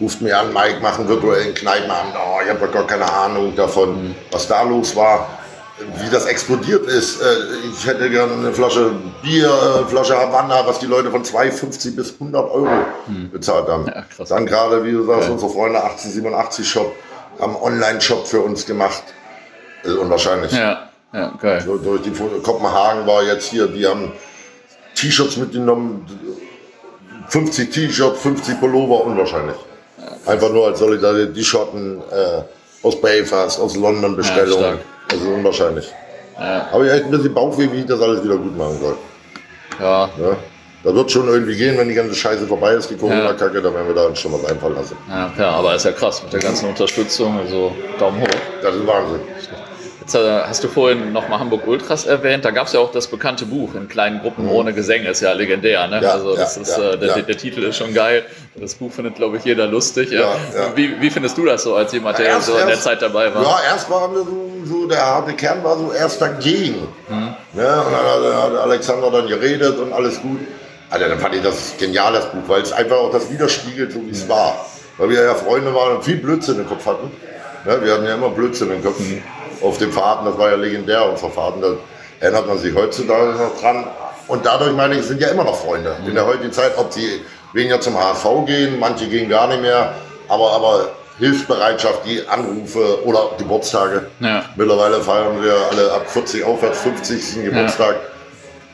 ruft 0.00 0.22
mir 0.22 0.38
an, 0.38 0.54
Mike, 0.54 0.80
machen 0.80 1.06
virtuellen 1.06 1.52
Kneipenabend. 1.54 2.14
Oh, 2.14 2.38
ich 2.42 2.48
habe 2.48 2.68
gar 2.68 2.86
keine 2.86 3.12
Ahnung 3.12 3.54
davon, 3.54 4.04
mhm. 4.04 4.14
was 4.30 4.46
da 4.48 4.62
los 4.62 4.96
war 4.96 5.28
wie 6.02 6.10
das 6.10 6.26
explodiert 6.26 6.86
ist. 6.86 7.20
Äh, 7.20 7.24
ich 7.72 7.86
hätte 7.86 8.10
gerne 8.10 8.32
eine 8.32 8.52
Flasche 8.52 8.92
Bier, 9.22 9.50
eine 9.76 9.86
Flasche 9.86 10.16
Havanna, 10.16 10.66
was 10.66 10.78
die 10.78 10.86
Leute 10.86 11.10
von 11.10 11.24
2,50 11.24 11.96
bis 11.96 12.14
100 12.14 12.50
Euro 12.50 12.68
hm. 13.06 13.30
bezahlt 13.30 13.68
haben. 13.68 13.86
Ja, 13.86 14.04
Dann 14.28 14.46
gerade, 14.46 14.84
wie 14.84 14.92
du 14.92 15.04
sagst, 15.04 15.24
okay. 15.24 15.32
unsere 15.32 15.50
Freunde 15.50 15.82
1887 15.82 16.68
Shop 16.68 16.94
haben 17.40 17.56
Online-Shop 17.56 18.26
für 18.26 18.40
uns 18.40 18.66
gemacht. 18.66 19.02
Ist 19.82 19.96
unwahrscheinlich. 19.96 20.52
Ja, 20.52 20.90
ja, 21.12 21.32
geil. 21.40 21.62
So, 21.64 21.78
durch 21.78 22.02
die 22.02 22.10
Kopenhagen 22.10 23.06
war 23.06 23.22
jetzt 23.22 23.46
hier, 23.46 23.66
die 23.66 23.86
haben 23.86 24.12
T-Shirts 24.94 25.36
mitgenommen, 25.38 26.06
50 27.28 27.70
T-Shirts, 27.70 28.20
50 28.20 28.60
Pullover, 28.60 29.04
unwahrscheinlich. 29.06 29.56
Ja, 29.98 30.32
Einfach 30.32 30.50
nur 30.50 30.66
als 30.66 30.78
Solidarität, 30.78 31.36
die 31.36 31.44
Schotten 31.44 32.02
äh, 32.10 32.42
aus 32.86 33.00
Belfast, 33.00 33.58
aus 33.58 33.76
London 33.76 34.16
Bestellungen. 34.16 34.78
Ja, 35.10 35.18
also 35.18 35.30
unwahrscheinlich. 35.30 35.92
Ja. 36.38 36.68
Aber 36.72 36.84
ich 36.84 36.92
echt 36.92 37.04
ein 37.04 37.10
bisschen 37.10 37.34
Bauchweh, 37.34 37.70
wie 37.72 37.80
ich 37.80 37.86
das 37.86 38.00
alles 38.00 38.24
wieder 38.24 38.36
gut 38.36 38.56
machen 38.56 38.78
soll. 38.80 38.96
Ja. 39.78 40.10
ja. 40.18 40.36
Da 40.82 40.94
wird 40.94 41.10
schon 41.10 41.28
irgendwie 41.28 41.56
gehen, 41.56 41.76
wenn 41.76 41.88
die 41.88 41.94
ganze 41.94 42.14
Scheiße 42.14 42.46
vorbei 42.46 42.72
ist, 42.72 42.88
die 42.88 42.96
Corona-Kacke, 42.96 43.56
ja. 43.56 43.60
dann 43.60 43.74
werden 43.74 43.88
wir 43.88 43.94
da 43.94 44.16
schon 44.16 44.32
was 44.32 44.44
einfallen 44.46 44.76
lassen. 44.76 44.96
Ja, 45.10 45.30
klar, 45.34 45.56
aber 45.56 45.74
ist 45.74 45.84
ja 45.84 45.92
krass 45.92 46.22
mit 46.22 46.32
der 46.32 46.40
ganzen 46.40 46.70
Unterstützung, 46.70 47.38
also 47.38 47.72
Daumen 47.98 48.22
hoch. 48.22 48.28
Das 48.62 48.74
ist 48.74 48.86
Wahnsinn. 48.86 49.20
Jetzt 50.00 50.14
äh, 50.14 50.40
hast 50.40 50.64
du 50.64 50.68
vorhin 50.68 51.12
nochmal 51.12 51.38
Hamburg 51.38 51.66
Ultras 51.66 52.06
erwähnt. 52.06 52.44
Da 52.44 52.50
gab 52.50 52.66
es 52.66 52.72
ja 52.72 52.80
auch 52.80 52.90
das 52.90 53.06
bekannte 53.06 53.44
Buch 53.46 53.74
in 53.74 53.88
kleinen 53.88 54.20
Gruppen 54.20 54.46
mhm. 54.46 54.52
ohne 54.52 54.72
Gesänge. 54.72 55.08
Ist 55.08 55.20
ja 55.20 55.32
legendär. 55.34 55.86
Ne? 55.86 56.00
Ja, 56.02 56.12
also 56.12 56.34
das 56.34 56.56
ja, 56.56 56.62
ist, 56.62 56.76
ja, 56.78 56.90
äh, 56.92 56.98
der, 56.98 57.22
der, 57.22 57.36
Titel 57.36 57.62
ist 57.62 57.76
schon 57.76 57.94
geil. 57.94 58.24
Das 58.56 58.74
Buch 58.74 58.90
findet, 58.90 59.16
glaube 59.16 59.36
ich, 59.36 59.44
jeder 59.44 59.66
lustig. 59.66 60.10
Wie, 60.74 61.00
wie, 61.00 61.10
findest 61.10 61.36
du 61.38 61.44
das 61.44 61.62
so 61.62 61.76
als 61.76 61.92
jemand, 61.92 62.18
der 62.18 62.26
erst, 62.26 62.46
so 62.46 62.56
in 62.56 62.66
der 62.66 62.80
Zeit 62.80 63.02
dabei 63.02 63.32
war? 63.34 63.42
Ja, 63.42 63.58
erst 63.70 63.88
waren 63.90 64.12
wir 64.12 64.22
so, 64.22 64.49
so, 64.66 64.86
der 64.86 65.04
harte 65.04 65.32
Kern 65.34 65.62
war 65.64 65.78
so 65.78 65.92
erst 65.92 66.20
dagegen. 66.20 66.88
Mhm. 67.08 67.34
Ja, 67.54 67.80
und 67.80 67.92
dann 67.92 68.36
hat 68.36 68.62
Alexander 68.62 69.10
dann 69.10 69.26
geredet 69.26 69.78
und 69.78 69.92
alles 69.92 70.20
gut. 70.20 70.40
Alter, 70.90 71.08
dann 71.08 71.20
fand 71.20 71.36
ich 71.36 71.42
das 71.42 71.74
genial, 71.78 72.12
das 72.12 72.26
Buch, 72.32 72.42
weil 72.48 72.62
es 72.62 72.72
einfach 72.72 72.96
auch 72.96 73.12
das 73.12 73.30
widerspiegelt, 73.30 73.92
so 73.92 74.00
wie 74.06 74.10
es 74.10 74.24
mhm. 74.24 74.30
war. 74.30 74.66
Weil 74.98 75.10
wir 75.10 75.22
ja 75.22 75.34
Freunde 75.34 75.74
waren 75.74 75.96
und 75.96 76.04
viel 76.04 76.16
Blödsinn 76.16 76.58
im 76.58 76.68
Kopf 76.68 76.84
hatten. 76.86 77.10
Ja, 77.64 77.82
wir 77.82 77.94
hatten 77.94 78.04
ja 78.04 78.14
immer 78.14 78.30
Blödsinn 78.30 78.70
im 78.70 78.82
Kopf. 78.82 78.98
Mhm 78.98 79.22
auf 79.62 79.78
den 79.78 79.92
Fahrten, 79.92 80.24
das 80.24 80.38
war 80.38 80.50
ja 80.50 80.56
legendär, 80.56 81.08
unsere 81.08 81.30
Fahrten, 81.30 81.60
da 81.60 81.68
erinnert 82.20 82.46
man 82.46 82.58
sich 82.58 82.74
heutzutage 82.74 83.32
noch 83.32 83.60
dran. 83.60 83.86
Und 84.28 84.46
dadurch 84.46 84.72
meine 84.72 84.96
ich, 84.96 85.04
sind 85.04 85.20
ja 85.20 85.28
immer 85.28 85.44
noch 85.44 85.56
Freunde. 85.56 85.96
In 86.06 86.14
der 86.14 86.26
heutigen 86.26 86.52
Zeit, 86.52 86.76
ob 86.76 86.92
sie 86.92 87.22
weniger 87.52 87.80
zum 87.80 87.98
HSV 87.98 88.26
gehen, 88.46 88.78
manche 88.78 89.08
gehen 89.08 89.28
gar 89.28 89.48
nicht 89.48 89.62
mehr, 89.62 89.94
aber, 90.28 90.52
aber 90.52 90.88
Hilfsbereitschaft, 91.20 92.04
die 92.06 92.26
Anrufe 92.26 93.04
oder 93.04 93.30
Geburtstage. 93.38 94.06
Ja. 94.18 94.44
Mittlerweile 94.56 95.00
feiern 95.00 95.42
wir 95.42 95.54
alle 95.70 95.92
ab 95.92 96.10
40 96.10 96.42
aufwärts 96.44 96.80
50. 96.80 97.44
Geburtstag. 97.44 97.94
Ja 97.94 98.10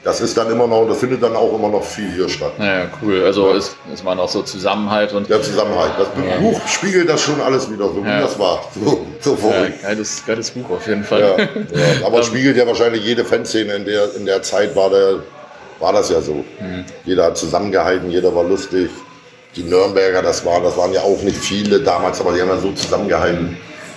das 0.06 0.20
ist 0.20 0.36
dann 0.36 0.48
immer 0.52 0.68
noch, 0.68 0.86
das 0.86 0.98
findet 0.98 1.20
dann 1.20 1.34
auch 1.34 1.52
immer 1.52 1.68
noch 1.68 1.82
viel 1.82 2.08
hier 2.12 2.28
statt. 2.28 2.52
Ja, 2.60 2.86
cool. 3.02 3.24
Also 3.24 3.50
ja. 3.50 3.56
ist, 3.56 3.76
ist 3.92 4.04
man 4.04 4.20
auch 4.20 4.28
so 4.28 4.42
Zusammenhalt 4.42 5.12
und. 5.12 5.28
Der 5.28 5.42
Zusammenhalt. 5.42 5.94
Das. 5.98 6.06
Buch 6.38 6.60
spiegelt 6.68 7.08
das 7.08 7.22
schon 7.22 7.40
alles 7.40 7.68
wieder, 7.68 7.86
so 7.86 8.04
wie 8.04 8.08
das 8.08 8.38
war. 8.38 8.62
So, 9.20 9.34
so 9.34 9.50
ja, 9.50 9.66
geiles, 9.82 10.22
geiles 10.24 10.50
Buch 10.52 10.70
auf 10.70 10.86
jeden 10.86 11.02
Fall. 11.02 11.48
Aber 12.06 12.20
es 12.20 12.26
spiegelt 12.26 12.56
ja 12.56 12.66
wahrscheinlich 12.66 13.04
jede 13.04 13.24
Fanszene 13.24 13.74
in 13.74 13.84
der, 13.84 14.14
in 14.14 14.26
der 14.26 14.42
Zeit 14.42 14.76
war, 14.76 14.90
der, 14.90 15.20
war 15.80 15.92
das 15.92 16.10
ja 16.10 16.20
so. 16.20 16.44
Mhm. 16.60 16.84
Jeder 17.04 17.24
hat 17.24 17.36
zusammengehalten, 17.36 18.08
jeder 18.08 18.32
war 18.32 18.44
lustig. 18.44 18.90
Die 19.56 19.62
Nürnberger, 19.62 20.22
das, 20.22 20.44
war, 20.44 20.60
das 20.60 20.76
waren 20.76 20.92
ja 20.92 21.00
auch 21.00 21.22
nicht 21.22 21.38
viele 21.38 21.80
damals, 21.80 22.20
aber 22.20 22.32
die 22.32 22.42
haben 22.42 22.50
ja 22.50 22.58
so 22.58 22.72
zusammengehalten, 22.72 23.56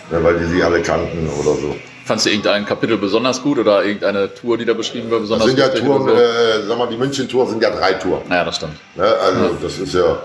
mhm. 0.10 0.24
weil 0.24 0.40
die 0.40 0.46
sie 0.46 0.64
alle 0.64 0.82
kannten 0.82 1.30
oder 1.40 1.54
so. 1.56 1.76
Fandst 2.06 2.26
du 2.26 2.30
irgendein 2.30 2.66
Kapitel 2.66 2.98
besonders 2.98 3.44
gut 3.44 3.60
oder 3.60 3.84
irgendeine 3.84 4.34
Tour, 4.34 4.58
die 4.58 4.66
da 4.66 4.74
beschrieben 4.74 5.12
wird, 5.12 5.22
besonders 5.22 5.50
gut? 5.50 5.60
Das 5.60 5.74
sind 5.74 5.84
ja 5.84 5.86
Touren, 5.86 6.10
äh, 6.10 6.66
sag 6.68 6.78
mal, 6.78 6.88
die 6.88 6.98
München-Tour 6.98 7.48
sind 7.48 7.62
ja 7.62 7.70
drei 7.70 7.94
Touren. 7.94 8.24
Ja, 8.30 8.44
das 8.44 8.56
stimmt. 8.56 8.78
Ja, 8.96 9.04
also 9.04 9.42
ja. 9.42 9.50
das 9.62 9.78
ist 9.78 9.94
ja, 9.94 10.18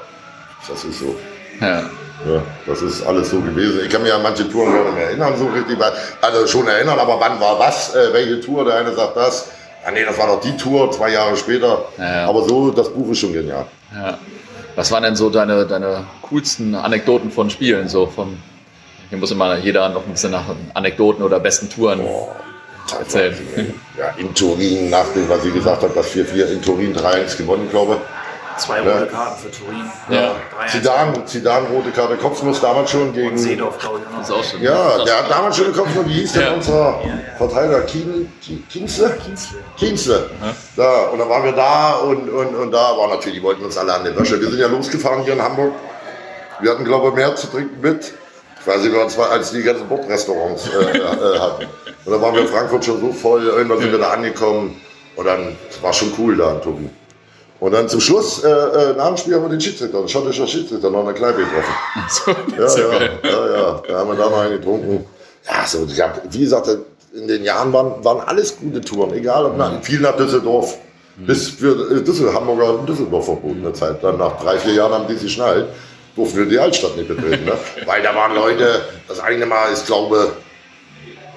das 0.69 0.85
ist 0.85 0.99
so. 1.01 1.15
Ja. 1.61 1.81
ja. 1.81 2.43
Das 2.65 2.81
ist 2.81 3.05
alles 3.05 3.29
so 3.29 3.41
gewesen. 3.41 3.81
Ich 3.85 3.91
kann 3.91 4.03
mich 4.03 4.15
an 4.15 4.23
manche 4.23 4.49
Touren 4.49 4.73
gar 4.73 4.85
nicht 4.85 4.95
mehr 4.95 5.07
erinnern, 5.09 5.35
so 5.37 5.47
richtig. 5.47 5.77
Also 6.23 6.47
schon 6.47 6.69
erinnern, 6.69 6.99
aber 6.99 7.19
wann 7.21 7.39
war 7.41 7.59
was, 7.59 7.95
äh, 7.95 8.13
welche 8.13 8.41
Tour? 8.41 8.65
Der 8.65 8.77
eine 8.77 8.95
sagt 8.95 9.17
das. 9.17 9.51
Ja, 9.85 9.91
nee, 9.91 10.05
das 10.05 10.17
war 10.17 10.29
doch 10.29 10.41
die 10.41 10.57
Tour, 10.57 10.91
zwei 10.91 11.11
Jahre 11.11 11.37
später. 11.37 11.85
Ja, 11.99 12.27
aber 12.27 12.49
so, 12.49 12.71
das 12.71 12.89
Buch 12.89 13.11
ist 13.11 13.19
schon 13.19 13.35
genial. 13.35 13.67
Ja. 13.95 14.19
Was 14.77 14.91
waren 14.91 15.03
denn 15.05 15.17
so 15.17 15.31
deine, 15.31 15.67
deine 15.67 16.05
coolsten 16.23 16.75
Anekdoten 16.75 17.31
von 17.31 17.51
Spielen, 17.51 17.89
so 17.89 18.07
vom 18.07 18.37
hier 19.11 19.19
muss 19.19 19.31
immer 19.31 19.57
jeder 19.59 19.89
noch 19.91 20.05
ein 20.05 20.11
bisschen 20.11 20.33
nach 20.33 20.45
Anekdoten 20.73 21.23
oder 21.23 21.39
besten 21.39 21.69
Touren 21.69 22.01
Boah, 22.01 22.35
erzählen. 22.99 23.37
Ja, 23.97 24.09
in 24.17 24.35
Turin, 24.35 24.91
nach 24.91 25.07
dem, 25.15 25.29
was 25.29 25.43
sie 25.43 25.53
gesagt 25.53 25.83
hat, 25.83 25.95
das 25.95 26.09
4-4 26.09 26.47
in 26.47 26.63
Turin 26.63 26.97
3-1 26.97 27.37
gewonnen, 27.37 27.69
glaube 27.71 27.95
ich. 27.95 28.14
Zwei 28.59 28.81
rote 28.81 28.91
ja. 28.91 29.07
Karten 29.07 29.43
für 29.43 29.51
Turin. 29.51 29.91
Ja. 30.09 30.37
Zidane, 30.69 31.25
Zidane 31.25 31.69
rote 31.69 31.91
Karte, 31.91 32.17
Kopfnuss 32.17 32.61
damals 32.61 32.91
schon 32.91 33.13
gegen. 33.13 33.31
Und 33.31 33.39
Seedorf, 33.39 33.79
glaube 33.79 34.01
ich. 34.01 34.17
Das 34.19 34.29
ist 34.29 34.35
auch 34.35 34.45
schon. 34.45 34.63
Ja, 34.63 35.05
der 35.05 35.19
hat 35.19 35.31
damals 35.31 35.57
schon 35.57 35.67
eine 35.67 35.75
Kopfnuss. 35.75 36.07
Wie 36.07 36.13
hieß 36.13 36.33
denn 36.33 36.43
ja. 36.43 36.53
unser 36.55 37.01
ja, 37.05 37.37
Verteidiger? 37.37 37.81
Kienzle? 37.83 39.17
Kienzle. 39.17 39.59
Kienzle. 39.77 40.31
Da, 40.77 41.07
und 41.07 41.19
dann 41.19 41.29
waren 41.29 41.45
wir 41.45 41.53
da 41.53 41.95
und, 41.95 42.29
und, 42.29 42.55
und 42.55 42.71
da 42.71 42.97
war 42.97 43.09
natürlich, 43.09 43.39
die 43.39 43.43
wollten 43.43 43.65
uns 43.65 43.77
alle 43.77 43.93
an 43.93 44.05
den 44.05 44.17
Wäsche. 44.17 44.41
Wir 44.41 44.49
sind 44.49 44.61
ja 44.61 44.69
losgefahren 44.69 45.23
hier 45.25 45.33
in 45.35 45.43
Hamburg. 45.43 45.73
Wir 46.61 46.71
hatten, 46.71 46.85
glaube 46.85 47.09
ich, 47.09 47.15
mehr 47.15 47.35
zu 47.35 47.49
trinken 47.49 47.81
mit 47.81 48.15
quasi 48.65 48.91
wir 48.91 49.03
uns 49.03 49.19
als 49.19 49.53
die 49.53 49.63
ganzen 49.63 49.87
Bordrestaurants 49.89 50.69
äh, 50.69 50.97
äh, 50.97 51.39
hatten. 51.39 51.67
Und 52.05 52.13
dann 52.13 52.21
waren 52.21 52.35
wir 52.35 52.43
in 52.43 52.49
Frankfurt 52.49 52.85
schon 52.85 53.01
so 53.01 53.13
voll, 53.13 53.47
irgendwann 53.47 53.79
sind 53.79 53.93
wir 53.93 53.99
da 53.99 54.11
angekommen 54.11 54.81
und 55.17 55.27
dann 55.27 55.57
war 55.83 55.93
schon 55.93 56.13
cool 56.19 56.37
da 56.37 56.55
in 56.55 56.63
Turin. 56.63 56.91
Und 57.65 57.73
dann 57.73 57.89
zum 57.89 57.99
Schluss, 57.99 58.45
äh, 58.45 58.49
äh, 58.51 58.95
nach 58.95 59.09
dem 59.09 59.17
Spiel 59.17 59.35
haben 59.37 59.45
wir 59.45 59.49
den 59.49 59.59
Schiedsrichter, 59.59 60.01
den 60.01 60.07
schottischen 60.07 60.47
Schiedsrichter, 60.47 60.91
noch 60.91 61.01
in 61.01 61.07
der 61.07 61.15
Kneipe 61.15 61.39
getroffen. 61.39 62.55
Ja, 62.59 62.67
ja, 62.77 63.01
ja, 63.23 63.57
ja, 63.57 63.83
da 63.89 63.99
haben 64.01 64.11
wir 64.11 64.17
da 64.17 64.29
noch 64.29 64.39
einen 64.39 64.59
getrunken. 64.59 65.07
Ja, 65.47 65.67
so, 65.67 65.87
ich 65.91 65.99
hab, 65.99 66.21
wie 66.31 66.41
gesagt, 66.41 66.69
in 67.15 67.27
den 67.27 67.43
Jahren 67.43 67.73
waren, 67.73 68.05
waren 68.05 68.21
alles 68.21 68.59
gute 68.59 68.83
Touren, 68.83 69.15
egal 69.15 69.47
ob 69.47 69.57
nach, 69.57 69.83
viel 69.83 70.01
nach 70.01 70.15
Düsseldorf, 70.15 70.77
bis 71.17 71.49
für 71.49 71.91
äh, 71.91 72.03
Düsseldorf, 72.03 72.35
Hamburger 72.35 72.85
Düsseldorf 72.87 73.25
verbotene 73.25 73.73
Zeit. 73.73 74.05
Dann 74.05 74.19
nach 74.19 74.39
drei, 74.43 74.59
vier 74.59 74.75
Jahren 74.75 74.93
haben 74.93 75.07
die 75.09 75.17
sich 75.17 75.33
schnallt 75.33 75.69
durften 76.17 76.39
wir 76.39 76.47
die 76.47 76.59
Altstadt 76.59 76.97
nicht 76.97 77.09
betreten. 77.09 77.45
Ne? 77.45 77.55
Weil 77.87 78.03
da 78.03 78.15
waren 78.15 78.37
Leute, 78.37 78.83
das 79.09 79.19
eine 79.19 79.47
Mal 79.47 79.73
ist, 79.73 79.87
glaube 79.87 80.33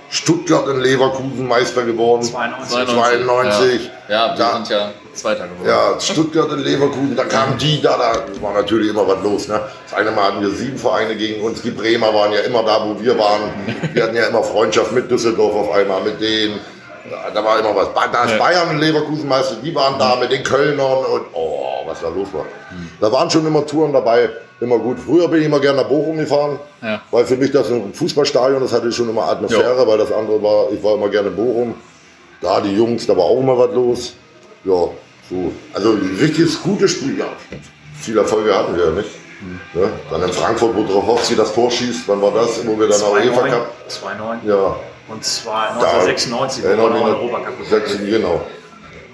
Stuttgart 0.10 0.68
in 0.70 0.80
Leverkusen 0.80 1.48
Meister 1.48 1.84
geworden. 1.84 2.24
92. 2.24 2.96
92. 2.96 3.92
Ja, 4.08 4.16
ja 4.16 4.32
wir 4.32 4.38
da, 4.38 4.54
sind 4.54 4.70
ja 4.70 4.92
Zweiter 5.14 5.48
geworden. 5.48 5.68
Ja, 5.68 6.00
Stuttgart 6.00 6.52
in 6.52 6.60
Leverkusen, 6.60 7.16
da 7.16 7.26
kamen 7.26 7.58
die, 7.58 7.82
da, 7.82 7.98
da 7.98 8.42
war 8.42 8.54
natürlich 8.54 8.90
immer 8.90 9.08
was 9.08 9.24
los. 9.24 9.48
Ne? 9.48 9.60
Das 9.90 10.00
eine 10.00 10.12
Mal 10.12 10.32
hatten 10.32 10.42
wir 10.42 10.52
sieben 10.52 10.78
Vereine 10.78 11.16
gegen 11.16 11.42
uns. 11.42 11.62
Die 11.62 11.72
Bremer 11.72 12.14
waren 12.14 12.32
ja 12.32 12.40
immer 12.42 12.64
da, 12.64 12.86
wo 12.86 13.02
wir 13.02 13.18
waren. 13.18 13.52
Wir 13.94 14.04
hatten 14.04 14.16
ja 14.16 14.28
immer 14.28 14.44
Freundschaft 14.44 14.92
mit 14.92 15.12
Düsseldorf 15.12 15.56
auf 15.56 15.72
einmal, 15.72 16.02
mit 16.04 16.22
denen. 16.22 16.60
Da, 17.10 17.30
da 17.34 17.44
war 17.44 17.60
immer 17.60 17.76
was. 17.76 17.90
Da 17.94 18.24
ist 18.26 18.38
Bayern 18.38 18.70
und 18.70 18.80
Leverkusen 18.80 19.28
Meister, 19.28 19.56
die 19.64 19.74
waren 19.74 19.98
da 19.98 20.16
mit 20.16 20.32
den 20.32 20.44
Kölnern 20.44 21.06
und 21.06 21.26
oh, 21.34 21.84
was 21.86 22.02
da 22.02 22.10
los 22.10 22.28
war. 22.34 22.44
Hm. 22.44 22.90
Da 23.00 23.12
waren 23.12 23.30
schon 23.30 23.46
immer 23.46 23.66
Touren 23.66 23.94
dabei 23.94 24.30
immer 24.60 24.80
gut. 24.80 24.98
Früher 25.00 25.28
bin 25.28 25.42
ich 25.42 25.46
immer 25.46 25.60
gerne 25.60 25.82
nach 25.82 25.88
Bochum 25.88 26.18
gefahren, 26.18 26.60
ja. 26.82 27.02
weil 27.12 27.26
für 27.26 27.38
mich 27.38 27.52
das 27.52 27.70
ein 27.70 27.94
Fußballstadion, 27.94 28.62
das 28.62 28.74
hatte 28.74 28.92
schon 28.92 29.10
immer 29.10 29.24
Atmosphäre, 29.24 29.82
jo. 29.82 29.88
weil 29.88 29.98
das 29.98 30.12
andere 30.12 30.42
war, 30.42 30.72
ich 30.72 30.84
war 30.84 30.96
immer 30.96 31.10
gerne 31.10 31.30
in 31.30 31.36
Bochum. 31.36 31.76
Da 32.42 32.62
die 32.62 32.76
Jungs, 32.76 33.08
da 33.08 33.16
war 33.16 33.26
auch 33.26 33.40
immer 33.40 33.58
was 33.58 33.74
los. 33.74 34.14
Ja, 34.64 34.90
so. 35.30 35.52
Also 35.74 35.92
ein 35.92 36.18
richtiges 36.20 36.62
gutes 36.62 36.92
Spiel, 36.92 37.18
ja. 37.18 37.28
Viel 38.00 38.18
Erfolge 38.18 38.56
hatten 38.56 38.76
wir 38.76 38.86
ja 38.86 38.92
nicht. 38.92 39.10
Mhm. 39.42 39.60
Ja, 39.82 39.90
dann 40.12 40.24
in 40.24 40.34
Frankfurt, 40.34 40.76
wo 40.76 40.84
Drochowski 40.84 41.36
das 41.36 41.54
Tor 41.54 41.70
schießt, 41.70 42.08
wann 42.08 42.22
war 42.22 42.32
das? 42.32 42.66
Wo 42.66 42.80
wir 42.80 42.88
dann 42.88 43.02
auch 43.02 43.14
UEFA 43.14 43.48
Cup. 43.48 43.72
2-9. 43.90 44.48
Ja. 44.48 44.76
Und 45.10 45.24
1996, 45.24 46.64
wo 46.64 46.68
wir 46.70 46.76
noch 46.76 47.02
Europacup 47.02 47.54
Genau. 48.06 48.42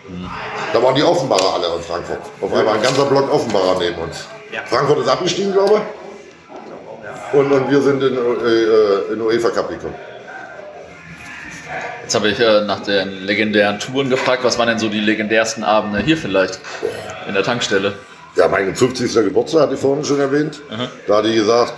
Mhm. 0.07 0.29
Da 0.73 0.83
waren 0.83 0.95
die 0.95 1.03
Offenbarer 1.03 1.53
alle 1.53 1.75
in 1.75 1.81
Frankfurt. 1.81 2.19
Auf 2.41 2.53
einmal 2.53 2.75
ein 2.75 2.81
ganzer 2.81 3.05
Block 3.05 3.31
Offenbarer 3.31 3.79
neben 3.79 3.95
uns. 4.01 4.25
Ja. 4.51 4.61
Frankfurt 4.65 4.99
ist 4.99 5.07
abgestiegen, 5.07 5.53
glaube 5.53 5.75
ich. 5.75 7.39
Und, 7.39 7.51
und 7.51 7.69
wir 7.69 7.81
sind 7.81 8.01
in, 8.03 8.15
äh, 8.15 9.13
in 9.13 9.21
UEFA 9.21 9.49
Cup 9.49 9.69
gekommen. 9.69 9.95
Jetzt 12.01 12.15
habe 12.15 12.27
ich 12.29 12.39
äh, 12.39 12.61
nach 12.65 12.81
den 12.81 13.23
legendären 13.23 13.79
Touren 13.79 14.09
gefragt. 14.09 14.43
Was 14.43 14.57
waren 14.57 14.67
denn 14.67 14.79
so 14.79 14.89
die 14.89 14.99
legendärsten 14.99 15.63
Abende 15.63 15.99
hier 15.99 16.17
vielleicht 16.17 16.59
in 17.27 17.33
der 17.33 17.43
Tankstelle? 17.43 17.93
Ja, 18.35 18.47
mein 18.47 18.75
50. 18.75 19.13
Geburtstag 19.13 19.61
hatte 19.63 19.75
ich 19.75 19.79
vorhin 19.79 20.03
schon 20.03 20.19
erwähnt. 20.19 20.59
Mhm. 20.69 20.87
Da 21.07 21.17
hatte 21.17 21.29
ich 21.29 21.35
gesagt, 21.35 21.73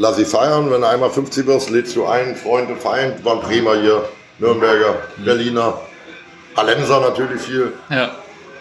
lass 0.00 0.16
sie 0.16 0.24
feiern. 0.24 0.70
Wenn 0.70 0.80
du 0.80 0.88
einmal 0.88 1.10
50 1.10 1.46
wirst, 1.46 1.70
lädst 1.70 1.94
du 1.94 2.06
ein. 2.06 2.34
Freunde, 2.34 2.74
Feind, 2.74 3.24
waren 3.24 3.40
Bremer 3.40 3.76
hier, 3.80 4.08
Nürnberger, 4.38 4.94
mhm. 5.16 5.24
Berliner, 5.24 5.80
Hallenser 6.56 7.00
natürlich 7.00 7.40
viel. 7.40 7.72
Ja. 7.90 8.10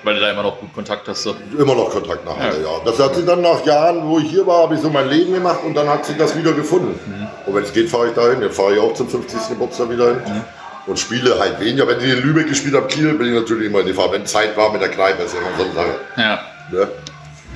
Weil 0.03 0.15
du 0.15 0.21
da 0.21 0.31
immer 0.31 0.43
noch 0.43 0.59
gut 0.59 0.73
Kontakt 0.73 1.07
hast. 1.07 1.23
So. 1.23 1.35
Immer 1.57 1.75
noch 1.75 1.89
Kontakt 1.89 2.25
nach 2.25 2.37
Halle, 2.37 2.61
ja. 2.61 2.71
ja. 2.71 2.81
Das 2.85 2.99
hat 2.99 3.15
sie 3.15 3.25
dann 3.25 3.41
nach 3.41 3.65
Jahren, 3.65 4.07
wo 4.07 4.19
ich 4.19 4.29
hier 4.29 4.45
war, 4.45 4.63
habe 4.63 4.75
ich 4.75 4.81
so 4.81 4.89
mein 4.89 5.09
Leben 5.09 5.33
gemacht 5.33 5.59
und 5.65 5.73
dann 5.75 5.89
hat 5.89 6.05
sie 6.05 6.15
das 6.15 6.37
wieder 6.37 6.53
gefunden. 6.53 6.99
Mhm. 7.05 7.27
Und 7.45 7.55
wenn 7.55 7.63
es 7.63 7.73
geht, 7.73 7.89
fahre 7.89 8.09
ich 8.09 8.13
dahin. 8.13 8.41
Jetzt 8.41 8.55
fahre 8.55 8.75
ich 8.75 8.79
auch 8.79 8.93
zum 8.93 9.09
50. 9.09 9.49
Geburtstag 9.49 9.89
wieder 9.89 10.07
hin. 10.07 10.21
Mhm. 10.25 10.41
Und 10.87 10.97
spiele 10.97 11.37
halt 11.37 11.59
weniger. 11.59 11.87
Wenn 11.87 11.99
die 11.99 12.09
in 12.09 12.21
Lübeck 12.21 12.47
gespielt 12.47 12.75
haben, 12.75 12.87
Kiel, 12.87 13.13
bin 13.13 13.27
ich 13.27 13.33
natürlich 13.33 13.67
immer 13.67 13.81
in 13.81 13.87
die 13.87 13.93
Fahrt. 13.93 14.13
Wenn 14.13 14.25
Zeit 14.25 14.55
war 14.57 14.71
mit 14.71 14.81
der 14.81 14.89
Kneipe, 14.89 15.23
ist 15.23 15.35
immer 15.35 15.49
so 15.57 15.63
eine 15.63 15.73
Sache. 15.73 15.95
Ja. 16.15 16.39
Ne? 16.71 16.87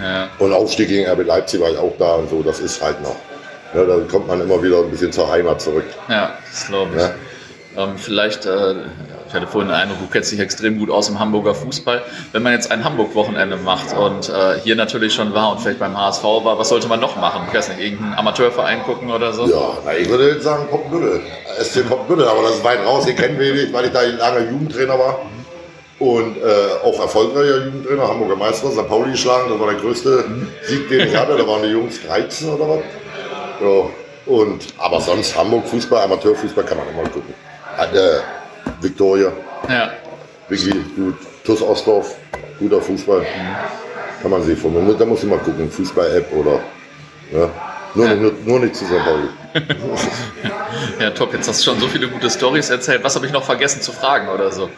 ja. 0.01 0.29
Und 0.37 0.53
Aufstieg 0.53 0.89
gegen 0.89 1.09
RB 1.09 1.25
Leipzig 1.25 1.61
war 1.61 1.69
ich 1.69 1.77
auch 1.77 1.93
da 1.97 2.15
und 2.15 2.29
so. 2.29 2.43
Das 2.43 2.59
ist 2.59 2.81
halt 2.81 3.01
noch. 3.01 3.15
Ja, 3.73 3.83
da 3.85 3.97
kommt 4.09 4.27
man 4.27 4.41
immer 4.41 4.61
wieder 4.61 4.79
ein 4.79 4.91
bisschen 4.91 5.11
zur 5.11 5.29
Heimat 5.31 5.61
zurück. 5.61 5.85
Ja, 6.09 6.37
das 6.51 6.67
glaube 6.67 6.91
ich. 6.95 7.01
Ja? 7.01 7.13
Ähm, 7.75 7.97
vielleicht 7.97 8.45
äh, 8.45 8.75
ich 9.33 9.41
hatte 9.41 9.47
vorhin 9.47 9.69
den 9.69 9.75
Eindruck, 9.75 9.97
du 9.99 10.05
kennst 10.11 10.31
dich 10.31 10.39
extrem 10.39 10.77
gut 10.77 10.91
aus 10.91 11.09
im 11.09 11.19
Hamburger 11.19 11.55
Fußball. 11.55 12.03
Wenn 12.33 12.43
man 12.43 12.53
jetzt 12.53 12.69
ein 12.69 12.83
Hamburg-Wochenende 12.83 13.57
macht 13.57 13.97
und 13.97 14.29
äh, 14.29 14.59
hier 14.63 14.75
natürlich 14.75 15.15
schon 15.15 15.33
war 15.33 15.51
und 15.51 15.59
vielleicht 15.59 15.79
beim 15.79 15.97
HSV 15.97 16.23
war, 16.23 16.59
was 16.59 16.69
sollte 16.69 16.87
man 16.87 16.99
noch 16.99 17.15
machen? 17.15 17.41
Ich 17.47 17.57
weiß 17.57 17.69
nicht, 17.69 17.79
irgendeinen 17.79 18.13
Amateurverein 18.13 18.83
gucken 18.83 19.09
oder 19.09 19.33
so? 19.33 19.47
Ja, 19.47 19.79
na, 19.83 19.97
ich 19.97 20.07
würde 20.07 20.29
jetzt 20.29 20.43
sagen 20.43 20.67
Poppenbüttel. 20.69 21.21
SC 21.59 21.89
Poppenbüttel, 21.89 22.27
aber 22.27 22.43
das 22.43 22.57
ist 22.57 22.63
weit 22.63 22.85
raus. 22.85 23.07
Ihr 23.07 23.15
kennt 23.15 23.39
wenig, 23.39 23.73
weil 23.73 23.85
ich 23.85 23.91
da 23.91 24.03
lange 24.03 24.51
Jugendtrainer 24.51 24.99
war. 24.99 25.21
Und 25.97 26.37
äh, 26.37 26.85
auch 26.85 26.99
erfolgreicher 26.99 27.65
Jugendtrainer, 27.65 28.07
Hamburger 28.07 28.35
Meister, 28.35 28.69
St. 28.69 28.87
Pauli 28.87 29.13
geschlagen. 29.13 29.49
Das 29.49 29.59
war 29.59 29.71
der 29.71 29.79
größte 29.79 30.25
Sieg, 30.61 30.89
den 30.89 31.07
ich 31.07 31.17
hatte. 31.17 31.35
Da 31.35 31.47
waren 31.47 31.63
die 31.63 31.69
Jungs 31.69 31.99
13 32.05 32.49
oder 32.49 32.69
was. 32.69 32.79
Ja. 33.63 33.89
Und, 34.25 34.65
aber 34.77 35.01
sonst 35.01 35.35
Hamburg 35.35 35.67
Fußball, 35.67 36.03
Amateurfußball 36.03 36.63
kann 36.63 36.77
man 36.77 36.87
immer 36.89 37.03
gucken. 37.03 37.33
Äh, 37.77 38.19
Victoria. 38.81 39.31
Ja. 39.67 39.91
Vicky, 40.47 40.71
gut. 40.95 41.15
TuS 41.45 41.61
Ostdorf, 41.61 42.15
guter 42.59 42.81
Fußball. 42.81 43.21
Mhm. 43.21 43.55
Kann 44.21 44.31
man 44.31 44.43
sich 44.43 44.57
von. 44.57 44.97
Da 44.97 45.05
muss 45.05 45.23
ich 45.23 45.29
mal 45.29 45.39
gucken, 45.39 45.69
Fußball-App 45.69 46.31
oder. 46.33 46.59
Ja. 47.31 47.49
Nur, 47.95 48.05
ja. 48.07 48.15
Nicht, 48.15 48.47
nur, 48.47 48.59
nicht 48.59 48.75
zu 48.75 48.85
St. 48.85 48.93
Pauli. 49.03 49.27
ja, 50.99 51.09
top. 51.11 51.33
Jetzt 51.33 51.47
hast 51.47 51.59
du 51.59 51.71
schon 51.71 51.79
so 51.79 51.87
viele 51.87 52.07
gute 52.07 52.29
Stories 52.29 52.69
erzählt. 52.69 53.03
Was 53.03 53.15
habe 53.15 53.25
ich 53.25 53.31
noch 53.31 53.43
vergessen 53.43 53.81
zu 53.81 53.91
fragen 53.91 54.29
oder 54.29 54.51
so? 54.51 54.69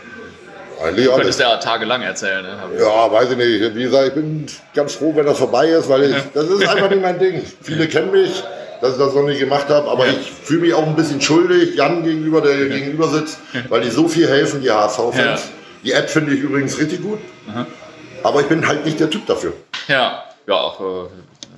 Eigentlich 0.84 1.06
du 1.06 1.16
könntest 1.16 1.40
ja 1.40 1.56
tagelang 1.58 2.02
erzählen. 2.02 2.44
Ne? 2.44 2.58
Ja, 2.80 3.12
weiß 3.12 3.32
ich 3.32 3.38
nicht. 3.38 3.76
Wie 3.76 3.84
gesagt, 3.84 4.08
ich 4.10 4.14
bin 4.14 4.46
ganz 4.74 4.96
froh, 4.96 5.14
wenn 5.16 5.26
das 5.26 5.38
vorbei 5.38 5.68
ist, 5.68 5.88
weil 5.88 6.12
ich, 6.12 6.16
das 6.34 6.46
ist 6.46 6.68
einfach 6.68 6.90
nicht 6.90 7.02
mein 7.02 7.18
Ding. 7.18 7.42
Viele 7.62 7.88
kennen 7.88 8.12
mich 8.12 8.44
dass 8.82 8.94
ich 8.94 9.00
das 9.00 9.14
noch 9.14 9.24
nicht 9.24 9.40
gemacht 9.40 9.70
habe, 9.70 9.90
aber 9.90 10.06
ja. 10.06 10.14
ich 10.14 10.32
fühle 10.32 10.62
mich 10.62 10.74
auch 10.74 10.86
ein 10.86 10.96
bisschen 10.96 11.22
schuldig, 11.22 11.76
Jan 11.76 12.04
gegenüber, 12.04 12.42
der 12.42 12.56
hier 12.56 12.68
ja. 12.68 12.76
gegenüber 12.78 13.08
sitzt, 13.08 13.40
weil 13.70 13.82
die 13.82 13.90
so 13.90 14.08
viel 14.08 14.28
helfen, 14.28 14.62
die 14.62 14.72
HSV-Fans. 14.72 15.16
Ja. 15.18 15.40
Die 15.84 15.92
App 15.92 16.10
finde 16.10 16.34
ich 16.34 16.40
übrigens 16.40 16.80
richtig 16.80 17.02
gut, 17.02 17.20
Aha. 17.50 17.68
aber 18.24 18.42
ich 18.42 18.48
bin 18.48 18.68
halt 18.68 18.86
nicht 18.86 19.00
der 19.00 19.10
Typ 19.10 19.26
dafür. 19.28 19.54
Ja, 19.88 20.24
ja, 20.48 20.54
auch, 20.56 20.80
äh, 20.80 21.08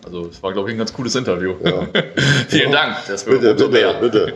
also 0.05 0.27
es 0.27 0.41
war, 0.41 0.53
glaube 0.53 0.69
ich, 0.69 0.75
ein 0.75 0.77
ganz 0.77 0.93
cooles 0.93 1.15
Interview. 1.15 1.55
Vielen 2.47 2.71
Dank. 2.71 2.97
Das 3.07 3.25
bitte, 3.25 3.53
bitte, 3.53 3.69
mehr. 3.69 3.93
bitte. 3.95 4.33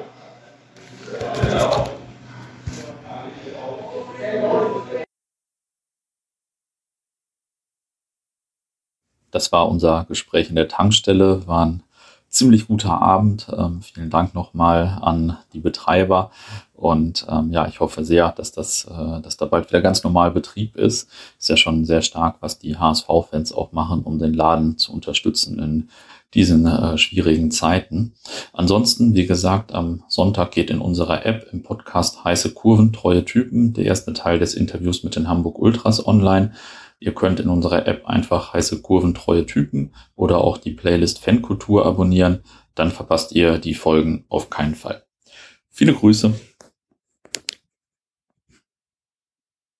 Das 9.32 9.52
war 9.54 9.70
unser 9.70 10.06
Gespräch 10.10 10.50
in 10.50 10.56
der 10.56 10.67
Tankstelle, 10.67 11.48
waren 11.48 11.84
ziemlich 12.32 12.67
guter 12.67 13.02
Abend. 13.02 13.48
Ähm, 13.56 13.82
vielen 13.82 14.10
Dank 14.10 14.34
nochmal 14.34 14.98
an 15.02 15.38
die 15.54 15.60
Betreiber. 15.60 16.32
Und 16.74 17.28
ähm, 17.30 17.52
ja, 17.52 17.67
ich 17.67 17.80
hoffe 17.82 18.04
sehr, 18.04 18.32
dass 18.32 18.54
das, 18.54 18.86
äh, 18.86 19.22
dass 19.22 19.38
da 19.38 19.46
bald 19.46 19.70
wieder 19.70 19.82
ganz 19.82 20.04
normal 20.04 20.32
Betrieb 20.32 20.78
ist. 20.78 21.10
Ist 21.38 21.50
ja 21.50 21.58
schon 21.58 21.86
sehr 21.86 22.02
stark, 22.02 22.38
was 22.39 22.58
die 22.58 22.78
HSV-Fans 22.78 23.52
auch 23.54 23.74
machen, 23.74 24.02
um 24.02 24.17
den 24.17 24.34
Laden 24.34 24.78
zu 24.78 24.94
unterstützen 24.94 25.60
in 25.60 25.89
diesen 26.34 26.65
äh, 26.65 26.98
schwierigen 26.98 27.52
Zeiten. 27.52 28.13
Ansonsten, 28.54 29.13
wie 29.13 29.28
gesagt, 29.28 29.74
am 29.74 30.04
Sonntag 30.08 30.52
geht 30.52 30.70
in 30.70 30.80
unserer 30.80 31.26
App 31.26 31.48
im 31.52 31.62
Podcast 31.62 32.24
heiße 32.24 32.54
Kurven, 32.54 32.94
treue 32.94 33.26
Typen, 33.26 33.74
der 33.74 33.86
erste 33.86 34.13
Teil 34.13 34.39
des 34.39 34.54
Interviews 34.54 35.04
mit 35.04 35.17
den 35.17 35.28
Hamburg 35.28 35.60
Ultras 35.60 36.06
online. 36.08 36.54
Ihr 37.04 37.16
könnt 37.16 37.40
in 37.40 37.50
unserer 37.50 37.88
App 37.88 38.06
einfach 38.06 38.54
heiße 38.54 38.84
Kurven 38.84 39.16
treue 39.16 39.48
Typen 39.48 39.92
oder 40.16 40.38
auch 40.38 40.60
die 40.60 40.70
Playlist 40.70 41.18
Fankultur 41.18 41.84
abonnieren. 41.84 42.44
Dann 42.76 42.92
verpasst 42.92 43.32
ihr 43.32 43.58
die 43.58 43.74
Folgen 43.74 44.26
auf 44.30 44.52
keinen 44.52 44.76
Fall. 44.76 45.04
Viele 45.68 45.96
Grüße. 45.96 46.36